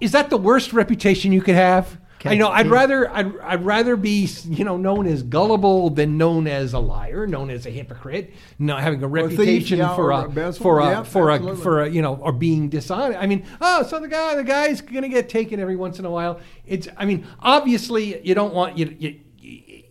Is 0.00 0.12
that 0.12 0.30
the 0.30 0.36
worst 0.36 0.72
reputation 0.72 1.32
you 1.32 1.40
could 1.40 1.54
have? 1.54 1.98
Okay. 2.20 2.30
I 2.30 2.34
know. 2.38 2.48
I'd 2.48 2.66
Yeah. 2.66 2.72
rather 2.72 3.10
I'd, 3.10 3.38
I'd 3.40 3.64
rather 3.64 3.94
be 3.94 4.28
you 4.48 4.64
know 4.64 4.76
known 4.76 5.06
as 5.06 5.22
gullible 5.22 5.90
than 5.90 6.16
known 6.18 6.46
as 6.46 6.72
a 6.72 6.78
liar, 6.78 7.26
known 7.26 7.50
as 7.50 7.66
a 7.66 7.70
hypocrite, 7.70 8.32
not 8.58 8.82
having 8.82 9.02
a 9.02 9.06
a 9.06 9.28
thief, 9.28 9.38
reputation 9.38 9.78
yeah, 9.78 9.94
for 9.94 10.10
a 10.10 10.28
a 10.28 10.52
for 10.52 10.80
a 10.80 10.86
Yeah, 10.86 11.02
for 11.04 11.30
a 11.30 11.56
for 11.56 11.82
a 11.82 11.88
you 11.88 12.02
know 12.02 12.16
or 12.16 12.32
being 12.32 12.68
dishonest. 12.68 13.18
I 13.20 13.26
mean, 13.26 13.44
oh, 13.60 13.82
so 13.84 14.00
the 14.00 14.08
guy 14.08 14.34
the 14.34 14.44
guy's 14.44 14.80
gonna 14.80 15.08
get 15.08 15.28
taken 15.28 15.60
every 15.60 15.76
once 15.76 15.98
in 15.98 16.04
a 16.04 16.10
while. 16.10 16.40
It's 16.66 16.88
I 16.96 17.04
mean, 17.04 17.26
obviously 17.40 18.20
you 18.26 18.34
don't 18.34 18.54
want 18.54 18.76
you 18.78 18.96
you 18.98 19.20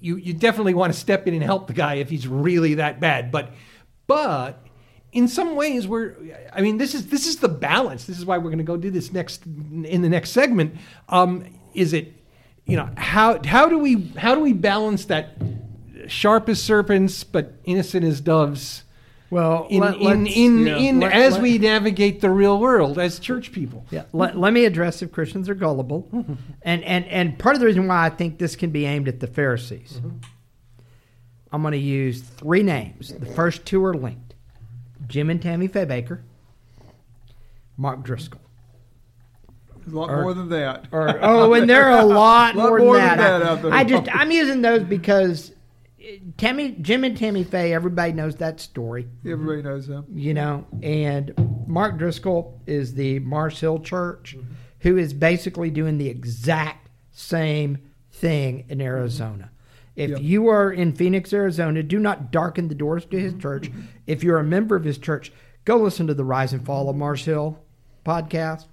you, 0.05 0.17
you 0.17 0.33
definitely 0.33 0.75
want 0.75 0.93
to 0.93 0.99
step 0.99 1.27
in 1.27 1.33
and 1.33 1.41
help 1.41 1.65
the 1.65 1.73
guy 1.73 1.95
if 1.95 2.11
he's 2.11 2.27
really 2.27 2.75
that 2.75 2.99
bad, 2.99 3.31
but 3.31 3.49
but 4.05 4.63
in 5.11 5.27
some 5.27 5.55
ways 5.55 5.87
we're 5.87 6.13
i 6.53 6.61
mean 6.61 6.77
this 6.77 6.93
is 6.93 7.07
this 7.07 7.25
is 7.25 7.37
the 7.37 7.49
balance. 7.49 8.05
This 8.05 8.19
is 8.19 8.25
why 8.25 8.37
we're 8.37 8.51
going 8.51 8.59
to 8.59 8.63
go 8.63 8.77
do 8.77 8.91
this 8.91 9.11
next 9.11 9.43
in 9.45 10.03
the 10.03 10.09
next 10.09 10.29
segment. 10.29 10.75
Um, 11.09 11.45
is 11.73 11.91
it 11.93 12.13
you 12.65 12.77
know 12.77 12.87
how 12.97 13.41
how 13.43 13.67
do 13.67 13.79
we 13.79 14.11
how 14.15 14.35
do 14.35 14.41
we 14.41 14.53
balance 14.53 15.05
that 15.05 15.41
sharp 16.07 16.49
as 16.49 16.61
serpents 16.61 17.23
but 17.23 17.53
innocent 17.63 18.05
as 18.05 18.21
doves 18.21 18.83
Well, 19.35 19.67
in 19.69 19.81
let- 19.81 19.97
in 19.99 20.27
in, 20.27 20.65
yeah. 20.67 20.77
in 20.77 20.99
Let- 21.01 21.11
as 21.11 21.33
let- 21.33 21.41
we 21.41 21.57
navigate 21.57 22.21
the 22.21 22.29
real 22.29 22.57
world 22.57 22.97
as 22.97 23.19
church 23.19 23.51
people 23.51 23.85
Yeah, 23.91 24.03
let, 24.13 24.37
let 24.37 24.53
me 24.53 24.63
address 24.63 25.01
if 25.01 25.11
Christians 25.11 25.49
are 25.49 25.55
gullible, 25.55 26.07
and 26.61 26.81
and 26.85 27.03
and 27.07 27.37
part 27.37 27.53
of 27.55 27.59
the 27.59 27.65
reason 27.65 27.85
why 27.87 28.05
I 28.05 28.09
think 28.09 28.37
this 28.37 28.55
can 28.55 28.69
be 28.69 28.85
aimed 28.85 29.09
at 29.09 29.19
the 29.19 29.27
Pharisees. 29.27 29.99
Mm-hmm. 29.99 30.17
I'm 31.51 31.61
going 31.63 31.73
to 31.73 31.77
use 31.77 32.21
three 32.21 32.63
names. 32.63 33.13
The 33.13 33.25
first 33.25 33.65
two 33.65 33.83
are 33.83 33.93
linked: 33.93 34.35
Jim 35.05 35.29
and 35.29 35.41
Tammy 35.41 35.67
Faye 35.67 35.85
Bakker, 35.85 36.19
Mark 37.75 38.03
Driscoll. 38.03 38.39
A 39.85 39.89
lot 39.89 40.09
Or- 40.09 40.21
more 40.21 40.33
than 40.33 40.47
that. 40.49 40.85
Or 40.93 41.19
oh, 41.21 41.53
and 41.55 41.69
there 41.69 41.91
are 41.91 41.99
a 41.99 42.05
lot, 42.23 42.55
Lot 42.55 42.69
more, 42.69 42.79
more 42.79 42.95
than 42.97 43.07
than 43.09 43.17
that. 43.17 43.39
that 43.39 43.45
I- 43.45 43.49
out 43.49 43.61
there. 43.61 43.73
I 43.73 43.83
just 43.83 44.15
I'm 44.15 44.31
using 44.31 44.61
those 44.61 44.83
because 44.83 45.51
Tammy, 46.37 46.77
Jim 46.81 47.03
and 47.03 47.17
Tammy 47.17 47.43
Faye, 47.43 47.73
everybody 47.73 48.11
knows 48.13 48.35
that 48.37 48.59
story. 48.59 49.07
Everybody 49.25 49.61
knows 49.61 49.87
them. 49.87 50.05
you 50.13 50.33
know, 50.33 50.65
and 50.83 51.33
Mark 51.67 51.97
Driscoll 51.97 52.61
is 52.65 52.93
the 52.93 53.19
Mars 53.19 53.59
Hill 53.59 53.79
Church, 53.79 54.35
mm-hmm. 54.37 54.53
who 54.79 54.97
is 54.97 55.13
basically 55.13 55.69
doing 55.69 55.97
the 55.97 56.07
exact 56.07 56.89
same 57.11 57.79
thing 58.11 58.65
in 58.69 58.81
Arizona. 58.81 59.45
Mm-hmm. 59.45 59.51
If 59.95 60.09
Yep. 60.11 60.21
you 60.21 60.47
are 60.49 60.71
in 60.71 60.93
Phoenix, 60.93 61.31
Arizona, 61.31 61.81
do 61.81 61.99
not 61.99 62.31
darken 62.31 62.67
the 62.67 62.75
doors 62.75 63.05
to 63.05 63.19
his 63.19 63.31
mm-hmm. 63.31 63.41
church. 63.41 63.71
If 64.05 64.23
you're 64.23 64.39
a 64.39 64.43
member 64.43 64.75
of 64.75 64.83
his 64.83 64.97
church, 64.97 65.31
go 65.63 65.77
listen 65.77 66.07
to 66.07 66.13
the 66.13 66.25
Rise 66.25 66.53
and 66.53 66.65
Fall 66.65 66.89
of 66.89 66.95
Mars 66.95 67.23
Hill 67.23 67.57
podcast. 68.05 68.65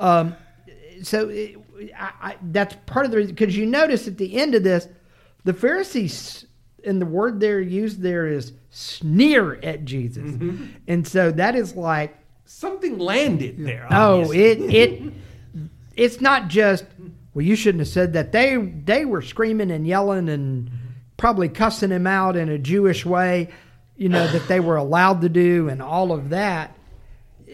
Um, 0.00 0.34
so 1.02 1.28
it, 1.28 1.56
I, 1.96 2.12
I, 2.20 2.36
that's 2.42 2.76
part 2.86 3.04
of 3.04 3.10
the 3.12 3.18
reason 3.18 3.34
because 3.34 3.56
you 3.56 3.66
notice 3.66 4.08
at 4.08 4.18
the 4.18 4.36
end 4.36 4.54
of 4.54 4.62
this, 4.62 4.88
the 5.44 5.52
Pharisees 5.52 6.46
and 6.86 7.00
the 7.00 7.06
word 7.06 7.40
there 7.40 7.60
used 7.60 8.00
there 8.00 8.26
is 8.26 8.52
sneer 8.70 9.54
at 9.62 9.84
Jesus, 9.84 10.32
mm-hmm. 10.32 10.66
and 10.86 11.06
so 11.06 11.30
that 11.32 11.54
is 11.54 11.74
like 11.74 12.16
something 12.46 12.98
landed 12.98 13.56
there 13.58 13.86
oh 13.90 14.30
it 14.30 14.60
it 14.60 15.12
it's 15.96 16.20
not 16.20 16.48
just 16.48 16.84
well 17.32 17.44
you 17.44 17.56
shouldn't 17.56 17.80
have 17.80 17.88
said 17.88 18.12
that. 18.14 18.32
They 18.32 18.56
they 18.56 19.04
were 19.04 19.22
screaming 19.22 19.70
and 19.70 19.86
yelling 19.86 20.28
and 20.28 20.70
probably 21.16 21.48
cussing 21.48 21.90
him 21.90 22.06
out 22.06 22.36
in 22.36 22.48
a 22.48 22.58
Jewish 22.58 23.06
way, 23.06 23.48
you 23.96 24.08
know 24.08 24.26
that 24.26 24.48
they 24.48 24.60
were 24.60 24.76
allowed 24.76 25.20
to 25.22 25.28
do 25.28 25.68
and 25.68 25.80
all 25.80 26.12
of 26.12 26.30
that. 26.30 26.76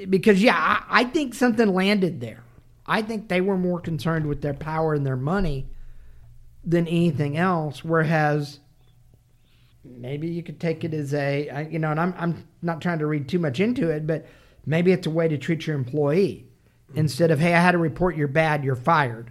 Because 0.08 0.42
yeah 0.42 0.56
I, 0.56 1.00
I 1.00 1.04
think 1.04 1.34
something 1.34 1.68
landed 1.68 2.20
there. 2.20 2.42
I 2.86 3.02
think 3.02 3.28
they 3.28 3.40
were 3.40 3.58
more 3.58 3.80
concerned 3.80 4.26
with 4.26 4.42
their 4.42 4.54
power 4.54 4.94
and 4.94 5.06
their 5.06 5.16
money 5.16 5.68
than 6.64 6.88
anything 6.88 7.36
else. 7.36 7.84
Whereas 7.84 8.58
maybe 9.84 10.28
you 10.28 10.42
could 10.42 10.60
take 10.60 10.84
it 10.84 10.94
as 10.94 11.14
a 11.14 11.68
you 11.70 11.78
know, 11.78 11.90
and 11.90 12.00
I'm, 12.00 12.14
I'm 12.18 12.48
not 12.62 12.80
trying 12.80 12.98
to 12.98 13.06
read 13.06 13.28
too 13.28 13.38
much 13.38 13.60
into 13.60 13.90
it, 13.90 14.06
but 14.06 14.26
maybe 14.66 14.92
it's 14.92 15.06
a 15.06 15.10
way 15.10 15.28
to 15.28 15.38
treat 15.38 15.66
your 15.66 15.76
employee 15.76 16.46
instead 16.94 17.30
of, 17.30 17.38
hey, 17.38 17.54
I 17.54 17.60
had 17.60 17.72
to 17.72 17.78
report 17.78 18.16
you're 18.16 18.28
bad, 18.28 18.64
you're 18.64 18.76
fired. 18.76 19.30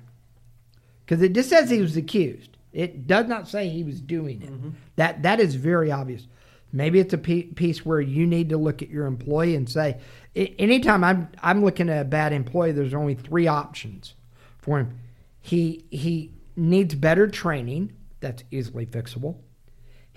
Because 1.05 1.21
it 1.21 1.33
just 1.33 1.49
says 1.49 1.69
he 1.69 1.81
was 1.81 1.97
accused. 1.97 2.57
It 2.71 3.07
does 3.07 3.27
not 3.27 3.47
say 3.47 3.67
he 3.67 3.83
was 3.83 3.99
doing 3.99 4.41
it. 4.41 4.51
Mm-hmm. 4.51 4.69
That 4.95 5.23
That 5.23 5.39
is 5.39 5.55
very 5.55 5.91
obvious. 5.91 6.27
Maybe 6.71 6.99
it's 6.99 7.13
a 7.13 7.17
piece 7.17 7.83
where 7.83 7.99
you 7.99 8.27
need 8.27 8.49
to 8.49 8.57
look 8.57 8.83
at 8.83 8.89
your 8.89 9.07
employee 9.07 9.55
and 9.55 9.67
say, 9.67 9.97
anytime 10.35 11.03
I'm 11.03 11.29
I'm 11.41 11.63
looking 11.63 11.89
at 11.89 12.01
a 12.01 12.05
bad 12.05 12.31
employee, 12.31 12.73
there's 12.73 12.93
only 12.93 13.15
three 13.15 13.47
options 13.47 14.13
for 14.59 14.79
him. 14.79 14.99
He 15.41 15.85
he 15.89 16.31
needs 16.55 16.93
better 16.93 17.27
training. 17.27 17.93
That's 18.19 18.43
easily 18.51 18.85
fixable. 18.85 19.37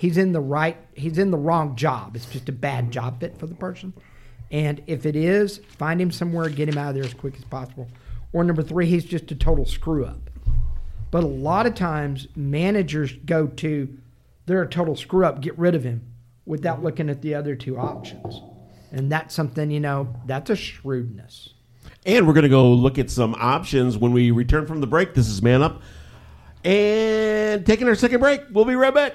He's 0.03 0.19
in 0.19 0.33
the 0.33 0.41
right. 0.41 0.77
He's 0.95 1.17
in 1.17 1.31
the 1.31 1.39
wrong 1.39 1.77
job. 1.77 2.17
It's 2.17 2.27
just 2.27 2.49
a 2.49 2.53
bad 2.53 2.91
job 2.91 3.21
fit 3.21 3.39
for 3.39 3.47
the 3.47 3.55
person. 3.55 3.93
And 4.51 4.83
if 4.89 5.07
it 5.07 5.15
is, 5.15 5.59
find 5.79 6.01
him 6.01 6.11
somewhere, 6.11 6.49
get 6.49 6.69
him 6.69 6.77
out 6.77 6.89
of 6.89 6.95
there 6.97 7.05
as 7.05 7.15
quick 7.15 7.37
as 7.37 7.45
possible. 7.45 7.87
Or 8.33 8.43
number 8.43 8.65
three, 8.65 8.87
he's 8.87 9.05
just 9.05 9.31
a 9.31 9.37
total 9.37 9.65
screw 9.65 10.05
up. 10.05 10.29
But 11.13 11.23
a 11.23 11.29
lot 11.29 11.67
of 11.67 11.77
times, 11.77 12.27
managers 12.35 13.13
go 13.13 13.47
to, 13.47 13.97
they're 14.47 14.63
a 14.63 14.69
total 14.69 14.97
screw 14.97 15.25
up, 15.25 15.41
get 15.41 15.57
rid 15.57 15.77
of 15.77 15.85
him, 15.85 16.03
without 16.47 16.83
looking 16.83 17.09
at 17.09 17.23
the 17.23 17.37
other 17.37 17.55
two 17.55 17.79
options. 17.79 18.41
And 18.91 19.09
that's 19.09 19.33
something, 19.33 19.71
you 19.71 19.79
know, 19.79 20.17
that's 20.27 20.51
a 20.51 20.57
shrewdness. 20.57 21.51
And 22.05 22.27
we're 22.27 22.35
going 22.35 22.43
to 22.43 22.49
go 22.49 22.73
look 22.73 22.99
at 22.99 23.09
some 23.09 23.37
options 23.39 23.97
when 23.97 24.11
we 24.11 24.33
return 24.33 24.67
from 24.67 24.81
the 24.81 24.89
break. 24.89 25.15
This 25.15 25.29
is 25.29 25.43
Man 25.43 25.63
Up. 25.63 25.81
And 26.65 27.65
taking 27.65 27.87
our 27.87 27.95
second 27.95 28.19
break. 28.19 28.41
We'll 28.51 28.65
be 28.65 28.75
right 28.75 28.93
back. 28.93 29.15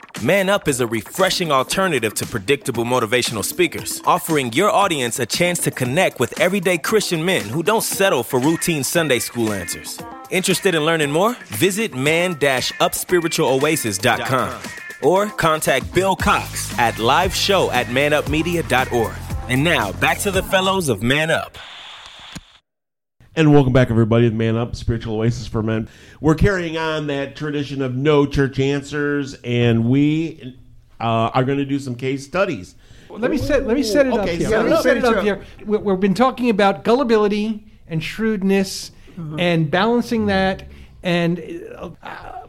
Man 0.19 0.49
Up 0.49 0.67
is 0.67 0.81
a 0.81 0.85
refreshing 0.85 1.51
alternative 1.51 2.13
to 2.15 2.25
predictable 2.27 2.83
motivational 2.83 3.43
speakers, 3.43 3.99
offering 4.05 4.53
your 4.53 4.69
audience 4.69 5.17
a 5.17 5.25
chance 5.25 5.57
to 5.61 5.71
connect 5.71 6.19
with 6.19 6.39
everyday 6.39 6.77
Christian 6.77 7.25
men 7.25 7.41
who 7.45 7.63
don't 7.63 7.81
settle 7.81 8.21
for 8.21 8.39
routine 8.39 8.83
Sunday 8.83 9.17
school 9.17 9.51
answers. 9.51 9.99
Interested 10.29 10.75
in 10.75 10.85
learning 10.85 11.09
more? 11.09 11.33
Visit 11.47 11.95
man-upspiritualoasis.com 11.95 14.61
or 15.01 15.25
contact 15.25 15.91
Bill 15.91 16.15
Cox 16.15 16.77
at 16.77 16.99
liveshow 16.99 17.71
at 17.71 17.87
manupmedia.org. 17.87 19.15
And 19.49 19.63
now, 19.63 19.91
back 19.93 20.19
to 20.19 20.29
the 20.29 20.43
fellows 20.43 20.87
of 20.87 21.01
Man 21.01 21.31
Up. 21.31 21.57
And 23.33 23.53
welcome 23.53 23.71
back, 23.71 23.89
everybody, 23.89 24.29
to 24.29 24.35
Man 24.35 24.57
Up, 24.57 24.75
Spiritual 24.75 25.15
Oasis 25.19 25.47
for 25.47 25.63
Men. 25.63 25.87
We're 26.19 26.35
carrying 26.35 26.75
on 26.77 27.07
that 27.07 27.35
tradition 27.37 27.81
of 27.81 27.95
no 27.95 28.25
church 28.25 28.59
answers, 28.59 29.35
and 29.35 29.85
we 29.89 30.57
uh, 30.99 31.03
are 31.33 31.45
going 31.45 31.57
to 31.57 31.65
do 31.65 31.79
some 31.79 31.95
case 31.95 32.25
studies. 32.25 32.75
Let 33.09 33.31
me 33.31 33.37
set 33.37 33.65
let 33.65 33.75
me 33.77 33.83
set 33.83 34.07
it 34.07 34.13
Okay, 34.13 34.21
up 34.21 34.27
here. 34.39 34.49
set 34.49 34.57
Let 34.57 34.65
me 34.65 34.71
up. 34.73 34.83
set 34.83 34.97
it 34.97 35.05
up 35.05 35.23
here. 35.23 35.43
We, 35.65 35.77
we've 35.77 35.99
been 35.99 36.13
talking 36.13 36.49
about 36.49 36.83
gullibility 36.83 37.65
and 37.87 38.03
shrewdness 38.03 38.91
and 39.37 39.69
balancing 39.69 40.25
that, 40.27 40.63
and 41.03 41.39
uh, 41.77 41.89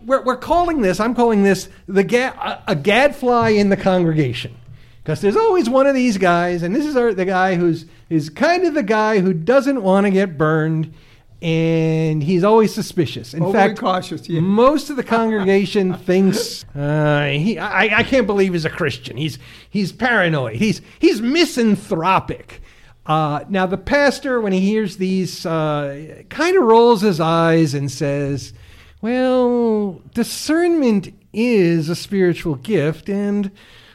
we're, 0.06 0.22
we're 0.22 0.36
calling 0.36 0.80
this. 0.80 0.98
I'm 1.00 1.14
calling 1.14 1.42
this 1.42 1.68
the 1.86 2.02
ga- 2.04 2.32
a, 2.66 2.72
a 2.72 2.74
gadfly 2.76 3.50
in 3.50 3.68
the 3.68 3.76
congregation. 3.76 4.56
Because 5.02 5.20
there's 5.20 5.36
always 5.36 5.68
one 5.68 5.86
of 5.86 5.94
these 5.94 6.16
guys, 6.16 6.62
and 6.62 6.74
this 6.74 6.86
is 6.86 6.96
our, 6.96 7.12
the 7.12 7.24
guy 7.24 7.56
who's 7.56 7.86
is 8.08 8.30
kind 8.30 8.64
of 8.64 8.74
the 8.74 8.84
guy 8.84 9.18
who 9.18 9.32
doesn't 9.32 9.82
want 9.82 10.06
to 10.06 10.12
get 10.12 10.38
burned, 10.38 10.94
and 11.40 12.22
he's 12.22 12.44
always 12.44 12.72
suspicious. 12.72 13.34
In 13.34 13.42
Overly 13.42 13.52
fact, 13.52 13.78
cautious, 13.80 14.28
yeah. 14.28 14.40
most 14.40 14.90
of 14.90 14.96
the 14.96 15.02
congregation 15.02 15.94
thinks 16.06 16.64
uh, 16.76 17.26
he. 17.26 17.58
I, 17.58 17.98
I 17.98 18.02
can't 18.04 18.28
believe 18.28 18.52
he's 18.52 18.64
a 18.64 18.70
Christian. 18.70 19.16
He's 19.16 19.40
he's 19.68 19.90
paranoid. 19.90 20.56
He's 20.56 20.80
he's 21.00 21.20
misanthropic. 21.20 22.60
Uh, 23.04 23.44
now, 23.48 23.66
the 23.66 23.78
pastor, 23.78 24.40
when 24.40 24.52
he 24.52 24.60
hears 24.60 24.96
these, 24.96 25.44
uh, 25.44 26.22
kind 26.28 26.56
of 26.56 26.62
rolls 26.62 27.00
his 27.00 27.18
eyes 27.18 27.74
and 27.74 27.90
says, 27.90 28.52
Well, 29.00 30.00
discernment 30.14 31.12
is 31.32 31.88
a 31.88 31.96
spiritual 31.96 32.54
gift, 32.54 33.08
and 33.08 33.50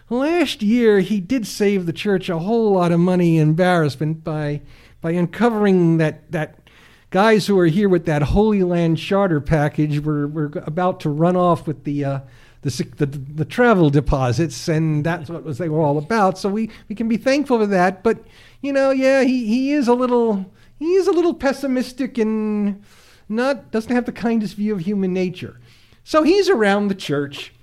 last 0.09 0.61
year 0.61 0.99
he 0.99 1.19
did 1.19 1.47
save 1.47 1.85
the 1.85 1.93
church 1.93 2.29
a 2.29 2.39
whole 2.39 2.73
lot 2.73 2.91
of 2.91 2.99
money 2.99 3.37
and 3.37 3.49
embarrassment 3.49 4.23
by, 4.23 4.61
by 5.01 5.11
uncovering 5.11 5.97
that, 5.97 6.31
that 6.31 6.69
guys 7.09 7.47
who 7.47 7.57
are 7.59 7.67
here 7.67 7.89
with 7.89 8.05
that 8.05 8.21
Holy 8.21 8.63
Land 8.63 8.97
charter 8.97 9.41
package 9.41 9.99
were, 9.99 10.27
were 10.27 10.51
about 10.65 10.99
to 11.01 11.09
run 11.09 11.35
off 11.35 11.67
with 11.67 11.83
the. 11.83 12.05
Uh, 12.05 12.19
the, 12.63 12.83
the, 12.97 13.05
the 13.05 13.45
travel 13.45 13.89
deposits, 13.89 14.67
and 14.67 15.05
that's 15.05 15.29
what 15.29 15.43
was 15.43 15.57
they 15.57 15.69
were 15.69 15.81
all 15.81 15.97
about. 15.97 16.37
So 16.37 16.49
we, 16.49 16.69
we 16.89 16.95
can 16.95 17.07
be 17.07 17.15
thankful 17.15 17.59
for 17.59 17.67
that. 17.67 18.03
But 18.03 18.25
you 18.61 18.73
know, 18.73 18.91
yeah, 18.91 19.23
he, 19.23 19.45
he 19.45 19.71
is 19.71 19.87
a 19.87 19.93
little 19.93 20.51
he 20.77 20.93
is 20.93 21.07
a 21.07 21.11
little 21.11 21.33
pessimistic 21.33 22.17
and 22.17 22.83
not 23.29 23.71
doesn't 23.71 23.93
have 23.93 24.05
the 24.05 24.11
kindest 24.11 24.55
view 24.55 24.73
of 24.73 24.81
human 24.81 25.13
nature. 25.13 25.59
So 26.03 26.23
he's 26.23 26.49
around 26.49 26.87
the 26.87 26.95
church, 26.95 27.53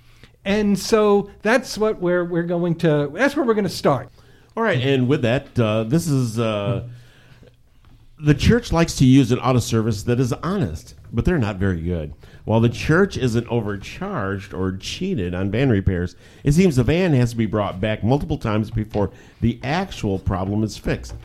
and 0.45 0.77
so 0.77 1.29
that's 1.41 1.77
what 1.77 1.99
we're 1.99 2.23
we're 2.23 2.43
going 2.43 2.75
to 2.75 3.09
that's 3.13 3.35
where 3.35 3.45
we're 3.45 3.55
going 3.55 3.65
to 3.65 3.69
start. 3.69 4.09
All 4.55 4.63
right, 4.63 4.79
and 4.79 5.09
with 5.09 5.23
that, 5.23 5.59
uh, 5.59 5.83
this 5.83 6.07
is 6.07 6.39
uh, 6.39 6.87
the 8.17 8.33
church 8.33 8.71
likes 8.71 8.95
to 8.95 9.05
use 9.05 9.31
an 9.31 9.39
auto 9.39 9.59
service 9.59 10.03
that 10.03 10.19
is 10.19 10.31
honest, 10.31 10.95
but 11.11 11.25
they're 11.25 11.37
not 11.37 11.57
very 11.57 11.81
good. 11.81 12.13
While 12.45 12.61
the 12.61 12.69
church 12.69 13.17
isn't 13.17 13.47
overcharged 13.47 14.53
or 14.53 14.77
cheated 14.77 15.33
on 15.33 15.51
van 15.51 15.69
repairs, 15.69 16.15
it 16.43 16.53
seems 16.53 16.77
the 16.77 16.83
van 16.83 17.13
has 17.13 17.31
to 17.31 17.35
be 17.35 17.47
brought 17.47 17.81
back 17.81 18.03
multiple 18.03 18.37
times 18.37 18.71
before 18.71 19.11
the 19.41 19.59
actual 19.63 20.19
problem 20.19 20.63
is 20.63 20.77
fixed. 20.77 21.15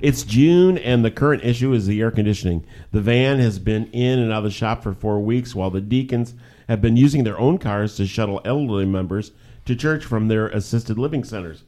It's 0.00 0.22
June, 0.22 0.76
and 0.78 1.04
the 1.04 1.10
current 1.10 1.42
issue 1.42 1.72
is 1.72 1.86
the 1.86 2.00
air 2.02 2.10
conditioning. 2.10 2.64
The 2.92 3.00
van 3.00 3.38
has 3.38 3.58
been 3.58 3.86
in 3.92 4.18
and 4.18 4.30
out 4.30 4.38
of 4.38 4.44
the 4.44 4.50
shop 4.50 4.82
for 4.82 4.92
four 4.92 5.18
weeks, 5.20 5.54
while 5.54 5.70
the 5.70 5.80
deacons 5.80 6.34
have 6.68 6.80
been 6.80 6.96
using 6.96 7.24
their 7.24 7.38
own 7.38 7.58
cars 7.58 7.96
to 7.96 8.06
shuttle 8.06 8.40
elderly 8.44 8.86
members 8.86 9.32
to 9.64 9.76
church 9.76 10.04
from 10.04 10.28
their 10.28 10.48
assisted 10.48 10.98
living 10.98 11.24
centers. 11.24 11.64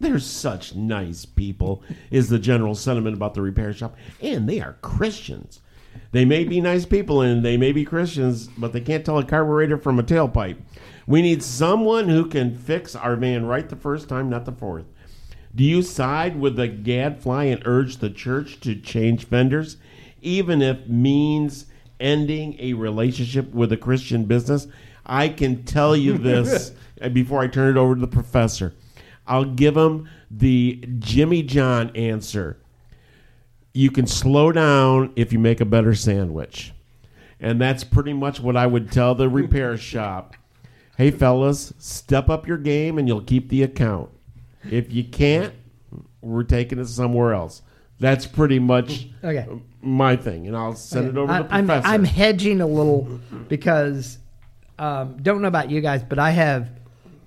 They're 0.00 0.18
such 0.18 0.74
nice 0.74 1.24
people, 1.24 1.82
is 2.10 2.28
the 2.28 2.38
general 2.38 2.74
sentiment 2.74 3.16
about 3.16 3.34
the 3.34 3.42
repair 3.42 3.72
shop, 3.72 3.96
and 4.20 4.48
they 4.48 4.60
are 4.60 4.78
Christians. 4.82 5.60
They 6.10 6.24
may 6.24 6.44
be 6.44 6.60
nice 6.60 6.86
people 6.86 7.20
and 7.20 7.44
they 7.44 7.56
may 7.56 7.72
be 7.72 7.84
Christians, 7.84 8.48
but 8.58 8.72
they 8.72 8.80
can't 8.80 9.04
tell 9.04 9.18
a 9.18 9.24
carburetor 9.24 9.78
from 9.78 9.98
a 9.98 10.02
tailpipe. 10.02 10.56
We 11.06 11.22
need 11.22 11.42
someone 11.42 12.08
who 12.08 12.26
can 12.26 12.56
fix 12.56 12.96
our 12.96 13.16
van 13.16 13.46
right 13.46 13.68
the 13.68 13.76
first 13.76 14.08
time, 14.08 14.30
not 14.30 14.44
the 14.44 14.52
fourth. 14.52 14.86
Do 15.54 15.64
you 15.64 15.82
side 15.82 16.40
with 16.40 16.56
the 16.56 16.68
gadfly 16.68 17.44
and 17.44 17.62
urge 17.66 17.98
the 17.98 18.10
church 18.10 18.60
to 18.60 18.74
change 18.74 19.26
vendors, 19.26 19.76
even 20.22 20.62
if 20.62 20.86
means 20.86 21.66
ending 22.02 22.56
a 22.58 22.74
relationship 22.74 23.52
with 23.54 23.72
a 23.72 23.76
Christian 23.76 24.24
business? 24.24 24.66
I 25.06 25.28
can 25.28 25.62
tell 25.64 25.96
you 25.96 26.18
this 26.18 26.72
uh, 27.00 27.08
before 27.08 27.40
I 27.40 27.46
turn 27.46 27.74
it 27.74 27.80
over 27.80 27.94
to 27.94 28.00
the 28.00 28.06
professor. 28.06 28.74
I'll 29.26 29.44
give 29.44 29.76
him 29.76 30.08
the 30.30 30.84
Jimmy 30.98 31.42
John 31.42 31.90
answer 31.96 32.58
you 33.74 33.90
can 33.90 34.06
slow 34.06 34.52
down 34.52 35.12
if 35.16 35.32
you 35.32 35.38
make 35.38 35.60
a 35.60 35.64
better 35.64 35.94
sandwich. 35.94 36.72
And 37.40 37.60
that's 37.60 37.84
pretty 37.84 38.12
much 38.12 38.40
what 38.40 38.56
I 38.56 38.66
would 38.66 38.92
tell 38.92 39.14
the 39.14 39.28
repair 39.28 39.76
shop. 39.78 40.36
Hey, 40.96 41.10
fellas, 41.10 41.72
step 41.78 42.28
up 42.28 42.46
your 42.46 42.58
game 42.58 42.98
and 42.98 43.08
you'll 43.08 43.22
keep 43.22 43.48
the 43.48 43.62
account. 43.62 44.10
If 44.70 44.92
you 44.92 45.04
can't, 45.04 45.54
we're 46.20 46.44
taking 46.44 46.78
it 46.78 46.86
somewhere 46.86 47.32
else. 47.32 47.62
That's 47.98 48.26
pretty 48.26 48.58
much 48.58 49.08
Okay. 49.24 49.46
My 49.82 50.16
thing, 50.16 50.46
and 50.46 50.56
I'll 50.56 50.74
send 50.74 51.08
it 51.08 51.16
over 51.16 51.32
I, 51.32 51.38
to 51.38 51.48
the 51.48 51.54
I'm, 51.54 51.66
professor. 51.66 51.88
I'm 51.88 52.04
hedging 52.04 52.60
a 52.60 52.66
little 52.66 53.20
because 53.48 54.18
um, 54.78 55.16
don't 55.22 55.42
know 55.42 55.48
about 55.48 55.70
you 55.70 55.80
guys, 55.80 56.02
but 56.02 56.18
I 56.18 56.30
have 56.30 56.70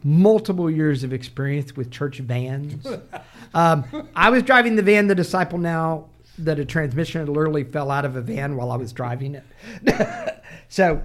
multiple 0.03 0.69
years 0.69 1.03
of 1.03 1.13
experience 1.13 1.75
with 1.75 1.91
church 1.91 2.19
vans. 2.19 2.85
um, 3.53 4.09
I 4.15 4.29
was 4.29 4.43
driving 4.43 4.75
the 4.75 4.83
van, 4.83 5.07
the 5.07 5.15
Disciple 5.15 5.57
now, 5.57 6.09
that 6.37 6.59
a 6.59 6.65
transmission 6.65 7.25
literally 7.25 7.63
fell 7.63 7.91
out 7.91 8.05
of 8.05 8.15
a 8.15 8.21
van 8.21 8.55
while 8.55 8.71
I 8.71 8.77
was 8.77 8.93
driving 8.93 9.35
it. 9.35 10.43
so 10.69 11.01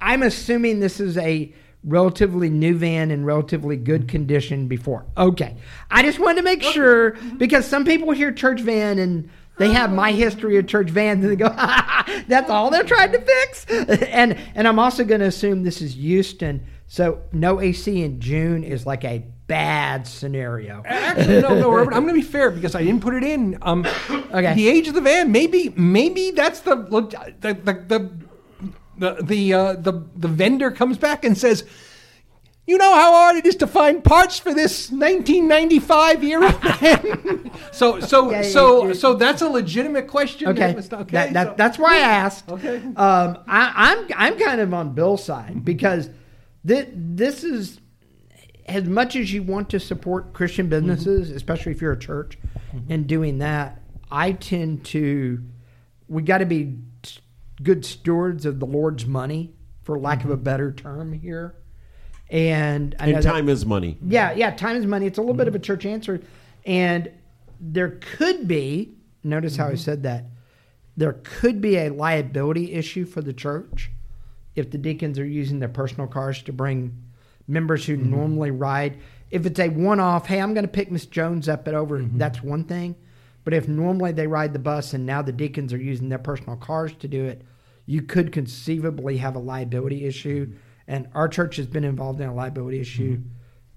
I'm 0.00 0.22
assuming 0.22 0.80
this 0.80 1.00
is 1.00 1.16
a 1.18 1.52
relatively 1.82 2.50
new 2.50 2.76
van 2.76 3.10
in 3.10 3.24
relatively 3.24 3.76
good 3.76 4.08
condition 4.08 4.68
before. 4.68 5.06
Okay. 5.16 5.56
I 5.90 6.02
just 6.02 6.18
wanted 6.18 6.36
to 6.36 6.42
make 6.42 6.62
sure 6.62 7.12
because 7.38 7.66
some 7.66 7.84
people 7.84 8.10
hear 8.10 8.32
church 8.32 8.60
van 8.60 8.98
and 8.98 9.30
they 9.58 9.72
have 9.72 9.92
my 9.92 10.12
history 10.12 10.58
of 10.58 10.66
church 10.66 10.90
vans 10.90 11.24
and 11.24 11.32
they 11.32 11.36
go, 11.36 11.48
that's 12.28 12.50
all 12.50 12.70
they're 12.70 12.84
trying 12.84 13.12
to 13.12 13.20
fix. 13.20 13.64
and 14.10 14.38
and 14.54 14.68
I'm 14.68 14.78
also 14.78 15.04
going 15.04 15.20
to 15.20 15.26
assume 15.26 15.62
this 15.62 15.80
is 15.82 15.94
Houston. 15.94 16.66
So 16.86 17.22
no 17.32 17.60
AC 17.60 18.02
in 18.02 18.20
June 18.20 18.62
is 18.62 18.86
like 18.86 19.04
a 19.04 19.24
bad 19.46 20.06
scenario. 20.06 20.82
Actually, 20.84 21.40
no, 21.40 21.54
no, 21.58 21.70
Robert. 21.70 21.94
I'm 21.94 22.02
going 22.02 22.14
to 22.14 22.20
be 22.20 22.26
fair 22.26 22.50
because 22.50 22.74
I 22.74 22.82
didn't 22.84 23.02
put 23.02 23.14
it 23.14 23.24
in. 23.24 23.58
Um, 23.62 23.86
Okay. 24.08 24.54
The 24.54 24.68
age 24.68 24.88
of 24.88 24.94
the 24.94 25.00
van. 25.00 25.32
Maybe, 25.32 25.72
maybe 25.76 26.32
that's 26.32 26.60
the 26.60 26.76
the 26.76 27.34
the 27.40 27.54
the 27.74 28.10
the 28.98 29.22
the, 29.22 29.54
uh, 29.54 29.72
the, 29.74 30.04
the 30.16 30.28
vendor 30.28 30.70
comes 30.70 30.98
back 30.98 31.24
and 31.24 31.36
says. 31.36 31.64
You 32.66 32.78
know 32.78 32.94
how 32.94 33.12
hard 33.12 33.36
it 33.36 33.46
is 33.46 33.54
to 33.56 33.66
find 33.68 34.02
parts 34.02 34.40
for 34.40 34.52
this 34.52 34.90
1995 34.90 36.24
era 36.24 36.50
van. 36.80 37.50
so, 37.70 38.00
so, 38.00 38.30
Yeah, 38.30 38.42
so, 38.42 38.82
you- 38.82 38.88
you- 38.88 38.94
so 38.94 39.14
that's 39.14 39.40
a 39.40 39.48
legitimate 39.48 40.08
question. 40.08 40.48
Okay, 40.48 40.74
Mr. 40.74 41.00
okay. 41.02 41.12
that, 41.12 41.32
that, 41.32 41.46
so- 41.46 41.54
that's 41.56 41.78
why 41.78 41.94
I 41.94 42.00
asked. 42.00 42.48
Okay. 42.48 42.78
um, 42.78 43.38
I, 43.46 43.72
I'm 43.76 44.08
I'm 44.16 44.38
kind 44.38 44.60
of 44.60 44.74
on 44.74 44.94
Bill's 44.94 45.22
side 45.24 45.64
because 45.64 46.10
this 46.64 46.88
this 46.92 47.44
is 47.44 47.80
as 48.66 48.84
much 48.84 49.14
as 49.14 49.32
you 49.32 49.44
want 49.44 49.70
to 49.70 49.78
support 49.78 50.32
Christian 50.32 50.64
mm-hmm. 50.66 50.86
businesses, 50.86 51.30
especially 51.30 51.70
if 51.70 51.80
you're 51.80 51.92
a 51.92 51.98
church, 51.98 52.36
mm-hmm. 52.74 52.92
and 52.92 53.06
doing 53.06 53.38
that. 53.38 53.80
I 54.10 54.32
tend 54.32 54.84
to 54.86 55.40
we 56.08 56.22
got 56.22 56.38
to 56.38 56.46
be 56.46 56.78
good 57.62 57.84
stewards 57.84 58.44
of 58.44 58.58
the 58.58 58.66
Lord's 58.66 59.06
money, 59.06 59.54
for 59.82 59.98
lack 59.98 60.24
of 60.24 60.30
a 60.30 60.34
mm-hmm. 60.34 60.42
better 60.42 60.72
term 60.72 61.12
here. 61.12 61.54
And 62.30 62.94
I 62.98 63.06
and 63.06 63.16
that- 63.16 63.22
time 63.22 63.48
is 63.48 63.64
money. 63.64 63.98
yeah, 64.06 64.32
yeah, 64.32 64.50
time 64.50 64.76
is 64.76 64.86
money. 64.86 65.06
It's 65.06 65.18
a 65.18 65.20
little 65.20 65.34
bit 65.34 65.48
of 65.48 65.54
a 65.54 65.58
mm-hmm. 65.58 65.64
church 65.64 65.86
answer. 65.86 66.20
And 66.64 67.10
there 67.60 67.98
could 68.16 68.48
be, 68.48 68.94
notice 69.22 69.56
how 69.56 69.66
I 69.66 69.68
mm-hmm. 69.68 69.76
said 69.76 70.02
that, 70.02 70.24
there 70.96 71.20
could 71.22 71.60
be 71.60 71.76
a 71.76 71.90
liability 71.90 72.72
issue 72.72 73.04
for 73.04 73.20
the 73.20 73.32
church 73.32 73.90
if 74.54 74.70
the 74.70 74.78
deacons 74.78 75.18
are 75.18 75.26
using 75.26 75.58
their 75.58 75.68
personal 75.68 76.06
cars 76.06 76.42
to 76.42 76.52
bring 76.52 76.96
members 77.46 77.86
who 77.86 77.96
mm-hmm. 77.96 78.10
normally 78.10 78.50
ride. 78.50 78.98
If 79.30 79.46
it's 79.46 79.60
a 79.60 79.68
one 79.68 80.00
off, 80.00 80.26
hey, 80.26 80.40
I'm 80.40 80.54
going 80.54 80.64
to 80.64 80.72
pick 80.72 80.90
Miss 80.90 81.06
Jones 81.06 81.48
up 81.48 81.68
at 81.68 81.74
over, 81.74 82.02
that's 82.02 82.42
one 82.42 82.64
thing. 82.64 82.96
But 83.44 83.54
if 83.54 83.68
normally 83.68 84.12
they 84.12 84.26
ride 84.26 84.52
the 84.52 84.58
bus 84.58 84.92
and 84.92 85.06
now 85.06 85.22
the 85.22 85.32
deacons 85.32 85.72
are 85.72 85.78
using 85.78 86.08
their 86.08 86.18
personal 86.18 86.56
cars 86.56 86.92
to 86.98 87.06
do 87.06 87.24
it, 87.26 87.42
you 87.84 88.02
could 88.02 88.32
conceivably 88.32 89.18
have 89.18 89.36
a 89.36 89.40
liability 89.40 90.04
issue. 90.04 90.52
And 90.88 91.08
our 91.14 91.28
church 91.28 91.56
has 91.56 91.66
been 91.66 91.84
involved 91.84 92.20
in 92.20 92.28
a 92.28 92.34
liability 92.34 92.80
issue 92.80 93.16
mm-hmm. 93.16 93.28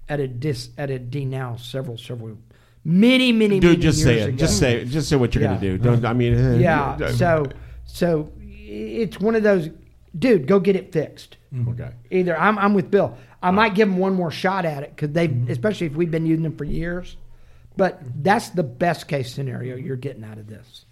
at 0.08 0.20
a 0.20 0.28
dis 0.28 0.70
at 0.78 0.90
a 0.90 0.98
D 0.98 1.24
now 1.24 1.56
several 1.56 1.98
several 1.98 2.38
many 2.84 3.32
many 3.32 3.32
many 3.32 3.60
Dude, 3.60 3.70
many 3.70 3.82
just 3.82 4.02
say 4.02 4.20
it. 4.20 4.28
ago. 4.28 4.36
Just 4.36 4.58
say 4.58 4.80
it. 4.80 4.84
Just 4.86 5.08
say 5.08 5.16
what 5.16 5.34
you're 5.34 5.42
Yeah. 5.42 5.54
gonna 5.54 5.60
do. 5.60 5.78
Don't. 5.78 6.04
I 6.04 6.12
mean. 6.12 6.34
Uh, 6.34 6.58
yeah. 6.58 6.90
Uh, 6.92 7.12
so 7.12 7.46
so 7.84 8.32
it's 8.38 9.18
one 9.20 9.34
of 9.34 9.42
those. 9.42 9.70
Dude, 10.16 10.46
go 10.46 10.60
get 10.60 10.76
it 10.76 10.92
fixed. 10.92 11.36
Mm-hmm. 11.52 11.70
Okay. 11.70 11.90
Either 12.10 12.38
I'm 12.38 12.58
I'm 12.58 12.74
with 12.74 12.90
Bill. 12.90 13.16
I 13.42 13.50
might 13.50 13.74
give 13.74 13.88
them 13.88 13.98
one 13.98 14.14
more 14.14 14.30
shot 14.30 14.64
at 14.64 14.82
it 14.82 14.94
because 14.94 15.12
they, 15.12 15.28
mm-hmm. 15.28 15.50
especially 15.50 15.86
if 15.86 15.94
we've 15.94 16.10
been 16.10 16.26
using 16.26 16.42
them 16.42 16.56
for 16.56 16.64
years. 16.64 17.16
But 17.76 18.00
that's 18.22 18.50
the 18.50 18.62
best 18.62 19.08
case 19.08 19.32
scenario 19.32 19.76
you're 19.76 19.96
getting 19.96 20.24
out 20.24 20.38
of 20.38 20.46
this. 20.46 20.84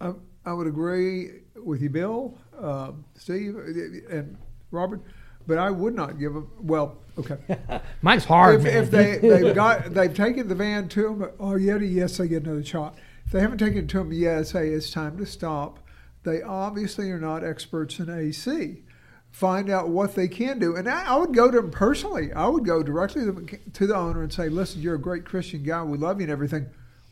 I, 0.00 0.12
I 0.44 0.52
would 0.52 0.66
agree 0.66 1.40
with 1.56 1.80
you, 1.80 1.88
Bill, 1.88 2.36
uh, 2.60 2.92
Steve, 3.16 3.56
uh, 3.56 4.14
and 4.14 4.36
Robert, 4.70 5.00
but 5.46 5.58
I 5.58 5.70
would 5.70 5.94
not 5.94 6.18
give 6.18 6.34
them. 6.34 6.50
Well, 6.60 6.98
okay. 7.18 7.36
Mine's 8.02 8.24
hard. 8.24 8.56
if, 8.56 8.62
man. 8.62 8.82
if 8.82 8.90
they 8.90 9.18
they've 9.28 9.54
got 9.54 9.94
they've 9.94 10.14
taken 10.14 10.48
the 10.48 10.54
van 10.54 10.88
to 10.90 11.02
them, 11.02 11.30
oh 11.38 11.56
yeah, 11.56 11.78
yes, 11.78 12.16
they 12.16 12.28
get 12.28 12.44
another 12.44 12.64
shot. 12.64 12.96
If 13.26 13.32
they 13.32 13.40
haven't 13.40 13.58
taken 13.58 13.84
it 13.84 13.88
to 13.90 13.98
them, 13.98 14.12
yes, 14.12 14.50
say 14.50 14.68
it's 14.68 14.90
time 14.90 15.16
to 15.18 15.26
stop. 15.26 15.78
They 16.24 16.42
obviously 16.42 17.10
are 17.10 17.20
not 17.20 17.44
experts 17.44 17.98
in 17.98 18.08
AC. 18.08 18.82
Find 19.30 19.68
out 19.68 19.88
what 19.88 20.14
they 20.14 20.28
can 20.28 20.58
do, 20.60 20.76
and 20.76 20.88
I, 20.88 21.06
I 21.06 21.16
would 21.16 21.34
go 21.34 21.50
to 21.50 21.56
them 21.56 21.70
personally. 21.70 22.32
I 22.32 22.46
would 22.46 22.64
go 22.64 22.82
directly 22.84 23.24
to 23.24 23.32
the, 23.32 23.58
to 23.72 23.86
the 23.86 23.96
owner 23.96 24.22
and 24.22 24.32
say, 24.32 24.48
"Listen, 24.48 24.80
you're 24.80 24.94
a 24.94 25.00
great 25.00 25.24
Christian 25.24 25.62
guy. 25.64 25.82
We 25.82 25.98
love 25.98 26.20
you 26.20 26.24
and 26.24 26.30
everything. 26.30 26.66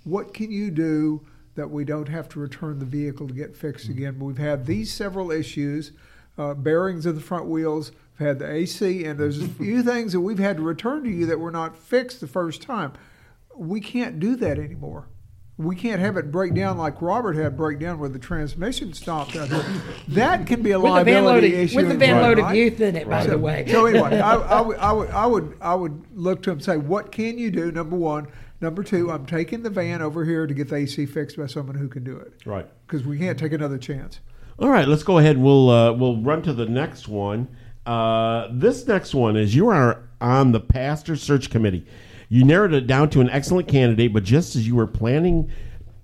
What 0.05 0.33
can 0.33 0.51
you 0.51 0.71
do 0.71 1.27
that 1.55 1.71
we 1.71 1.85
don't 1.85 2.09
have 2.09 2.29
to 2.31 2.41
return 2.41 2.79
the 2.79 2.87
vehicle 2.87 3.29
to 3.29 3.35
get 3.35 3.57
fixed 3.57 3.89
mm. 3.89 3.91
again? 3.91 4.19
We've 4.21 4.39
had 4.39 4.67
these 4.67 4.93
several 4.93 5.33
issues, 5.33 5.93
uh, 6.39 6.55
bearings 6.55 7.07
of 7.07 7.15
the 7.15 7.21
front 7.21 7.47
wheels, 7.47 7.93
we've 8.19 8.27
had 8.27 8.39
the 8.39 8.51
AC, 8.51 9.05
and 9.05 9.19
there's 9.19 9.41
a 9.43 9.49
few 9.49 9.83
things 9.85 10.13
that 10.13 10.21
we've 10.21 10.39
had 10.39 10.57
to 10.57 10.63
return 10.63 11.05
to 11.05 11.11
you 11.11 11.27
that 11.27 11.39
were 11.41 11.51
not 11.51 11.77
fixed 11.77 12.21
the 12.21 12.27
first 12.27 12.63
time. 12.63 12.93
We 13.55 13.81
can't 13.81 14.19
do 14.19 14.37
that 14.37 14.59
anymore. 14.59 15.09
We 15.59 15.77
can't 15.77 16.01
have 16.01 16.17
it 16.17 16.33
break 16.33 16.55
down 16.55 16.79
like 16.79 17.01
Robert 17.03 17.35
had 17.37 17.57
break 17.59 17.79
down 17.79 17.99
where 18.01 18.09
the 18.09 18.19
transmission 18.19 18.95
stopped 18.95 19.37
out 19.37 19.51
there. 19.51 19.65
That 20.09 20.47
can 20.47 20.63
be 20.63 20.71
a 20.73 20.81
With 20.81 20.95
the 20.95 21.05
van 21.05 21.25
liability 21.25 21.49
loaded, 21.51 21.61
issue. 21.65 21.77
with 21.77 21.87
the 21.89 21.93
in 21.93 21.99
van 22.01 22.15
right, 22.17 22.23
loaded 22.23 22.43
right? 22.43 22.57
youth 22.57 22.81
in 22.81 22.97
it, 22.97 23.09
by 23.09 23.25
So- 23.25 23.31
the 23.33 23.39
way. 23.39 23.67
So 23.69 23.85
anyway, 23.87 24.19
I, 24.19 24.35
I, 24.37 24.61
would, 24.67 24.79
I 24.79 24.93
would 24.93 25.11
I 25.11 25.27
would 25.27 25.57
I 25.61 25.75
would 25.75 26.05
look 26.15 26.43
to 26.45 26.51
him 26.51 26.57
and 26.57 26.65
say, 26.65 26.79
what 26.79 27.13
can 27.13 27.39
you 27.39 27.51
do? 27.51 27.71
Number 27.71 27.97
one. 27.97 28.27
Number 28.63 28.83
two, 28.85 29.11
I'm 29.11 29.27
taking 29.27 29.63
the 29.65 29.71
van 29.71 30.01
over 30.03 30.25
here 30.25 30.47
to 30.47 30.55
get 30.55 30.69
the 30.69 30.77
AC 30.77 31.05
fixed 31.07 31.37
by 31.37 31.47
someone 31.47 31.77
who 31.77 31.89
can 31.89 32.03
do 32.05 32.17
it. 32.17 32.33
Right. 32.47 32.67
Because 32.87 33.05
we 33.05 33.19
can't 33.19 33.37
take 33.39 33.53
another 33.53 33.77
chance. 33.77 34.21
All 34.63 34.69
right, 34.69 34.87
let's 34.87 35.03
go 35.03 35.19
ahead. 35.19 35.39
We'll 35.39 35.71
uh, 35.71 35.93
we'll 35.93 36.19
run 36.19 36.41
to 36.43 36.53
the 36.53 36.67
next 36.67 37.09
one. 37.09 37.49
Uh, 37.85 38.47
this 38.53 38.87
next 38.87 39.13
one 39.13 39.37
is 39.37 39.57
you 39.57 39.67
are 39.71 40.09
on 40.21 40.53
the 40.53 40.61
pastor 40.61 41.17
search 41.17 41.51
committee. 41.51 41.85
You 42.29 42.45
narrowed 42.45 42.73
it 42.73 42.87
down 42.87 43.11
to 43.11 43.21
an 43.21 43.29
excellent 43.31 43.67
candidate, 43.67 44.13
but 44.13 44.23
just 44.23 44.55
as 44.55 44.65
you 44.65 44.77
were 44.77 44.87
planning 44.87 45.51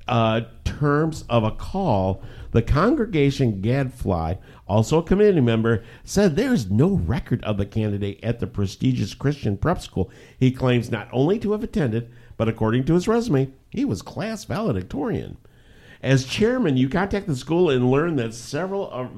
uh, 0.09 0.41
terms 0.65 1.25
of 1.29 1.45
a 1.45 1.53
call, 1.53 2.21
the 2.51 2.61
congregation 2.61 3.61
gadfly, 3.61 4.35
also 4.67 4.99
a 4.99 5.05
committee 5.05 5.41
member, 5.41 5.85
said 6.03 6.35
there 6.35 6.53
is 6.53 6.69
no 6.69 6.95
record 6.95 7.45
of 7.45 7.59
the 7.59 7.67
candidate 7.67 8.19
at 8.25 8.41
the 8.41 8.49
prestigious 8.49 9.15
Christian 9.15 9.57
prep 9.57 9.81
school 9.81 10.11
he 10.37 10.51
claims 10.51 10.91
not 10.91 11.09
only 11.13 11.39
to 11.39 11.53
have 11.53 11.63
attended, 11.63 12.11
but 12.37 12.49
according 12.49 12.87
to 12.87 12.95
his 12.95 13.07
resume, 13.07 13.53
he 13.71 13.85
was 13.85 14.03
class 14.03 14.45
valedictorian. 14.47 15.37
As 16.03 16.25
chairman, 16.25 16.77
you 16.77 16.89
contact 16.89 17.27
the 17.27 17.37
school 17.37 17.71
and 17.71 17.91
learn 17.91 18.17
that 18.17 18.35
several 18.35 18.91
of 18.91 19.11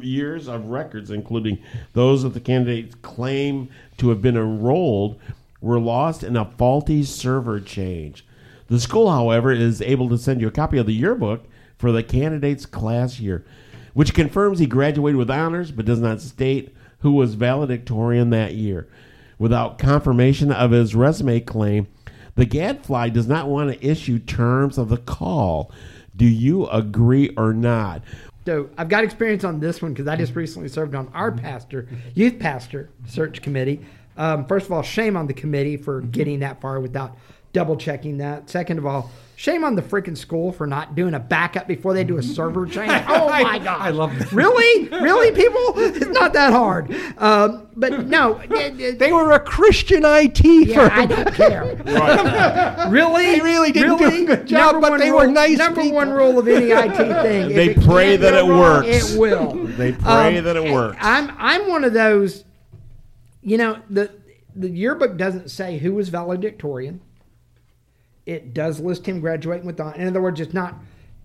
years 0.00 0.48
of 0.48 0.66
records, 0.66 1.10
including 1.10 1.58
those 1.92 2.22
that 2.22 2.34
the 2.34 2.40
candidates 2.40 2.94
claim 3.02 3.68
to 3.98 4.08
have 4.08 4.22
been 4.22 4.36
enrolled, 4.36 5.20
were 5.60 5.80
lost 5.80 6.24
in 6.24 6.36
a 6.36 6.44
faulty 6.44 7.04
server 7.04 7.60
change. 7.60 8.24
The 8.68 8.80
school, 8.80 9.10
however, 9.10 9.52
is 9.52 9.82
able 9.82 10.08
to 10.08 10.18
send 10.18 10.40
you 10.40 10.48
a 10.48 10.52
copy 10.52 10.78
of 10.78 10.86
the 10.86 10.94
yearbook 10.94 11.44
for 11.76 11.92
the 11.92 12.02
candidate's 12.02 12.64
class 12.64 13.20
year, 13.20 13.44
which 13.92 14.14
confirms 14.14 14.58
he 14.58 14.66
graduated 14.66 15.18
with 15.18 15.30
honors 15.30 15.70
but 15.70 15.84
does 15.84 16.00
not 16.00 16.20
state 16.20 16.74
who 17.00 17.12
was 17.12 17.34
valedictorian 17.34 18.30
that 18.30 18.54
year. 18.54 18.88
Without 19.38 19.78
confirmation 19.78 20.50
of 20.50 20.70
his 20.70 20.94
resume 20.94 21.40
claim, 21.40 21.88
the 22.34 22.46
Gadfly 22.46 23.10
does 23.10 23.26
not 23.26 23.48
want 23.48 23.72
to 23.72 23.86
issue 23.86 24.18
terms 24.18 24.78
of 24.78 24.88
the 24.88 24.96
call. 24.96 25.70
Do 26.16 26.26
you 26.26 26.66
agree 26.68 27.30
or 27.36 27.52
not? 27.52 28.02
So 28.44 28.70
I've 28.76 28.88
got 28.88 29.04
experience 29.04 29.44
on 29.44 29.60
this 29.60 29.80
one 29.80 29.92
because 29.92 30.08
I 30.08 30.16
just 30.16 30.34
recently 30.34 30.68
served 30.68 30.94
on 30.94 31.08
our 31.14 31.30
pastor, 31.30 31.88
youth 32.14 32.38
pastor 32.38 32.90
search 33.06 33.40
committee. 33.40 33.80
Um, 34.16 34.46
first 34.46 34.66
of 34.66 34.72
all, 34.72 34.82
shame 34.82 35.16
on 35.16 35.26
the 35.26 35.34
committee 35.34 35.76
for 35.76 36.00
getting 36.00 36.40
that 36.40 36.60
far 36.60 36.80
without 36.80 37.16
double 37.52 37.76
checking 37.76 38.18
that. 38.18 38.50
Second 38.50 38.78
of 38.78 38.86
all, 38.86 39.10
shame 39.42 39.64
on 39.64 39.74
the 39.74 39.82
freaking 39.82 40.16
school 40.16 40.52
for 40.52 40.68
not 40.68 40.94
doing 40.94 41.14
a 41.14 41.18
backup 41.18 41.66
before 41.66 41.94
they 41.94 42.04
do 42.04 42.16
a 42.16 42.22
server 42.22 42.64
change. 42.76 42.92
Oh 43.08 43.28
my 43.28 43.58
god! 43.58 43.80
I 43.80 43.90
love 43.90 44.16
that. 44.16 44.30
Really, 44.30 44.88
really, 44.88 45.32
people? 45.32 45.74
It's 45.78 46.06
not 46.06 46.32
that 46.34 46.52
hard. 46.52 46.94
Um, 47.18 47.66
but 47.74 48.06
no, 48.06 48.38
it- 48.50 48.80
it- 48.80 48.98
They 49.00 49.10
were 49.12 49.32
a 49.32 49.40
Christian 49.40 50.02
IT 50.04 50.44
yeah, 50.44 50.74
firm. 50.88 50.90
I 50.92 51.06
don't 51.06 51.34
care. 51.34 51.64
really? 52.88 53.24
They 53.26 53.40
really 53.40 53.72
didn't 53.72 53.98
do 53.98 54.04
a 54.06 54.24
good 54.26 54.46
job, 54.46 54.74
Number 54.74 54.80
but 54.82 54.90
one 54.92 55.00
they 55.00 55.10
were 55.10 55.24
rule- 55.24 55.32
nice 55.32 55.58
Number 55.58 55.82
people. 55.82 55.96
one 55.96 56.10
rule 56.10 56.38
of 56.38 56.46
any 56.46 56.70
IT 56.70 56.96
thing. 57.22 57.48
They 57.48 57.70
it 57.70 57.80
pray 57.82 58.10
can't 58.16 58.20
that 58.22 58.30
go 58.32 58.46
it 58.46 58.50
wrong, 58.50 58.58
works. 58.60 59.12
It 59.14 59.18
will. 59.18 59.52
They 59.66 59.92
pray 59.92 60.38
Um, 60.38 60.44
that 60.44 60.56
it 60.56 60.72
works. 60.72 60.98
I'm 61.00 61.32
I'm 61.38 61.68
one 61.68 61.82
of 61.84 61.92
those. 61.92 62.44
You 63.42 63.58
know 63.58 63.78
the 63.90 64.08
the 64.54 64.68
yearbook 64.70 65.16
doesn't 65.16 65.50
say 65.50 65.78
who 65.78 65.94
was 65.94 66.10
valedictorian. 66.10 67.00
It 68.26 68.54
does 68.54 68.80
list 68.80 69.06
him 69.06 69.20
graduating 69.20 69.66
with 69.66 69.80
honor. 69.80 69.96
In 69.96 70.08
other 70.08 70.22
words, 70.22 70.40
it's 70.40 70.54
not 70.54 70.76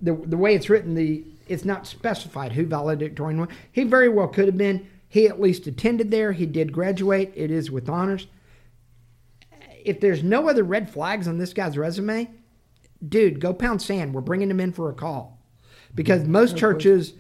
the 0.01 0.13
the 0.13 0.37
way 0.37 0.55
it's 0.55 0.69
written. 0.69 0.95
The 0.95 1.23
it's 1.47 1.65
not 1.65 1.87
specified 1.87 2.53
who 2.53 2.65
valedictorian 2.65 3.39
was. 3.39 3.49
He 3.71 3.83
very 3.83 4.09
well 4.09 4.27
could 4.27 4.45
have 4.45 4.57
been. 4.57 4.87
He 5.09 5.27
at 5.27 5.39
least 5.39 5.67
attended 5.67 6.11
there. 6.11 6.33
He 6.33 6.45
did 6.45 6.73
graduate. 6.73 7.31
It 7.35 7.51
is 7.51 7.71
with 7.71 7.87
honors. 7.87 8.27
If 9.85 10.01
there's 10.01 10.21
no 10.21 10.49
other 10.49 10.63
red 10.63 10.89
flags 10.89 11.27
on 11.27 11.37
this 11.37 11.53
guy's 11.53 11.77
resume, 11.77 12.29
dude, 13.07 13.39
go 13.39 13.53
pound 13.53 13.81
sand. 13.81 14.13
We're 14.13 14.21
bringing 14.21 14.51
him 14.51 14.59
in 14.59 14.73
for 14.73 14.89
a 14.89 14.93
call. 14.93 15.39
Because 15.95 16.25
most 16.25 16.57
churches, 16.57 17.13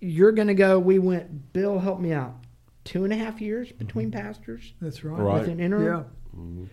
you're 0.00 0.32
going 0.32 0.48
to 0.48 0.54
go, 0.54 0.78
we 0.78 0.98
went, 0.98 1.52
Bill, 1.52 1.78
help 1.78 1.98
me 1.98 2.12
out. 2.12 2.36
Two 2.84 3.04
and 3.04 3.12
a 3.12 3.16
half 3.16 3.40
years 3.40 3.72
between 3.72 4.10
pastors 4.10 4.74
That's 4.80 5.02
right. 5.02 5.18
Right. 5.18 5.40
with 5.40 5.48
an 5.48 5.58
interim. 5.58 5.84
Yeah. 5.86 6.38
Mm-hmm. 6.38 6.64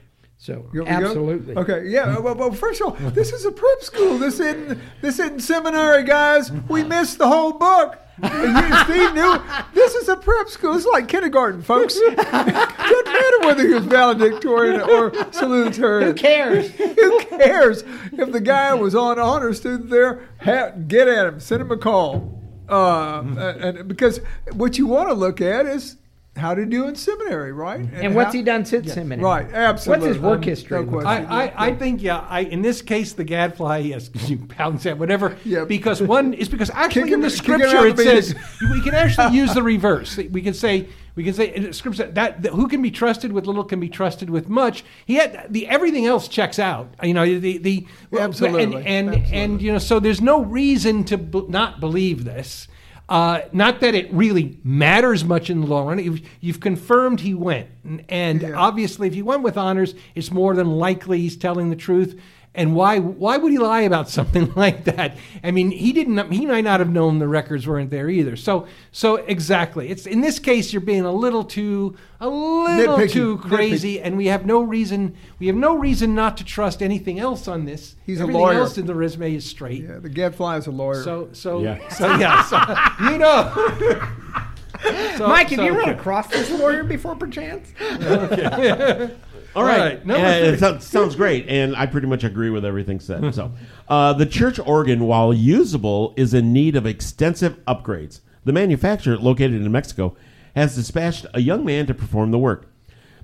So, 0.42 0.66
You 0.74 0.80
want 0.84 0.89
me 0.89 0.96
to 0.96 1.02
go? 1.02 1.06
absolutely. 1.08 1.56
Okay. 1.56 1.88
Yeah. 1.88 2.18
Well, 2.18 2.34
well, 2.34 2.52
first 2.52 2.82
of 2.82 2.88
all, 2.88 3.12
this 3.12 3.32
is 3.32 3.46
a 3.46 3.52
prep 3.52 3.82
school. 3.84 4.18
This 4.18 4.39
isn't 4.39 4.80
this 5.00 5.20
isn't 5.20 5.42
seminary, 5.42 6.04
guys. 6.04 6.52
We 6.68 6.84
missed 6.84 7.20
the 7.20 7.28
whole 7.28 7.54
book. 7.54 8.00
Steve 8.18 9.14
knew 9.14 9.39
this 9.76 9.94
is 9.94 10.10
a 10.10 10.16
prep 10.16 10.50
school. 10.50 10.76
It's 10.76 10.88
like 10.88 11.08
kindergarten, 11.08 11.62
folks. 11.62 11.94
Doesn't 12.00 12.18
matter 12.18 13.39
whether 13.42 13.68
he 13.68 13.74
was 13.76 13.86
valedictorian 13.86 14.82
or 14.82 15.12
salutatorian. 15.12 16.08
Who 16.08 16.14
cares? 16.16 16.72
Who 16.72 17.20
cares 17.38 17.84
if 18.12 18.32
the 18.32 18.42
guy 18.42 18.74
was 18.74 18.96
on 18.96 19.20
honor 19.20 19.54
student 19.54 19.92
there? 19.92 20.28
Get 20.88 21.08
at 21.08 21.28
him. 21.28 21.39
Send 21.39 21.62
him 21.62 21.70
a 21.72 21.78
call. 21.78 22.42
Uh, 22.68 23.22
and, 23.22 23.38
and 23.78 23.88
because 23.88 24.22
what 24.54 24.80
you 24.80 24.88
want 24.88 25.08
to 25.10 25.14
look 25.14 25.39
at 25.39 25.68
is 25.68 25.98
how 26.38 26.55
to 26.55 26.65
do 26.65 26.88
in 26.88 26.95
seminary, 26.95 27.51
right? 27.51 27.82
And 27.93 28.15
what's 28.15 28.27
how- 28.27 28.32
he 28.32 28.41
done 28.41 28.63
since 28.63 28.93
seminary? 28.93 29.21
Right. 29.23 29.51
Absolutely. 29.53 30.07
What's 30.07 30.15
his 30.15 30.23
work 30.23 30.38
Um, 30.38 30.43
history? 30.43 30.79
no 30.86 30.89
question. 30.89 31.07
I, 31.27 31.47
I, 31.47 31.67
I 31.67 31.75
think 31.75 32.01
yeah. 32.01 32.25
I 32.29 32.41
in 32.41 32.61
this 32.61 32.82
case 32.82 33.11
the 33.13 33.25
gadfly 33.25 33.79
yes 33.79 34.09
you 34.29 34.38
pound 34.38 34.82
sand 34.82 34.97
whatever 34.99 35.36
Yeah. 35.43 35.65
because 35.65 36.01
one 36.01 36.34
is 36.34 36.47
because 36.47 36.69
actually 36.69 37.03
Kick 37.03 37.11
in 37.13 37.19
the 37.21 37.29
kick 37.29 37.38
him 37.39 37.43
scripture 37.59 37.77
out 37.77 37.86
it 37.88 37.97
says 37.97 38.36
we 38.71 38.82
can 38.82 38.95
actually 38.95 39.36
use 39.43 39.53
the 39.53 39.61
reverse. 39.63 40.15
We 40.17 40.41
can 40.41 40.53
say 40.53 40.88
we 41.15 41.25
can 41.25 41.34
say 41.34 41.53
in 41.53 41.63
the 41.63 41.73
scripture 41.73 42.07
that, 42.09 42.41
that 42.43 42.53
who 42.53 42.69
can 42.69 42.82
be 42.82 42.89
trusted 42.91 43.34
with 43.34 43.45
little 43.45 43.65
can 43.65 43.82
be 43.82 43.89
trusted 43.89 44.29
with 44.29 44.47
much. 44.47 44.86
He 45.05 45.15
had 45.15 45.47
the 45.49 45.67
everything 45.67 46.05
else 46.05 46.29
checks 46.29 46.57
out. 46.59 46.93
You 47.03 47.13
know 47.13 47.25
the 47.39 47.57
the 47.57 47.86
Absolutely. 48.17 48.63
and 48.63 48.73
and, 48.75 49.09
Absolutely. 49.09 49.38
and 49.38 49.61
you 49.61 49.71
know 49.73 49.79
so 49.79 49.99
there's 49.99 50.21
no 50.21 50.41
reason 50.41 51.03
to 51.05 51.17
b- 51.17 51.43
not 51.49 51.82
believe 51.82 52.23
this. 52.23 52.69
Uh, 53.12 53.41
not 53.51 53.82
that 53.82 53.93
it 53.93 54.09
really 54.14 54.57
matters 54.64 55.26
much 55.26 55.49
in 55.49 55.59
the 55.59 55.68
long 55.68 55.86
run. 55.86 55.99
You've, 55.99 56.22
you've 56.39 56.62
confirmed 56.62 57.20
he 57.20 57.34
went, 57.34 57.68
and, 57.84 58.05
and 58.07 58.41
Yeah. 58.41 58.53
obviously, 58.55 59.05
if 59.09 59.14
he 59.14 59.22
went 59.22 59.43
with 59.43 59.57
honors, 59.57 59.93
it's 60.16 60.32
more 60.32 60.55
than 60.55 60.68
likely 60.68 61.20
he's 61.20 61.36
telling 61.36 61.70
the 61.70 61.76
truth. 61.76 62.18
And 62.54 62.76
why 62.76 62.99
why 62.99 63.38
would 63.38 63.54
he 63.54 63.58
lie 63.58 63.82
about 63.84 64.10
something 64.10 64.52
like 64.58 64.84
that? 64.84 65.16
I 65.41 65.52
mean, 65.52 65.72
he 65.72 65.93
didn't. 65.93 66.32
He 66.34 66.45
might 66.45 66.66
not 66.66 66.82
have 66.82 66.89
known 66.89 67.20
the 67.20 67.28
records 67.30 67.66
weren't 67.66 67.89
there 67.91 68.10
either. 68.10 68.36
So 68.36 68.68
so 68.91 69.16
exactly, 69.16 69.88
it's 69.89 70.06
in 70.06 70.20
this 70.20 70.38
case 70.38 70.74
you're 70.74 70.82
being 70.82 71.06
a 71.06 71.14
little 71.14 71.45
too 71.45 71.95
a 72.20 72.28
little 72.28 72.97
Nitpicky. 72.97 73.12
too 73.12 73.38
crazy, 73.38 74.02
and 74.02 74.18
we 74.18 74.26
have 74.26 74.45
no 74.45 74.62
reason 74.64 75.16
we 75.39 75.47
have 75.47 75.56
no 75.56 75.78
reason 75.78 76.14
not 76.14 76.36
to 76.38 76.43
trust 76.43 76.84
anything 76.84 77.20
else 77.20 77.47
on 77.47 77.64
this. 77.64 77.95
He's 78.06 78.20
a 78.20 78.24
Everything 78.24 78.41
lawyer. 78.41 78.60
else 78.60 78.78
in 78.78 78.86
the 78.86 78.95
resume 78.95 79.34
is 79.34 79.45
straight. 79.45 79.84
Yeah, 79.84 79.99
the 79.99 80.10
gadfly 80.10 80.58
is 80.58 80.68
a 80.68 80.72
lawyer. 80.72 81.04
So 81.04 81.30
so 81.32 81.62
Yeah. 81.64 81.88
so 81.88 82.16
yeah. 82.18 82.43
So, 82.43 82.58
you 83.12 83.18
know. 83.18 84.08
So- 85.16 85.28
Mike, 85.28 85.49
have 85.49 85.58
so- 85.60 85.66
you 85.66 85.78
run 85.78 85.89
across 85.89 86.28
this 86.30 86.49
lawyer 86.49 86.84
before, 86.84 87.16
perchance? 87.16 87.72
All 89.56 89.64
right. 89.64 89.80
right, 89.80 90.06
number 90.06 90.24
Yeah, 90.24 90.36
it 90.36 90.60
sounds, 90.60 90.88
sounds 90.88 91.16
great, 91.16 91.47
and 91.47 91.76
I 91.76 91.86
pretty 91.86 92.08
much 92.08 92.24
agree 92.24 92.49
with 92.49 92.64
everything 92.64 92.99
said. 92.99 93.34
So, 93.34 93.52
uh, 93.89 94.14
the 94.14 94.26
church 94.26 94.60
organ, 94.60 95.06
while 95.06 95.34
usable, 95.34 96.14
is 96.16 96.34
in 96.34 96.54
need 96.54 96.76
of 96.76 96.86
extensive 96.86 97.64
upgrades. 97.66 98.22
The 98.45 98.54
manufacturer, 98.54 99.18
located 99.18 99.54
in 99.54 99.72
Mexico, 99.72 100.16
has 100.56 100.76
dispatched 100.76 101.26
a 101.34 101.41
young 101.41 101.66
man 101.66 101.86
to 101.88 101.93
perform 101.93 102.32
the 102.32 102.38
work. 102.38 102.72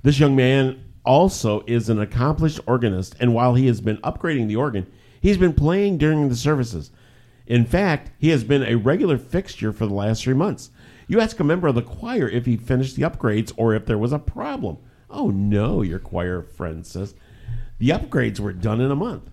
This 0.02 0.18
young 0.20 0.36
man 0.36 0.84
also 1.04 1.64
is 1.66 1.88
an 1.88 2.00
accomplished 2.00 2.60
organist, 2.66 3.16
and 3.18 3.34
while 3.34 3.54
he 3.54 3.66
has 3.66 3.80
been 3.80 3.96
upgrading 3.98 4.48
the 4.48 4.56
organ, 4.56 4.86
he's 5.20 5.38
been 5.38 5.54
playing 5.54 5.98
during 5.98 6.28
the 6.28 6.36
services. 6.36 6.90
In 7.46 7.64
fact, 7.64 8.10
he 8.18 8.28
has 8.28 8.44
been 8.44 8.62
a 8.62 8.76
regular 8.76 9.16
fixture 9.16 9.72
for 9.72 9.86
the 9.86 9.94
last 9.94 10.22
three 10.22 10.34
months. 10.34 10.70
You 11.06 11.20
ask 11.20 11.40
a 11.40 11.44
member 11.44 11.68
of 11.68 11.74
the 11.74 11.82
choir 11.82 12.28
if 12.28 12.44
he 12.44 12.58
finished 12.58 12.96
the 12.96 13.02
upgrades 13.02 13.52
or 13.56 13.74
if 13.74 13.86
there 13.86 13.96
was 13.96 14.12
a 14.12 14.18
problem. 14.18 14.76
Oh 15.10 15.30
no, 15.30 15.82
your 15.82 15.98
choir 15.98 16.42
friend 16.42 16.86
says. 16.86 17.14
The 17.78 17.90
upgrades 17.90 18.40
were 18.40 18.52
done 18.52 18.80
in 18.80 18.90
a 18.90 18.96
month. 18.96 19.30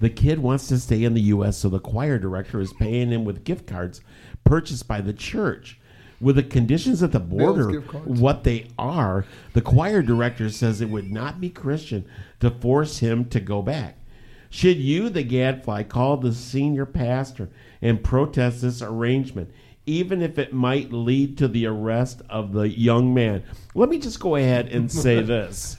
The 0.00 0.10
kid 0.10 0.40
wants 0.40 0.66
to 0.68 0.78
stay 0.80 1.04
in 1.04 1.14
the 1.14 1.20
U.S., 1.20 1.58
so 1.58 1.68
the 1.68 1.78
choir 1.78 2.18
director 2.18 2.60
is 2.60 2.72
paying 2.72 3.10
him 3.10 3.24
with 3.24 3.44
gift 3.44 3.66
cards 3.66 4.00
purchased 4.44 4.88
by 4.88 5.00
the 5.00 5.12
church. 5.12 5.78
With 6.20 6.36
the 6.36 6.42
conditions 6.42 7.02
at 7.02 7.12
the 7.12 7.20
border, 7.20 7.80
what 7.80 8.44
they 8.44 8.68
are, 8.78 9.24
the 9.54 9.60
choir 9.60 10.02
director 10.02 10.48
says 10.50 10.80
it 10.80 10.88
would 10.88 11.10
not 11.10 11.40
be 11.40 11.50
Christian 11.50 12.04
to 12.40 12.50
force 12.50 12.98
him 12.98 13.24
to 13.26 13.40
go 13.40 13.60
back. 13.60 13.98
Should 14.48 14.76
you, 14.76 15.08
the 15.08 15.22
gadfly, 15.22 15.84
call 15.84 16.16
the 16.16 16.32
senior 16.32 16.86
pastor 16.86 17.48
and 17.80 18.04
protest 18.04 18.62
this 18.62 18.82
arrangement, 18.82 19.50
even 19.86 20.22
if 20.22 20.38
it 20.38 20.52
might 20.52 20.92
lead 20.92 21.38
to 21.38 21.48
the 21.48 21.66
arrest 21.66 22.22
of 22.28 22.52
the 22.52 22.68
young 22.68 23.12
man? 23.12 23.42
Let 23.74 23.88
me 23.88 23.98
just 23.98 24.20
go 24.20 24.36
ahead 24.36 24.68
and 24.68 24.90
say 24.90 25.22
this. 25.22 25.76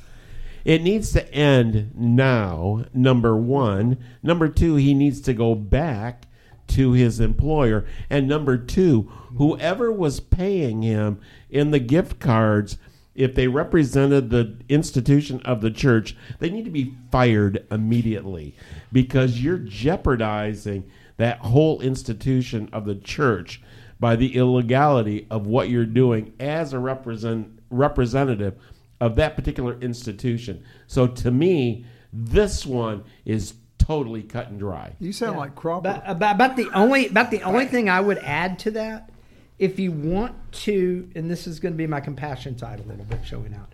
It 0.66 0.82
needs 0.82 1.12
to 1.12 1.34
end 1.34 1.92
now, 1.96 2.86
number 2.94 3.36
one. 3.36 3.98
Number 4.22 4.48
two, 4.48 4.76
he 4.76 4.94
needs 4.94 5.20
to 5.22 5.34
go 5.34 5.56
back 5.56 6.28
to 6.68 6.94
his 6.94 7.20
employer. 7.20 7.86
And 8.10 8.28
number 8.28 8.58
two, 8.58 9.12
whoever 9.38 9.92
was 9.92 10.20
paying 10.20 10.82
him 10.82 11.20
in 11.50 11.72
the 11.72 11.80
gift 11.80 12.20
cards, 12.20 12.78
if 13.14 13.36
they 13.36 13.48
represented 13.48 14.30
the 14.30 14.58
institution 14.70 15.42
of 15.44 15.62
the 15.62 15.70
church, 15.70 16.16
they 16.40 16.50
need 16.50 16.66
to 16.66 16.72
be 16.72 16.96
fired 17.12 17.66
immediately 17.70 18.56
because 18.92 19.44
you're 19.44 19.58
jeopardizing 19.58 20.90
that 21.18 21.40
whole 21.40 21.80
institution 21.82 22.70
of 22.74 22.86
the 22.86 22.96
church 22.96 23.62
by 24.04 24.18
the 24.18 24.36
illegality 24.36 25.26
of 25.32 25.48
what 25.48 25.70
you're 25.70 25.86
doing 25.86 26.34
as 26.38 26.74
a 26.74 26.78
represent, 26.78 27.58
representative 27.70 28.54
of 29.00 29.16
that 29.16 29.38
particular 29.38 29.80
institution. 29.80 30.62
So 30.88 31.08
to 31.08 31.32
me, 31.32 31.86
this 32.12 32.66
one 32.66 33.06
is 33.24 33.54
totally 33.78 34.22
cut 34.22 34.50
and 34.50 34.60
dry. 34.60 34.94
You 35.00 35.14
sound 35.14 35.38
like 35.38 35.56
Cropper. 35.56 35.84
But 35.84 36.06
uh, 36.06 36.12
about, 36.12 36.36
about 36.36 36.58
the 36.58 36.70
only 36.74 37.08
about 37.08 37.32
the 37.32 37.44
only 37.44 37.66
thing 37.66 37.90
I 37.90 38.02
would 38.02 38.18
add 38.18 38.60
to 38.60 38.72
that, 38.72 39.10
if 39.58 39.80
you 39.80 39.94
want 39.94 40.36
to, 40.52 41.10
and 41.16 41.32
this 41.32 41.48
is 41.48 41.62
going 41.62 41.74
to 41.74 41.78
be 41.78 41.88
my 41.88 42.02
compassion 42.02 42.58
side 42.58 42.82
a 42.82 42.84
little 42.84 43.06
bit 43.06 43.22
showing 43.26 43.54
out. 43.54 43.72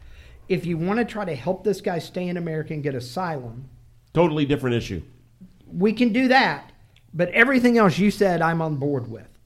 If 0.47 0.63
you 0.63 0.77
want 0.77 0.99
to 0.99 1.05
try 1.05 1.25
to 1.25 1.33
help 1.33 1.63
this 1.63 1.81
guy 1.81 1.97
stay 1.97 2.27
in 2.27 2.37
America 2.37 2.75
and 2.75 2.83
get 2.83 2.93
asylum, 2.93 3.67
Totally 4.13 4.45
different 4.45 4.75
issue. 4.75 5.01
we 5.65 5.91
can 5.91 6.13
do 6.13 6.27
that. 6.27 6.71
But 7.15 7.29
everything 7.29 7.79
else 7.79 7.97
you 7.97 8.11
said, 8.11 8.43
I'm 8.43 8.61
on 8.61 8.75
board 8.75 9.09
with. 9.09 9.38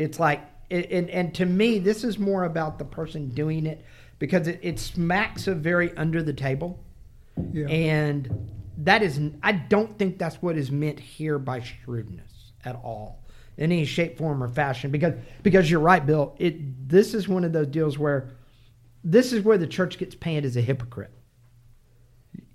It's 0.00 0.18
like, 0.18 0.40
it, 0.68 0.90
and, 0.90 1.10
and 1.10 1.34
to 1.34 1.46
me, 1.46 1.78
this 1.78 2.04
is 2.04 2.18
more 2.18 2.44
about 2.44 2.78
the 2.78 2.84
person 2.84 3.28
doing 3.28 3.66
it 3.66 3.84
because 4.18 4.48
it, 4.48 4.60
it 4.62 4.78
smacks 4.78 5.46
of 5.46 5.58
very 5.58 5.96
under 5.96 6.22
the 6.22 6.32
table. 6.32 6.82
Yeah. 7.52 7.66
And 7.66 8.50
that 8.78 9.02
is, 9.02 9.20
I 9.42 9.52
don't 9.52 9.98
think 9.98 10.18
that's 10.18 10.36
what 10.36 10.56
is 10.56 10.70
meant 10.70 10.98
here 10.98 11.38
by 11.38 11.60
shrewdness 11.60 12.52
at 12.64 12.76
all, 12.76 13.24
in 13.56 13.72
any 13.72 13.84
shape, 13.84 14.18
form, 14.18 14.42
or 14.42 14.48
fashion. 14.48 14.90
Because 14.90 15.14
because 15.42 15.70
you're 15.70 15.80
right, 15.80 16.04
Bill. 16.04 16.34
It 16.38 16.88
this 16.88 17.14
is 17.14 17.28
one 17.28 17.44
of 17.44 17.52
those 17.52 17.68
deals 17.68 17.98
where 17.98 18.30
this 19.04 19.32
is 19.32 19.42
where 19.42 19.58
the 19.58 19.66
church 19.66 19.98
gets 19.98 20.14
painted 20.14 20.44
as 20.44 20.56
a 20.56 20.60
hypocrite. 20.60 21.12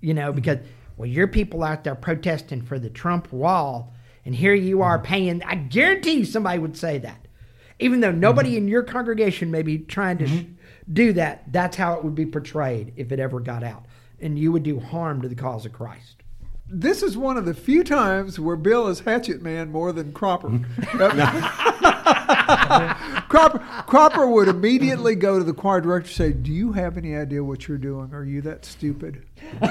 You 0.00 0.14
know, 0.14 0.28
mm-hmm. 0.28 0.36
because 0.36 0.58
well, 0.96 1.06
your 1.06 1.28
people 1.28 1.62
out 1.62 1.84
there 1.84 1.94
protesting 1.94 2.62
for 2.62 2.78
the 2.78 2.90
Trump 2.90 3.32
wall, 3.32 3.94
and 4.24 4.34
here 4.34 4.54
you 4.54 4.82
are 4.82 4.98
mm-hmm. 4.98 5.06
paying. 5.06 5.42
I 5.42 5.56
guarantee 5.56 6.18
you, 6.18 6.24
somebody 6.24 6.58
would 6.58 6.76
say 6.76 6.98
that, 6.98 7.25
even 7.78 8.00
though 8.00 8.12
nobody 8.12 8.50
mm-hmm. 8.50 8.58
in 8.58 8.68
your 8.68 8.82
congregation 8.82 9.50
may 9.50 9.62
be 9.62 9.78
trying 9.78 10.18
to 10.18 10.26
sh- 10.26 10.30
mm-hmm. 10.30 10.92
do 10.92 11.12
that. 11.14 11.52
That's 11.52 11.76
how 11.76 11.94
it 11.94 12.04
would 12.04 12.14
be 12.14 12.26
portrayed 12.26 12.92
if 12.96 13.12
it 13.12 13.18
ever 13.18 13.40
got 13.40 13.62
out, 13.62 13.86
and 14.20 14.38
you 14.38 14.52
would 14.52 14.62
do 14.62 14.80
harm 14.80 15.22
to 15.22 15.28
the 15.28 15.34
cause 15.34 15.66
of 15.66 15.72
Christ. 15.72 16.16
This 16.68 17.02
is 17.02 17.16
one 17.16 17.36
of 17.36 17.44
the 17.44 17.54
few 17.54 17.84
times 17.84 18.40
where 18.40 18.56
Bill 18.56 18.88
is 18.88 19.00
Hatchet 19.00 19.40
Man 19.40 19.70
more 19.70 19.92
than 19.92 20.12
Cropper. 20.12 20.48
Mm-hmm. 20.48 20.98
Cropper, 23.28 23.58
Cropper 23.86 24.26
would 24.26 24.48
immediately 24.48 25.14
go 25.14 25.38
to 25.38 25.44
the 25.44 25.52
choir 25.52 25.80
director 25.80 26.08
and 26.08 26.16
say, 26.16 26.32
Do 26.32 26.52
you 26.52 26.72
have 26.72 26.96
any 26.96 27.14
idea 27.14 27.44
what 27.44 27.68
you're 27.68 27.78
doing? 27.78 28.12
Are 28.12 28.24
you 28.24 28.40
that 28.42 28.64
stupid? 28.64 29.24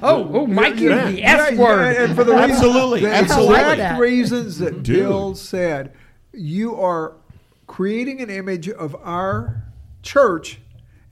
Oh, 0.00 0.30
oh, 0.32 0.46
Mike 0.46 0.78
used 0.78 0.94
yeah. 0.94 1.10
the 1.10 1.24
S 1.24 1.52
Yeah, 1.52 1.58
word. 1.60 1.92
yeah, 1.92 2.04
and 2.04 2.14
for 2.14 2.22
the 2.22 2.32
reason- 2.32 2.50
Absolutely, 2.50 3.00
the 3.00 3.12
absolutely. 3.12 3.54
exact 3.56 4.00
reasons 4.00 4.58
that 4.58 4.82
Dude. 4.82 4.96
Bill 4.96 5.34
said, 5.34 5.92
you 6.32 6.76
are 6.76 7.14
creating 7.68 8.20
an 8.20 8.30
image 8.30 8.68
of 8.68 8.96
our 8.96 9.62
church 10.02 10.58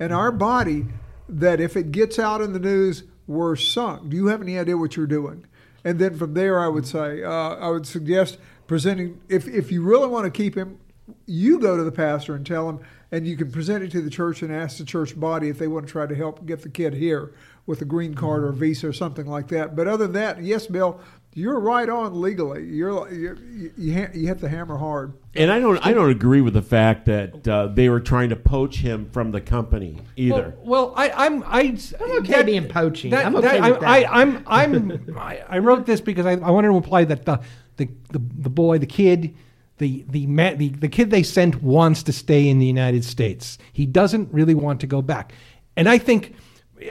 and 0.01 0.13
our 0.13 0.33
body 0.33 0.87
that 1.29 1.61
if 1.61 1.77
it 1.77 1.93
gets 1.93 2.19
out 2.19 2.41
in 2.41 2.53
the 2.53 2.59
news, 2.59 3.05
we're 3.29 3.55
sunk. 3.55 4.11
Do 4.11 4.17
you 4.17 4.27
have 4.27 4.43
any 4.43 4.59
idea 4.59 4.77
what 4.77 4.97
you're 4.97 5.07
doing? 5.07 5.47
And 5.85 6.01
then 6.01 6.17
from 6.17 6.35
there, 6.35 6.59
I 6.59 6.67
would 6.67 6.87
say, 6.87 7.23
uh, 7.23 7.31
I 7.31 7.69
would 7.69 7.87
suggest 7.87 8.39
presenting, 8.67 9.21
if, 9.29 9.47
if 9.47 9.71
you 9.71 9.83
really 9.83 10.09
want 10.09 10.25
to 10.25 10.31
keep 10.31 10.57
him, 10.57 10.81
you 11.27 11.61
go 11.61 11.77
to 11.77 11.85
the 11.85 11.93
pastor 11.93 12.35
and 12.35 12.45
tell 12.45 12.69
him, 12.69 12.81
and 13.13 13.27
you 13.27 13.37
can 13.37 13.53
present 13.53 13.85
it 13.85 13.93
to 13.93 14.03
the 14.03 14.11
church 14.11 14.43
and 14.43 14.53
ask 14.53 14.79
the 14.79 14.85
church 14.85 15.19
body 15.19 15.49
if 15.49 15.59
they 15.59 15.69
want 15.69 15.87
to 15.87 15.93
try 15.93 16.07
to 16.07 16.15
help 16.15 16.45
get 16.45 16.63
the 16.63 16.69
kid 16.69 16.95
here 16.95 17.33
with 17.65 17.81
a 17.81 17.85
green 17.85 18.15
card 18.15 18.43
or 18.43 18.49
a 18.49 18.53
visa 18.53 18.89
or 18.89 18.93
something 18.93 19.27
like 19.27 19.49
that. 19.49 19.77
But 19.77 19.87
other 19.87 20.07
than 20.07 20.15
that, 20.15 20.43
yes, 20.43 20.67
Bill, 20.67 21.01
you're 21.37 21.61
right 21.61 21.89
on 21.89 22.19
legally. 22.19 22.65
You're, 22.65 23.13
you're 23.13 23.37
you 23.37 23.71
you, 23.77 23.95
ha- 23.95 24.11
you 24.15 24.27
hit 24.27 24.41
the 24.41 24.49
hammer 24.49 24.79
hard. 24.79 25.13
And 25.35 25.53
I 25.53 25.61
don't 25.61 25.87
I 25.87 25.93
don't 25.93 26.09
agree 26.09 26.41
with 26.41 26.55
the 26.55 26.63
fact 26.63 27.05
that 27.05 27.47
uh, 27.47 27.67
they 27.67 27.91
were 27.91 28.01
trying 28.01 28.31
to 28.31 28.37
poach 28.37 28.77
him 28.77 29.11
from 29.11 29.33
the 29.33 29.43
company 29.43 30.01
either. 30.17 30.55
Well, 30.63 30.89
well 30.89 30.95
I, 30.97 31.11
I'm 31.11 31.45
I, 31.45 31.79
I'm 32.01 32.11
okay 32.23 32.43
being 32.43 32.69
poaching. 32.69 33.11
That, 33.11 33.27
I'm 33.27 33.37
okay 33.37 33.61
that- 33.61 33.71
with 33.71 33.83
I, 33.85 34.01
that. 34.01 34.11
I, 34.11 34.23
I'm 34.23 34.45
I'm 34.47 35.17
I, 35.19 35.45
I 35.47 35.59
wrote 35.59 35.85
this 35.85 36.01
because 36.01 36.25
I, 36.25 36.33
I 36.33 36.51
wanted 36.51 36.69
to 36.69 36.77
imply 36.77 37.05
that 37.05 37.27
the 37.27 37.41
the, 37.77 37.91
the, 38.11 38.19
the 38.19 38.51
boy, 38.51 38.79
the 38.79 38.87
kid, 38.87 39.37
the 39.77 40.07
the, 40.09 40.27
ma- 40.27 40.55
the 40.55 40.71
the 40.71 40.89
kid 40.89 41.11
they 41.11 41.23
sent 41.23 41.63
wants 41.63 42.03
to 42.05 42.15
stay 42.15 42.49
in 42.49 42.59
the 42.59 42.67
United 42.67 43.05
States. 43.05 43.59
He 43.75 43.85
doesn't 43.85 44.33
really 44.33 44.55
want 44.55 44.81
to 44.81 44.87
go 44.87 45.03
back, 45.03 45.35
and 45.77 45.87
I 45.87 45.99
think 45.99 46.35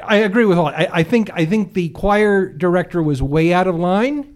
I 0.04 0.18
agree 0.18 0.46
with 0.46 0.60
all. 0.60 0.68
I, 0.68 0.88
I 0.94 1.04
think 1.04 1.32
I 1.34 1.46
think 1.46 1.74
the 1.74 1.90
choir 1.90 2.48
director 2.48 3.02
was 3.02 3.24
way 3.24 3.52
out 3.52 3.66
of 3.66 3.76
line. 3.76 4.35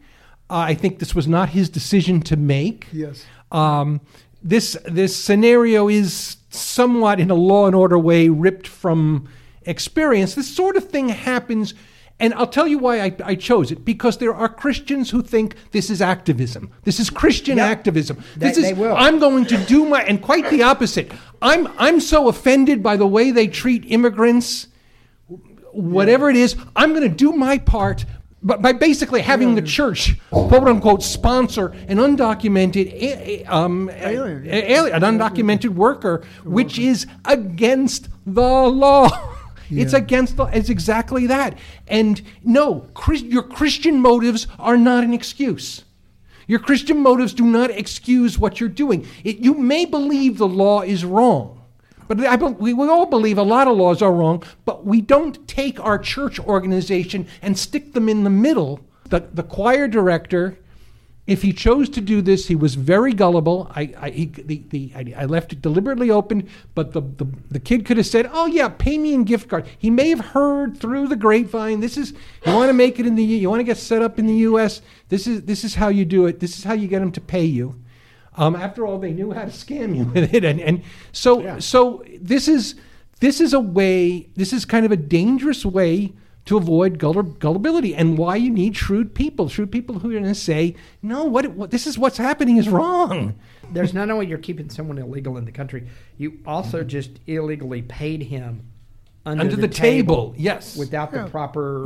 I 0.50 0.74
think 0.74 1.00
this 1.00 1.14
was 1.14 1.28
not 1.28 1.50
his 1.50 1.70
decision 1.70 2.22
to 2.22 2.36
make. 2.36 2.88
Yes. 2.92 3.26
Um, 3.52 4.02
this 4.42 4.78
this 4.86 5.16
scenario 5.16 5.88
is 5.90 6.38
somewhat, 6.50 7.20
in 7.20 7.30
a 7.30 7.36
law 7.36 7.68
and 7.68 7.76
order 7.76 8.00
way, 8.00 8.30
ripped 8.30 8.68
from 8.68 9.28
experience. 9.64 10.36
This 10.36 10.54
sort 10.54 10.76
of 10.78 10.90
thing 10.90 11.10
happens, 11.10 11.74
and 12.20 12.34
I'll 12.34 12.48
tell 12.48 12.68
you 12.68 12.80
why 12.80 13.02
I, 13.02 13.16
I 13.24 13.36
chose 13.36 13.72
it. 13.72 13.86
Because 13.86 14.18
there 14.18 14.34
are 14.34 14.50
Christians 14.50 15.12
who 15.12 15.22
think 15.22 15.56
this 15.72 15.90
is 15.90 16.02
activism. 16.02 16.72
This 16.84 17.00
is 17.00 17.10
Christian 17.10 17.58
Yep. 17.58 17.70
activism. 17.70 18.18
They- 18.38 18.48
This 18.50 18.58
is 18.58 18.76
they. 18.78 18.90
I'm 18.90 19.20
going 19.20 19.46
to 19.46 19.58
do 19.66 19.86
my, 19.86 20.02
and 20.04 20.22
quite 20.22 20.50
the 20.50 20.64
opposite. 20.64 21.12
I'm 21.42 21.68
I'm 21.78 22.00
so 22.00 22.28
offended 22.28 22.82
by 22.82 22.98
the 22.98 23.08
way 23.08 23.32
they 23.32 23.48
treat 23.48 23.84
immigrants 23.88 24.68
whatever 25.72 26.30
it 26.32 26.36
is, 26.36 26.56
I'm 26.76 26.94
going 26.96 27.08
to 27.08 27.16
do 27.16 27.32
my 27.32 27.60
part. 27.60 28.04
But 28.42 28.62
by 28.62 28.72
basically 28.72 29.22
having 29.22 29.56
the 29.56 29.62
church, 29.62 30.18
quote 30.30 30.68
unquote, 30.68 31.04
sponsor 31.04 31.68
an 31.88 31.98
undocumented, 31.98 33.50
um, 33.50 33.90
Alien. 33.90 34.48
alien, 34.48 34.96
an 34.96 35.02
undocumented 35.02 35.70
worker, 35.70 36.24
which 36.46 36.80
is 36.80 37.06
against 37.26 38.08
the 38.26 38.42
law. 38.42 39.10
It's 39.72 39.94
against 39.94 40.36
the. 40.36 40.46
It's 40.46 40.70
exactly 40.70 41.28
that. 41.28 41.56
And 41.88 42.20
no, 42.44 42.88
Chris, 42.96 43.22
your 43.22 43.44
Christian 43.44 44.00
motives 44.02 44.48
are 44.58 44.78
not 44.78 45.04
an 45.04 45.14
excuse. 45.14 45.84
Your 46.48 46.58
Christian 46.58 47.04
motives 47.04 47.34
do 47.34 47.46
not 47.46 47.70
excuse 47.70 48.40
what 48.40 48.60
you're 48.60 48.70
doing. 48.70 49.06
It, 49.24 49.38
you 49.38 49.54
may 49.54 49.86
believe 49.86 50.40
the 50.40 50.48
law 50.48 50.82
is 50.82 51.06
wrong, 51.06 51.59
but 52.10 52.26
I, 52.26 52.36
we, 52.38 52.74
we 52.74 52.88
all 52.88 53.06
believe 53.06 53.38
a 53.38 53.44
lot 53.44 53.68
of 53.68 53.78
laws 53.78 54.02
are 54.02 54.12
wrong, 54.12 54.44
but 54.66 54.84
we 54.84 55.00
don't 55.00 55.48
take 55.48 55.80
our 55.80 56.00
church 56.00 56.40
organization 56.40 57.28
and 57.44 57.58
stick 57.58 57.94
them 57.94 58.10
in 58.10 58.24
the 58.24 58.32
middle. 58.32 58.80
The, 59.10 59.20
the 59.32 59.44
choir 59.44 59.88
director, 59.88 60.58
if 61.28 61.44
he 61.44 61.54
chose 61.54 61.88
to 61.90 62.02
do 62.02 62.24
this, 62.24 62.48
he 62.48 62.56
was 62.56 62.74
very 62.74 63.14
gullible. 63.14 63.72
I, 63.76 63.94
I, 63.96 64.10
he, 64.10 64.26
the, 64.26 64.64
the, 64.70 64.92
I, 64.96 65.14
I 65.18 65.26
left 65.26 65.54
it 65.54 65.62
deliberately 65.62 66.10
open, 66.10 66.50
but 66.74 66.94
the, 66.94 67.02
the, 67.02 67.28
the 67.52 67.60
kid 67.60 67.86
could 67.86 67.98
have 67.98 68.08
said, 68.08 68.28
Oh, 68.34 68.48
yeah, 68.48 68.70
pay 68.70 68.98
me 68.98 69.14
in 69.14 69.24
gift 69.24 69.48
card. 69.48 69.68
He 69.78 69.92
may 69.92 70.10
have 70.10 70.20
heard 70.20 70.80
through 70.80 71.10
the 71.10 71.16
grapevine, 71.16 71.80
this 71.80 71.96
is, 71.96 72.14
you 72.44 72.54
want 72.56 72.70
to 72.70 72.74
make 72.74 73.00
it 73.00 73.06
in 73.06 73.14
the, 73.14 73.24
you 73.24 73.52
want 73.52 73.60
to 73.60 73.64
get 73.64 73.78
set 73.78 74.02
up 74.02 74.18
in 74.18 74.26
the 74.26 74.38
U.S., 74.38 74.82
this 75.10 75.28
is, 75.28 75.44
this 75.44 75.64
is 75.64 75.76
how 75.76 75.90
you 75.90 76.06
do 76.06 76.26
it, 76.26 76.40
this 76.40 76.58
is 76.58 76.64
how 76.64 76.74
you 76.74 76.88
get 76.88 77.02
them 77.02 77.12
to 77.12 77.22
pay 77.22 77.46
you. 77.46 77.80
Um, 78.40 78.56
after 78.56 78.88
all, 78.88 78.98
they 78.98 79.12
knew 79.12 79.32
how 79.34 79.44
to 79.44 79.52
scam 79.52 79.96
you 79.96 80.06
with 80.14 80.34
it, 80.34 80.44
and, 80.46 80.60
and 80.62 80.82
so 81.12 81.60
so 81.60 82.04
this 82.22 82.48
is 82.48 82.76
this 83.20 83.42
is 83.42 83.54
a 83.54 83.60
way. 83.60 84.30
This 84.36 84.54
is 84.54 84.64
kind 84.66 84.86
of 84.86 84.92
a 84.92 84.98
dangerous 84.98 85.66
way 85.66 86.14
to 86.46 86.56
avoid 86.58 86.98
gullibility, 86.98 87.94
and 87.94 88.18
why 88.18 88.38
you 88.38 88.50
need 88.50 88.76
shrewd 88.78 89.14
people, 89.14 89.50
shrewd 89.50 89.72
people 89.72 90.00
who 90.00 90.10
are 90.10 90.14
going 90.14 90.24
to 90.24 90.34
say, 90.34 90.76
"No, 91.02 91.26
what, 91.26 91.48
what 91.52 91.70
this 91.70 91.86
is 91.86 92.00
what's 92.00 92.18
happening 92.18 92.56
is 92.58 92.70
wrong." 92.70 93.36
There's 93.72 93.94
not 93.94 94.10
only 94.10 94.26
you're 94.26 94.40
keeping 94.40 94.70
someone 94.70 94.98
illegal 94.98 95.38
in 95.38 95.46
the 95.46 95.52
country, 95.52 95.88
you 96.18 96.40
also 96.48 96.84
just 96.84 97.12
illegally 97.28 97.84
paid 97.84 98.24
him 98.24 98.64
under, 99.26 99.42
Under 99.42 99.56
the 99.58 99.68
table, 99.68 100.34
yes. 100.38 100.76
without 100.76 101.12
the 101.12 101.18
Yeah. 101.20 101.28
proper 101.28 101.86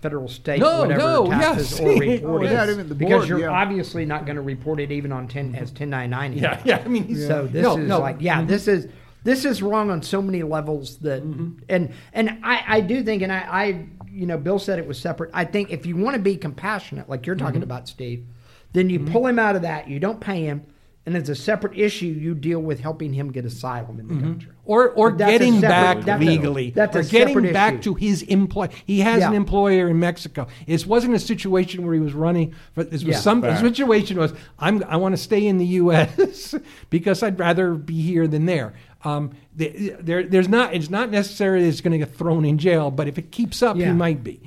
federal, 0.00 0.28
state, 0.28 0.60
No, 0.60 0.80
whatever 0.80 0.98
no, 0.98 1.26
taxes 1.26 1.72
yes. 1.72 1.80
or 1.80 1.88
Oh, 1.90 1.98
reporting. 1.98 2.48
without 2.48 2.68
even 2.68 2.88
the 2.88 2.94
because 2.94 3.28
you're 3.28 3.40
yeah. 3.40 3.50
obviously 3.50 4.04
not 4.04 4.24
going 4.24 4.36
to 4.36 4.42
report 4.42 4.80
it 4.80 4.90
even 4.90 5.12
on 5.12 5.28
10 5.28 5.54
as 5.54 5.70
1099. 5.70 6.32
Yeah, 6.34 6.60
yeah. 6.64 6.82
I 6.84 6.88
mean, 6.88 7.04
he's- 7.04 7.26
So 7.26 7.46
this 7.46 7.62
No, 7.62 7.76
is 7.78 7.88
like, 7.88 8.16
yeah, 8.20 8.38
mm-hmm. 8.38 8.48
this 8.48 8.68
is 8.68 8.88
this 9.22 9.44
is 9.44 9.62
wrong 9.62 9.90
on 9.90 10.02
so 10.02 10.22
many 10.22 10.42
levels 10.42 10.96
that, 10.98 11.22
mm-hmm. 11.22 11.62
and 11.68 11.92
and 12.12 12.38
I 12.42 12.64
I 12.66 12.80
do 12.80 13.02
think, 13.02 13.22
and 13.22 13.30
I 13.30 13.38
I 13.38 13.86
you 14.10 14.26
know 14.26 14.38
Bill 14.38 14.58
said 14.58 14.78
it 14.78 14.86
was 14.86 14.98
separate. 14.98 15.30
I 15.34 15.44
think 15.44 15.70
if 15.70 15.84
you 15.84 15.96
want 15.96 16.16
to 16.16 16.22
be 16.22 16.36
compassionate, 16.36 17.08
like 17.08 17.26
you're 17.26 17.36
talking 17.36 17.56
mm-hmm. 17.56 17.64
about, 17.64 17.88
Steve, 17.88 18.24
then 18.72 18.88
you 18.88 19.00
pull 19.00 19.26
him 19.26 19.38
out 19.38 19.56
of 19.56 19.62
that. 19.62 19.88
You 19.88 20.00
don't 20.00 20.20
pay 20.20 20.44
him. 20.44 20.64
And 21.06 21.16
as 21.16 21.28
a 21.30 21.34
separate 21.34 21.76
issue, 21.78 22.06
you 22.06 22.34
deal 22.34 22.60
with 22.60 22.80
helping 22.80 23.12
him 23.14 23.32
get 23.32 23.44
asylum 23.46 23.98
in 24.00 24.08
the 24.08 24.14
country. 24.22 24.52
or 24.66 24.90
or 24.90 25.10
But 25.10 25.18
that's 25.18 25.28
a 25.30 25.32
getting 25.38 25.54
separate- 25.54 25.68
back 25.70 26.04
that's 26.04 26.22
a- 26.22 26.26
legally, 26.26 26.70
that's 26.70 26.94
a 26.94 26.98
or 27.00 27.02
getting 27.02 27.52
back 27.52 27.74
issue. 27.74 27.82
to 27.82 27.94
his 27.94 28.22
employ. 28.22 28.68
He 28.84 29.00
has 29.00 29.22
an 29.22 29.34
employer 29.34 29.88
in 29.88 29.98
Mexico. 29.98 30.46
It 30.66 30.86
wasn't 30.86 31.14
a 31.14 31.18
situation 31.18 31.84
where 31.84 31.94
he 31.94 32.00
was 32.00 32.12
running. 32.12 32.54
But 32.74 32.90
this 32.90 33.02
was 33.02 33.14
Yeah. 33.16 33.20
some 33.20 33.40
the 33.40 33.56
situation 33.58 34.18
was 34.18 34.34
I'm 34.58 34.84
I 34.84 34.96
want 34.96 35.14
to 35.14 35.16
stay 35.16 35.46
in 35.46 35.56
the 35.58 35.66
U.S. 35.82 36.54
because 36.90 37.22
I'd 37.22 37.38
rather 37.38 37.74
be 37.74 38.00
here 38.02 38.28
than 38.28 38.44
there. 38.46 38.74
Um, 39.02 39.30
the- 39.56 39.94
there, 39.98 40.22
there's 40.24 40.48
not. 40.50 40.74
It's 40.74 40.90
not 40.90 41.10
necessarily 41.10 41.66
it's 41.66 41.80
going 41.80 41.92
to 41.92 41.98
get 41.98 42.14
thrown 42.14 42.44
in 42.44 42.58
jail, 42.58 42.90
but 42.90 43.08
if 43.08 43.16
it 43.16 43.30
keeps 43.32 43.62
up, 43.62 43.76
he 43.78 43.86
might 43.86 44.22
be. 44.22 44.40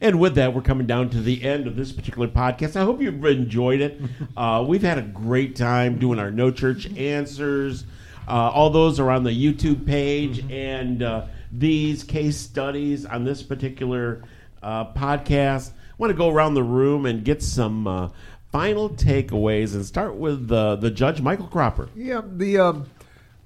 And 0.00 0.20
with 0.20 0.34
that, 0.36 0.54
we're 0.54 0.62
coming 0.62 0.86
down 0.86 1.10
to 1.10 1.20
the 1.20 1.42
end 1.42 1.66
of 1.66 1.76
this 1.76 1.92
particular 1.92 2.28
podcast. 2.28 2.76
I 2.76 2.84
hope 2.84 3.00
you've 3.00 3.24
enjoyed 3.24 3.80
it. 3.80 4.00
Uh, 4.36 4.64
we've 4.66 4.82
had 4.82 4.98
a 4.98 5.02
great 5.02 5.54
time 5.54 5.98
doing 5.98 6.18
our 6.18 6.30
No 6.30 6.50
Church 6.50 6.90
Answers. 6.96 7.84
Uh, 8.26 8.50
all 8.50 8.70
those 8.70 8.98
are 8.98 9.10
on 9.10 9.22
the 9.22 9.30
YouTube 9.30 9.86
page, 9.86 10.44
and 10.50 11.02
uh, 11.02 11.26
these 11.52 12.02
case 12.02 12.36
studies 12.36 13.06
on 13.06 13.24
this 13.24 13.42
particular 13.42 14.24
uh, 14.62 14.92
podcast. 14.92 15.70
I 15.70 15.94
want 15.98 16.10
to 16.10 16.16
go 16.16 16.30
around 16.30 16.54
the 16.54 16.64
room 16.64 17.06
and 17.06 17.24
get 17.24 17.42
some 17.42 17.86
uh, 17.86 18.08
final 18.50 18.90
takeaways 18.90 19.74
and 19.74 19.84
start 19.84 20.16
with 20.16 20.50
uh, 20.50 20.76
the 20.76 20.90
judge, 20.90 21.20
Michael 21.20 21.46
Cropper. 21.46 21.88
Yeah, 21.94 22.22
the 22.24 22.58
um, 22.58 22.86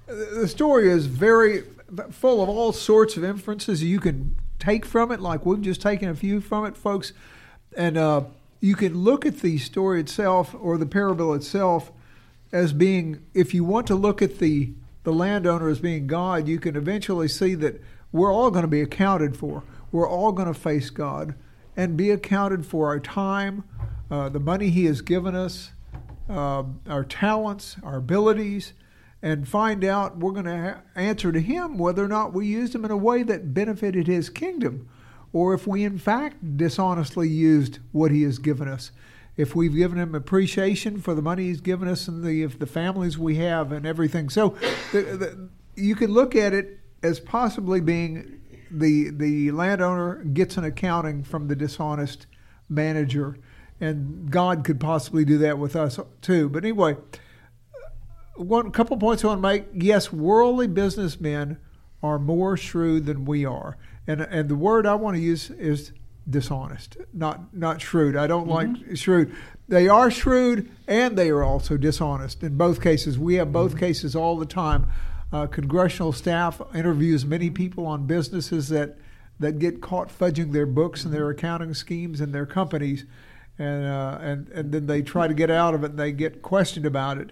the 0.07 0.47
story 0.47 0.89
is 0.89 1.05
very 1.05 1.63
full 2.11 2.41
of 2.41 2.49
all 2.49 2.71
sorts 2.71 3.17
of 3.17 3.23
inferences 3.23 3.83
you 3.83 3.99
can 3.99 4.35
take 4.59 4.85
from 4.85 5.11
it. 5.11 5.19
Like 5.19 5.45
we've 5.45 5.61
just 5.61 5.81
taken 5.81 6.09
a 6.09 6.15
few 6.15 6.41
from 6.41 6.65
it, 6.65 6.77
folks, 6.77 7.13
and 7.75 7.97
uh, 7.97 8.23
you 8.59 8.75
can 8.75 8.93
look 8.93 9.25
at 9.25 9.39
the 9.39 9.57
story 9.57 9.99
itself 9.99 10.55
or 10.59 10.77
the 10.77 10.85
parable 10.85 11.33
itself 11.33 11.91
as 12.51 12.73
being. 12.73 13.25
If 13.33 13.53
you 13.53 13.63
want 13.63 13.87
to 13.87 13.95
look 13.95 14.21
at 14.21 14.39
the 14.39 14.71
the 15.03 15.13
landowner 15.13 15.69
as 15.69 15.79
being 15.79 16.07
God, 16.07 16.47
you 16.47 16.59
can 16.59 16.75
eventually 16.75 17.27
see 17.27 17.55
that 17.55 17.81
we're 18.11 18.33
all 18.33 18.51
going 18.51 18.63
to 18.63 18.67
be 18.67 18.81
accounted 18.81 19.37
for. 19.37 19.63
We're 19.91 20.09
all 20.09 20.31
going 20.31 20.47
to 20.47 20.59
face 20.59 20.89
God 20.89 21.35
and 21.75 21.95
be 21.95 22.11
accounted 22.11 22.65
for 22.65 22.87
our 22.87 22.99
time, 22.99 23.63
uh, 24.11 24.29
the 24.29 24.39
money 24.39 24.69
He 24.69 24.85
has 24.85 25.01
given 25.01 25.35
us, 25.35 25.71
uh, 26.29 26.63
our 26.87 27.03
talents, 27.03 27.77
our 27.83 27.97
abilities, 27.97 28.73
and 29.21 29.47
find 29.47 29.83
out 29.83 30.17
we're 30.17 30.31
going 30.31 30.45
to 30.45 30.61
ha- 30.61 30.81
answer 30.95 31.31
to 31.31 31.39
Him 31.39 31.77
whether 31.77 32.03
or 32.03 32.07
not 32.07 32.33
we 32.33 32.47
used 32.47 32.73
them 32.73 32.85
in 32.85 32.91
a 32.91 32.97
way 32.97 33.23
that 33.23 33.53
benefited 33.53 34.07
His 34.07 34.29
kingdom, 34.29 34.87
or 35.33 35.53
if 35.53 35.67
we 35.67 35.83
in 35.83 35.97
fact 35.97 36.57
dishonestly 36.57 37.27
used 37.27 37.79
what 37.91 38.11
He 38.11 38.23
has 38.23 38.39
given 38.39 38.67
us. 38.67 38.91
If 39.37 39.55
we've 39.55 39.75
given 39.75 39.97
Him 39.97 40.15
appreciation 40.15 40.99
for 41.01 41.13
the 41.13 41.21
money 41.21 41.45
He's 41.45 41.61
given 41.61 41.87
us 41.87 42.07
and 42.07 42.23
the 42.23 42.43
if 42.43 42.59
the 42.59 42.65
families 42.65 43.17
we 43.17 43.35
have 43.35 43.71
and 43.71 43.85
everything, 43.85 44.29
so 44.29 44.55
the, 44.91 45.01
the, 45.01 45.49
you 45.75 45.95
can 45.95 46.11
look 46.11 46.35
at 46.35 46.53
it 46.53 46.79
as 47.03 47.19
possibly 47.19 47.81
being 47.81 48.39
the 48.71 49.09
the 49.09 49.51
landowner 49.51 50.23
gets 50.25 50.57
an 50.57 50.63
accounting 50.63 51.23
from 51.23 51.47
the 51.47 51.55
dishonest 51.55 52.27
manager, 52.69 53.37
and 53.81 54.29
God 54.29 54.63
could 54.63 54.79
possibly 54.79 55.25
do 55.25 55.37
that 55.39 55.57
with 55.57 55.75
us 55.75 55.99
too. 56.21 56.49
But 56.49 56.63
anyway, 56.63 56.97
one 58.39 58.71
couple 58.71 58.97
points 58.97 59.23
I 59.23 59.27
want 59.27 59.39
to 59.39 59.41
make. 59.41 59.65
Yes, 59.73 60.11
worldly 60.11 60.67
businessmen 60.67 61.57
are 62.01 62.17
more 62.17 62.55
shrewd 62.55 63.05
than 63.05 63.25
we 63.25 63.45
are, 63.45 63.77
and 64.07 64.21
and 64.21 64.49
the 64.49 64.55
word 64.55 64.85
I 64.85 64.95
want 64.95 65.17
to 65.17 65.21
use 65.21 65.49
is 65.51 65.91
dishonest, 66.29 66.97
not 67.13 67.53
not 67.53 67.81
shrewd. 67.81 68.15
I 68.15 68.27
don't 68.27 68.47
like 68.47 68.69
shrewd. 68.95 69.35
They 69.67 69.87
are 69.87 70.09
shrewd 70.09 70.69
and 70.87 71.17
they 71.17 71.29
are 71.29 71.43
also 71.43 71.77
dishonest. 71.77 72.43
In 72.43 72.57
both 72.57 72.81
cases, 72.81 73.19
we 73.19 73.35
have 73.35 73.51
both 73.51 73.77
cases 73.77 74.15
all 74.15 74.37
the 74.37 74.45
time. 74.45 74.87
Uh, 75.31 75.45
congressional 75.45 76.11
staff 76.11 76.59
interviews 76.73 77.23
many 77.23 77.51
people 77.51 77.85
on 77.85 78.07
businesses 78.07 78.69
that 78.69 78.97
that 79.39 79.59
get 79.59 79.79
caught 79.79 80.09
fudging 80.09 80.51
their 80.51 80.65
books 80.65 81.05
and 81.05 81.13
their 81.13 81.29
accounting 81.29 81.73
schemes 81.73 82.19
and 82.19 82.33
their 82.33 82.45
companies, 82.45 83.05
and 83.57 83.85
uh, 83.85 84.17
and 84.21 84.49
and 84.49 84.71
then 84.71 84.87
they 84.87 85.01
try 85.01 85.27
to 85.27 85.33
get 85.33 85.51
out 85.51 85.73
of 85.73 85.83
it 85.83 85.91
and 85.91 85.99
they 85.99 86.11
get 86.11 86.41
questioned 86.41 86.85
about 86.85 87.17
it. 87.17 87.31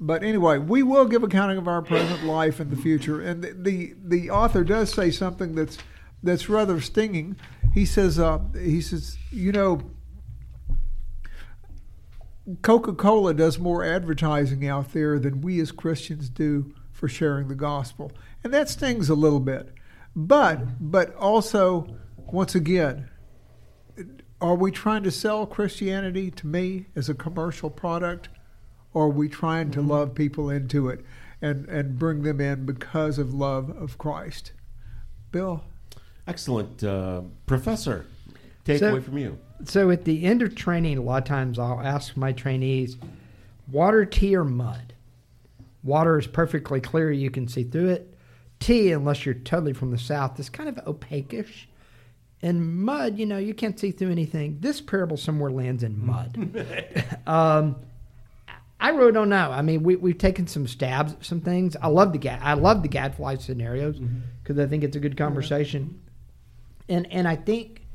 But 0.00 0.22
anyway, 0.22 0.56
we 0.56 0.82
will 0.82 1.04
give 1.04 1.22
accounting 1.22 1.58
of 1.58 1.68
our 1.68 1.82
present 1.82 2.24
life 2.24 2.58
and 2.58 2.70
the 2.70 2.76
future. 2.76 3.20
And 3.20 3.42
the 3.42 3.52
the, 3.52 3.94
the 4.02 4.30
author 4.30 4.64
does 4.64 4.92
say 4.92 5.10
something 5.10 5.54
that's 5.54 5.76
that's 6.22 6.48
rather 6.48 6.80
stinging. 6.80 7.36
He 7.74 7.84
says 7.84 8.18
uh, 8.18 8.40
he 8.54 8.80
says 8.80 9.18
you 9.30 9.52
know. 9.52 9.80
Coca 12.62 12.94
Cola 12.94 13.32
does 13.32 13.60
more 13.60 13.84
advertising 13.84 14.66
out 14.66 14.92
there 14.92 15.20
than 15.20 15.40
we 15.40 15.60
as 15.60 15.70
Christians 15.70 16.28
do 16.28 16.74
for 16.90 17.06
sharing 17.06 17.46
the 17.46 17.54
gospel. 17.54 18.10
And 18.42 18.52
that 18.52 18.68
stings 18.68 19.08
a 19.08 19.14
little 19.14 19.38
bit. 19.38 19.72
But 20.16 20.60
but 20.80 21.14
also 21.14 21.94
once 22.16 22.54
again, 22.54 23.08
are 24.40 24.54
we 24.54 24.70
trying 24.70 25.02
to 25.02 25.10
sell 25.10 25.46
Christianity 25.46 26.30
to 26.32 26.46
me 26.46 26.86
as 26.96 27.08
a 27.08 27.14
commercial 27.14 27.70
product? 27.70 28.30
Or 28.92 29.04
are 29.04 29.10
we 29.10 29.28
trying 29.28 29.70
to 29.72 29.82
love 29.82 30.14
people 30.14 30.50
into 30.50 30.88
it 30.88 31.04
and, 31.40 31.68
and 31.68 31.98
bring 31.98 32.22
them 32.22 32.40
in 32.40 32.66
because 32.66 33.18
of 33.18 33.32
love 33.32 33.70
of 33.70 33.98
Christ? 33.98 34.52
Bill? 35.30 35.62
Excellent. 36.26 36.82
Uh, 36.82 37.22
professor, 37.46 38.06
take 38.64 38.80
So- 38.80 38.90
away 38.90 39.00
from 39.00 39.18
you. 39.18 39.38
So 39.64 39.90
at 39.90 40.04
the 40.04 40.24
end 40.24 40.40
of 40.40 40.54
training, 40.54 40.96
a 40.96 41.02
lot 41.02 41.22
of 41.22 41.28
times 41.28 41.58
I'll 41.58 41.80
ask 41.80 42.16
my 42.16 42.32
trainees, 42.32 42.96
water, 43.70 44.06
tea, 44.06 44.34
or 44.34 44.44
mud. 44.44 44.94
Water 45.82 46.18
is 46.18 46.26
perfectly 46.26 46.80
clear; 46.80 47.12
you 47.12 47.30
can 47.30 47.46
see 47.46 47.64
through 47.64 47.90
it. 47.90 48.14
Tea, 48.58 48.92
unless 48.92 49.26
you're 49.26 49.34
totally 49.34 49.74
from 49.74 49.90
the 49.90 49.98
south, 49.98 50.40
is 50.40 50.48
kind 50.48 50.68
of 50.68 50.76
opaquish. 50.86 51.66
And 52.42 52.74
mud, 52.84 53.18
you 53.18 53.26
know, 53.26 53.36
you 53.36 53.52
can't 53.52 53.78
see 53.78 53.90
through 53.90 54.10
anything. 54.10 54.58
This 54.60 54.80
parable 54.80 55.18
somewhere 55.18 55.50
lands 55.50 55.82
in 55.82 56.04
mud. 56.06 56.36
um, 57.26 57.76
I 58.80 58.90
really 58.90 59.12
don't 59.12 59.28
know. 59.28 59.50
I 59.52 59.60
mean, 59.60 59.82
we, 59.82 59.96
we've 59.96 60.16
taken 60.16 60.46
some 60.46 60.66
stabs 60.66 61.12
at 61.12 61.24
some 61.24 61.42
things. 61.42 61.76
I 61.80 61.88
love 61.88 62.12
the 62.12 62.18
gad. 62.18 62.40
I 62.42 62.54
love 62.54 62.82
the 62.82 62.88
gadfly 62.88 63.36
scenarios 63.36 63.96
mm-hmm. 63.96 64.20
because 64.42 64.58
I 64.58 64.66
think 64.66 64.82
it's 64.82 64.96
a 64.96 65.00
good 65.00 65.16
conversation. 65.16 66.00
And 66.88 67.10
and 67.12 67.28
I 67.28 67.36
think 67.36 67.86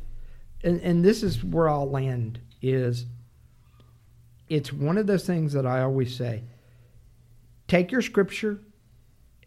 and, 0.63 0.79
and 0.81 1.03
this 1.03 1.23
is 1.23 1.43
where 1.43 1.69
I'll 1.69 1.89
land 1.89 2.39
is 2.61 3.05
it's 4.47 4.71
one 4.71 4.97
of 4.97 5.07
those 5.07 5.25
things 5.25 5.53
that 5.53 5.65
I 5.65 5.81
always 5.81 6.15
say 6.15 6.43
take 7.67 7.91
your 7.91 8.01
scripture 8.01 8.61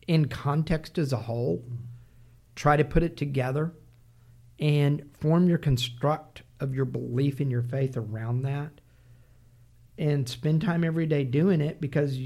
in 0.07 0.27
context 0.27 0.99
as 0.99 1.13
a 1.13 1.19
whole, 1.19 1.63
try 2.57 2.77
to 2.77 2.85
put 2.85 3.03
it 3.03 3.17
together, 3.17 3.73
and 4.59 5.09
form 5.21 5.49
your 5.49 5.59
construct 5.59 6.43
of 6.61 6.75
your 6.75 6.85
belief 6.85 7.41
and 7.41 7.51
your 7.51 7.63
faith 7.63 7.97
around 7.97 8.43
that, 8.43 8.73
and 9.99 10.29
spend 10.29 10.63
time 10.63 10.85
every 10.85 11.07
day 11.07 11.25
doing 11.25 11.61
it 11.61 11.81
because 11.81 12.19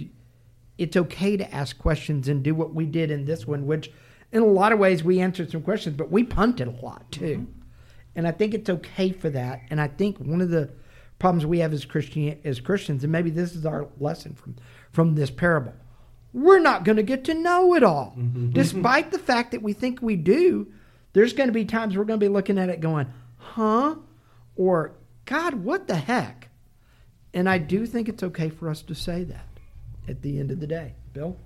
it's 0.78 0.96
okay 0.96 1.36
to 1.36 1.54
ask 1.54 1.78
questions 1.78 2.28
and 2.28 2.42
do 2.42 2.54
what 2.54 2.74
we 2.74 2.86
did 2.86 3.10
in 3.10 3.24
this 3.24 3.46
one, 3.46 3.66
which 3.66 3.90
in 4.30 4.42
a 4.42 4.46
lot 4.46 4.72
of 4.72 4.78
ways 4.78 5.02
we 5.02 5.20
answered 5.20 5.50
some 5.50 5.62
questions, 5.62 5.96
but 5.96 6.10
we 6.10 6.22
punted 6.24 6.68
a 6.68 6.84
lot 6.84 7.10
too. 7.10 7.38
Mm-hmm. 7.38 7.60
And 8.14 8.28
I 8.28 8.32
think 8.32 8.54
it's 8.54 8.68
okay 8.68 9.10
for 9.12 9.30
that. 9.30 9.62
And 9.70 9.80
I 9.80 9.88
think 9.88 10.18
one 10.18 10.40
of 10.40 10.50
the 10.50 10.70
problems 11.18 11.46
we 11.46 11.60
have 11.60 11.72
as 11.72 11.84
Christian 11.84 12.38
as 12.44 12.60
Christians, 12.60 13.04
and 13.04 13.12
maybe 13.12 13.30
this 13.30 13.54
is 13.54 13.64
our 13.64 13.88
lesson 13.98 14.34
from 14.34 14.56
from 14.90 15.14
this 15.14 15.30
parable, 15.30 15.72
we're 16.32 16.58
not 16.58 16.84
going 16.84 16.96
to 16.96 17.02
get 17.02 17.24
to 17.24 17.34
know 17.34 17.74
it 17.74 17.82
all, 17.82 18.14
mm-hmm. 18.18 18.50
despite 18.52 19.10
the 19.10 19.18
fact 19.18 19.52
that 19.52 19.62
we 19.62 19.72
think 19.72 20.02
we 20.02 20.16
do. 20.16 20.70
There's 21.14 21.34
going 21.34 21.48
to 21.48 21.52
be 21.52 21.66
times 21.66 21.96
we're 21.96 22.04
going 22.04 22.20
to 22.20 22.24
be 22.24 22.32
looking 22.32 22.58
at 22.58 22.70
it 22.70 22.80
going, 22.80 23.06
"Huh," 23.36 23.96
or 24.56 24.94
"God, 25.24 25.54
what 25.54 25.86
the 25.86 25.96
heck." 25.96 26.48
And 27.34 27.48
I 27.48 27.58
do 27.58 27.86
think 27.86 28.08
it's 28.08 28.22
okay 28.22 28.48
for 28.48 28.68
us 28.68 28.82
to 28.82 28.94
say 28.94 29.24
that 29.24 29.46
at 30.08 30.22
the 30.22 30.38
end 30.38 30.50
of 30.50 30.60
the 30.60 30.66
day, 30.66 30.94
Bill. 31.12 31.36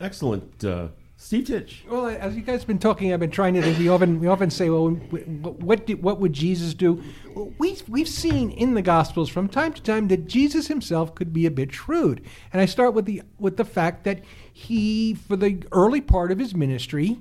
Excellent. 0.00 0.64
Uh, 0.64 0.88
Steve 1.16 1.46
Titch. 1.46 1.84
Well, 1.88 2.08
as 2.08 2.34
you 2.34 2.42
guys 2.42 2.60
have 2.60 2.66
been 2.66 2.80
talking, 2.80 3.12
I've 3.12 3.20
been 3.20 3.30
trying 3.30 3.54
to 3.54 3.62
think. 3.62 3.78
We 3.78 3.88
often 3.88 4.18
we 4.18 4.26
often 4.26 4.50
say, 4.50 4.68
well, 4.70 4.88
what 4.88 5.86
did, 5.86 6.02
what 6.02 6.18
would 6.18 6.32
Jesus 6.32 6.74
do? 6.74 7.00
Well, 7.32 7.52
we 7.58 7.78
we've 7.86 8.08
seen 8.08 8.50
in 8.50 8.74
the 8.74 8.82
Gospels 8.82 9.28
from 9.28 9.48
time 9.48 9.72
to 9.72 9.82
time 9.82 10.08
that 10.08 10.26
Jesus 10.26 10.66
himself 10.66 11.14
could 11.14 11.32
be 11.32 11.46
a 11.46 11.50
bit 11.50 11.72
shrewd, 11.72 12.22
and 12.52 12.60
I 12.60 12.66
start 12.66 12.94
with 12.94 13.04
the 13.04 13.22
with 13.38 13.56
the 13.56 13.64
fact 13.64 14.02
that 14.02 14.20
he, 14.52 15.14
for 15.14 15.36
the 15.36 15.62
early 15.70 16.00
part 16.00 16.32
of 16.32 16.40
his 16.40 16.56
ministry, 16.56 17.20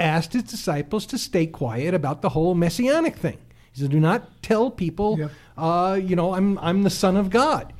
asked 0.00 0.32
his 0.32 0.44
disciples 0.44 1.04
to 1.06 1.18
stay 1.18 1.46
quiet 1.46 1.92
about 1.92 2.22
the 2.22 2.30
whole 2.30 2.54
messianic 2.54 3.16
thing. 3.16 3.38
He 3.74 3.82
said, 3.82 3.90
"Do 3.90 4.00
not 4.00 4.42
tell 4.42 4.70
people, 4.70 5.18
Yep. 5.18 5.30
uh, 5.58 6.00
you 6.02 6.16
know, 6.16 6.34
I'm 6.34 6.58
I'm 6.58 6.82
the 6.82 6.90
Son 6.90 7.16
of 7.16 7.30
God." 7.30 7.72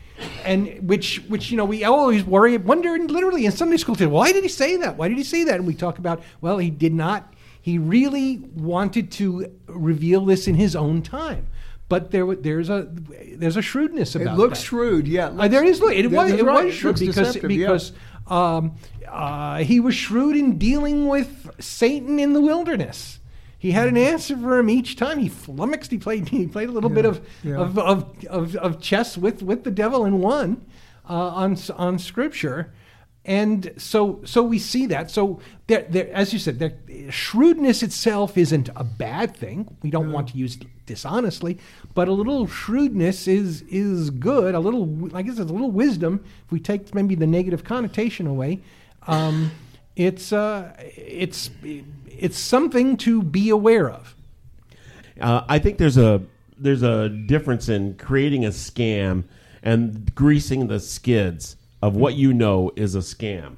and 0.44 0.88
which 0.88 1.16
which 1.26 1.50
you 1.50 1.56
know 1.56 1.64
we 1.64 1.82
always 1.82 2.22
worry 2.22 2.56
wonder 2.56 2.94
and 2.94 3.10
literally 3.10 3.46
in 3.46 3.50
sunday 3.50 3.76
school 3.76 3.96
say 3.96 4.06
why 4.06 4.30
did 4.30 4.44
he 4.44 4.48
say 4.48 4.76
that 4.76 4.96
why 4.96 5.08
did 5.08 5.18
he 5.18 5.24
say 5.24 5.42
that 5.42 5.56
and 5.56 5.66
we 5.66 5.74
talk 5.74 5.98
about 5.98 6.22
well 6.40 6.56
he 6.58 6.70
did 6.70 6.94
not 6.94 7.34
he 7.60 7.78
really 7.78 8.38
wanted 8.54 9.10
to 9.10 9.52
reveal 9.66 10.24
this 10.24 10.46
in 10.46 10.54
his 10.54 10.76
own 10.76 11.02
time 11.02 11.48
but 11.88 12.10
there 12.10 12.34
there's 12.34 12.70
a 12.70 12.88
there's 13.36 13.56
a 13.56 13.62
shrewdness 13.62 14.14
about 14.14 14.34
It 14.34 14.38
looks 14.38 14.58
that. 14.58 14.64
shrewd, 14.66 15.06
yeah. 15.06 15.28
Uh, 15.28 15.48
there 15.48 15.64
is. 15.64 15.80
It 15.80 16.10
was. 16.10 16.32
It 16.32 16.42
right, 16.42 16.66
was 16.66 16.74
shrewd 16.74 17.00
looks 17.00 17.00
because 17.00 17.36
yeah. 17.36 17.46
because 17.46 17.92
um, 18.26 18.76
uh, 19.06 19.58
he 19.58 19.80
was 19.80 19.94
shrewd 19.94 20.36
in 20.36 20.58
dealing 20.58 21.08
with 21.08 21.50
Satan 21.60 22.18
in 22.18 22.32
the 22.32 22.40
wilderness. 22.40 23.20
He 23.64 23.70
had 23.70 23.88
an 23.88 23.96
answer 23.96 24.36
for 24.36 24.58
him 24.58 24.68
each 24.68 24.94
time. 24.94 25.18
He 25.18 25.30
flummoxed. 25.30 25.90
He 25.90 25.96
played. 25.96 26.28
He 26.28 26.46
played 26.46 26.68
a 26.68 26.72
little 26.72 26.90
bit 26.90 27.06
of, 27.06 27.26
yeah. 27.42 27.56
of, 27.56 27.78
of, 27.78 28.26
of 28.26 28.56
of 28.56 28.78
chess 28.78 29.16
with 29.16 29.42
with 29.42 29.64
the 29.64 29.70
devil 29.70 30.04
and 30.04 30.20
won 30.20 30.66
uh, 31.08 31.28
on 31.28 31.56
on 31.74 31.98
Scripture. 31.98 32.74
And 33.24 33.72
so, 33.78 34.20
so 34.26 34.42
we 34.42 34.58
see 34.58 34.84
that. 34.88 35.10
So, 35.10 35.40
there, 35.66 35.86
there, 35.88 36.12
as 36.12 36.34
you 36.34 36.38
said, 36.38 36.58
there, 36.58 36.74
shrewdness 37.08 37.82
itself 37.82 38.36
isn't 38.36 38.68
a 38.76 38.84
bad 38.84 39.34
thing. 39.34 39.78
We 39.82 39.88
don't 39.88 40.12
want 40.12 40.28
to 40.28 40.36
use 40.36 40.56
it 40.56 40.66
dishonestly, 40.84 41.56
but 41.94 42.06
a 42.06 42.12
little 42.12 42.46
shrewdness 42.46 43.26
is 43.26 43.62
is 43.70 44.10
good. 44.10 44.54
A 44.54 44.60
little, 44.60 45.08
I 45.16 45.22
guess, 45.22 45.38
it's 45.38 45.50
a 45.50 45.54
little 45.54 45.70
wisdom. 45.70 46.22
If 46.44 46.52
we 46.52 46.60
take 46.60 46.94
maybe 46.94 47.14
the 47.14 47.26
negative 47.26 47.64
connotation 47.64 48.26
away, 48.26 48.60
um, 49.06 49.52
it's 49.96 50.34
uh, 50.34 50.74
it's 50.78 51.48
it's 52.18 52.38
something 52.38 52.96
to 52.98 53.22
be 53.22 53.50
aware 53.50 53.90
of. 53.90 54.14
Uh, 55.20 55.42
I 55.48 55.58
think 55.58 55.78
there's 55.78 55.98
a 55.98 56.22
there's 56.56 56.82
a 56.82 57.08
difference 57.08 57.68
in 57.68 57.94
creating 57.96 58.44
a 58.44 58.50
scam 58.50 59.24
and 59.62 60.14
greasing 60.14 60.68
the 60.68 60.80
skids 60.80 61.56
of 61.82 61.96
what 61.96 62.14
you 62.14 62.32
know 62.32 62.70
is 62.76 62.94
a 62.94 62.98
scam. 62.98 63.56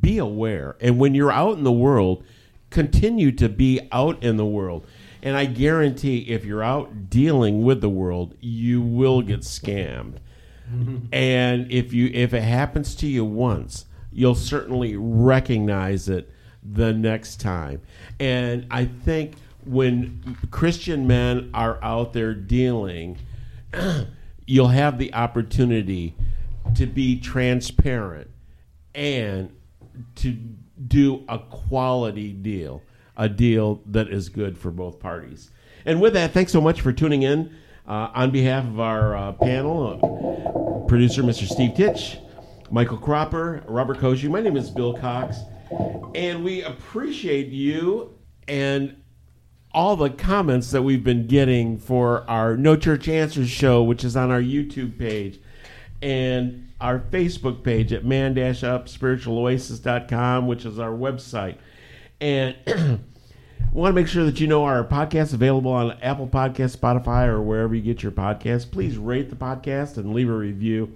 Be 0.00 0.18
aware, 0.18 0.76
and 0.80 0.98
when 0.98 1.14
you're 1.14 1.32
out 1.32 1.56
in 1.56 1.64
the 1.64 1.72
world, 1.72 2.24
continue 2.70 3.32
to 3.32 3.48
be 3.48 3.80
out 3.90 4.22
in 4.22 4.36
the 4.36 4.46
world. 4.46 4.86
And 5.22 5.36
I 5.36 5.44
guarantee, 5.44 6.18
if 6.28 6.44
you're 6.44 6.62
out 6.62 7.08
dealing 7.08 7.62
with 7.62 7.80
the 7.80 7.88
world, 7.88 8.34
you 8.40 8.80
will 8.80 9.22
get 9.22 9.40
scammed. 9.40 10.16
And 11.12 11.70
if 11.70 11.92
you 11.92 12.10
if 12.14 12.32
it 12.32 12.42
happens 12.42 12.94
to 12.96 13.06
you 13.06 13.24
once, 13.24 13.86
you'll 14.10 14.34
certainly 14.34 14.96
recognize 14.96 16.08
it 16.08 16.30
the 16.62 16.92
next 16.92 17.40
time. 17.40 17.80
And 18.20 18.66
I 18.70 18.84
think 18.84 19.34
when 19.64 20.36
Christian 20.50 21.06
men 21.06 21.50
are 21.54 21.78
out 21.82 22.12
there 22.12 22.34
dealing, 22.34 23.18
you'll 24.46 24.68
have 24.68 24.98
the 24.98 25.12
opportunity 25.14 26.14
to 26.74 26.86
be 26.86 27.18
transparent 27.18 28.30
and 28.94 29.54
to 30.16 30.36
do 30.88 31.24
a 31.28 31.38
quality 31.38 32.32
deal, 32.32 32.82
a 33.16 33.28
deal 33.28 33.80
that 33.86 34.08
is 34.08 34.28
good 34.28 34.56
for 34.56 34.70
both 34.70 34.98
parties. 34.98 35.50
And 35.84 36.00
with 36.00 36.12
that, 36.14 36.32
thanks 36.32 36.52
so 36.52 36.60
much 36.60 36.80
for 36.80 36.92
tuning 36.92 37.22
in. 37.22 37.54
Uh, 37.86 38.10
on 38.14 38.30
behalf 38.30 38.64
of 38.64 38.78
our 38.78 39.16
uh, 39.16 39.32
panel, 39.32 40.84
uh, 40.84 40.88
producer 40.88 41.22
Mr. 41.22 41.48
Steve 41.48 41.74
Titch, 41.74 42.16
Michael 42.70 42.96
Cropper, 42.96 43.64
Robert 43.66 43.98
Koshy, 43.98 44.30
my 44.30 44.40
name 44.40 44.56
is 44.56 44.70
Bill 44.70 44.94
Cox, 44.94 45.38
and 46.14 46.44
we 46.44 46.62
appreciate 46.62 47.48
you 47.48 48.14
and 48.48 48.96
all 49.72 49.96
the 49.96 50.10
comments 50.10 50.70
that 50.72 50.82
we've 50.82 51.04
been 51.04 51.26
getting 51.26 51.78
for 51.78 52.28
our 52.28 52.56
No 52.56 52.76
Church 52.76 53.08
Answers 53.08 53.48
show, 53.48 53.82
which 53.82 54.04
is 54.04 54.16
on 54.16 54.30
our 54.30 54.42
YouTube 54.42 54.98
page 54.98 55.40
and 56.02 56.68
our 56.80 56.98
Facebook 56.98 57.62
page 57.62 57.92
at 57.92 58.04
man-up-spiritualoasis.com, 58.04 60.46
which 60.46 60.66
is 60.66 60.78
our 60.78 60.90
website. 60.90 61.56
And 62.20 62.56
want 63.72 63.94
to 63.94 63.94
make 63.94 64.08
sure 64.08 64.24
that 64.24 64.40
you 64.40 64.46
know 64.46 64.64
our 64.64 64.84
podcast 64.84 65.22
is 65.22 65.32
available 65.34 65.72
on 65.72 65.92
Apple 66.02 66.26
Podcast, 66.26 66.76
Spotify, 66.76 67.26
or 67.26 67.40
wherever 67.40 67.74
you 67.74 67.82
get 67.82 68.02
your 68.02 68.12
podcasts. 68.12 68.70
Please 68.70 68.98
rate 68.98 69.30
the 69.30 69.36
podcast 69.36 69.96
and 69.96 70.12
leave 70.12 70.28
a 70.28 70.36
review. 70.36 70.92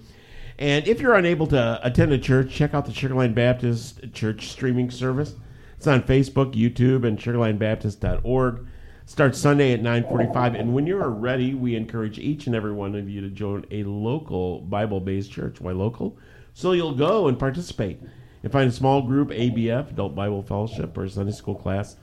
And 0.59 0.88
if 0.88 1.00
you're 1.00 1.14
unable 1.14 1.46
to 1.48 1.80
attend 1.82 2.12
a 2.12 2.18
church, 2.18 2.50
check 2.50 2.72
out 2.72 2.86
the 2.86 2.92
Sugar 2.92 3.14
Land 3.14 3.34
Baptist 3.34 4.12
Church 4.14 4.48
streaming 4.48 4.90
service. 4.90 5.34
It's 5.76 5.86
on 5.86 6.02
Facebook, 6.02 6.54
YouTube, 6.54 7.07
and 7.07 7.18
sugarlandbaptist.org. 7.18 8.66
Starts 9.04 9.38
Sunday 9.38 9.72
at 9.72 9.82
9:45, 9.82 10.59
and 10.59 10.74
when 10.74 10.86
you're 10.86 11.09
ready, 11.11 11.54
we 11.54 11.76
encourage 11.76 12.18
each 12.18 12.46
and 12.46 12.57
every 12.57 12.72
one 12.72 12.96
of 12.96 13.09
you 13.09 13.20
to 13.20 13.28
join 13.28 13.64
a 13.70 13.84
local 13.84 14.62
Bible-based 14.62 15.30
church. 15.30 15.61
Why 15.61 15.72
local? 15.72 16.16
So 16.54 16.72
you'll 16.72 16.94
go 16.94 17.28
and 17.28 17.38
participate 17.38 18.00
and 18.42 18.50
find 18.50 18.68
a 18.68 18.72
small 18.72 19.02
group, 19.02 19.28
ABF, 19.30 19.90
Adult 19.90 20.14
Bible 20.14 20.42
Fellowship, 20.42 20.96
or 20.98 21.07
Sunday 21.09 21.32
School 21.32 21.54
class 21.54 21.96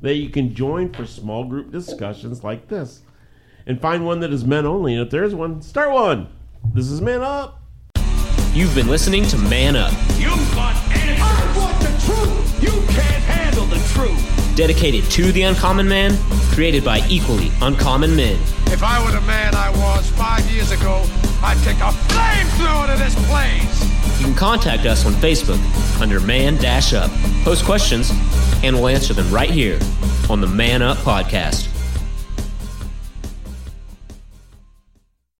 that 0.00 0.14
you 0.14 0.30
can 0.30 0.54
join 0.54 0.92
for 0.92 1.04
small 1.04 1.44
group 1.44 1.72
discussions 1.72 2.44
like 2.44 2.68
this. 2.68 3.02
And 3.66 3.80
find 3.80 4.06
one 4.06 4.20
that 4.20 4.32
is 4.32 4.44
men 4.46 4.64
only. 4.64 4.94
And 4.94 5.02
if 5.02 5.10
there 5.10 5.24
is 5.24 5.34
one, 5.34 5.60
start 5.60 5.90
one. 5.90 6.28
This 6.72 6.88
is 6.88 7.02
Man 7.02 7.20
Up. 7.20 7.65
You've 8.56 8.74
been 8.74 8.88
listening 8.88 9.26
to 9.26 9.36
Man 9.36 9.76
Up, 9.76 9.92
You 10.16 10.30
want 10.56 10.78
answers. 10.88 11.20
I 11.20 11.58
want 11.58 11.78
the 11.78 11.92
truth. 12.06 12.62
You 12.62 12.70
can't 12.90 13.22
handle 13.24 13.66
the 13.66 13.76
truth. 13.92 14.56
dedicated 14.56 15.04
to 15.10 15.30
the 15.32 15.42
uncommon 15.42 15.86
man, 15.86 16.16
created 16.54 16.82
by 16.82 17.06
equally 17.06 17.52
uncommon 17.60 18.16
men. 18.16 18.40
If 18.68 18.82
I 18.82 19.04
were 19.04 19.10
the 19.10 19.20
man 19.26 19.54
I 19.54 19.68
was 19.72 20.08
five 20.12 20.50
years 20.50 20.70
ago, 20.70 21.04
I'd 21.42 21.58
take 21.64 21.76
a 21.80 21.92
flamethrower 22.08 22.90
to 22.90 22.98
this 22.98 23.14
place. 23.28 24.18
You 24.20 24.24
can 24.24 24.34
contact 24.34 24.86
us 24.86 25.04
on 25.04 25.12
Facebook 25.12 25.60
under 26.00 26.18
Man 26.18 26.56
Dash 26.56 26.94
Up. 26.94 27.10
Post 27.44 27.66
questions, 27.66 28.10
and 28.64 28.74
we'll 28.74 28.88
answer 28.88 29.12
them 29.12 29.30
right 29.30 29.50
here 29.50 29.78
on 30.30 30.40
the 30.40 30.46
Man 30.46 30.80
Up 30.80 30.96
Podcast. 30.98 31.75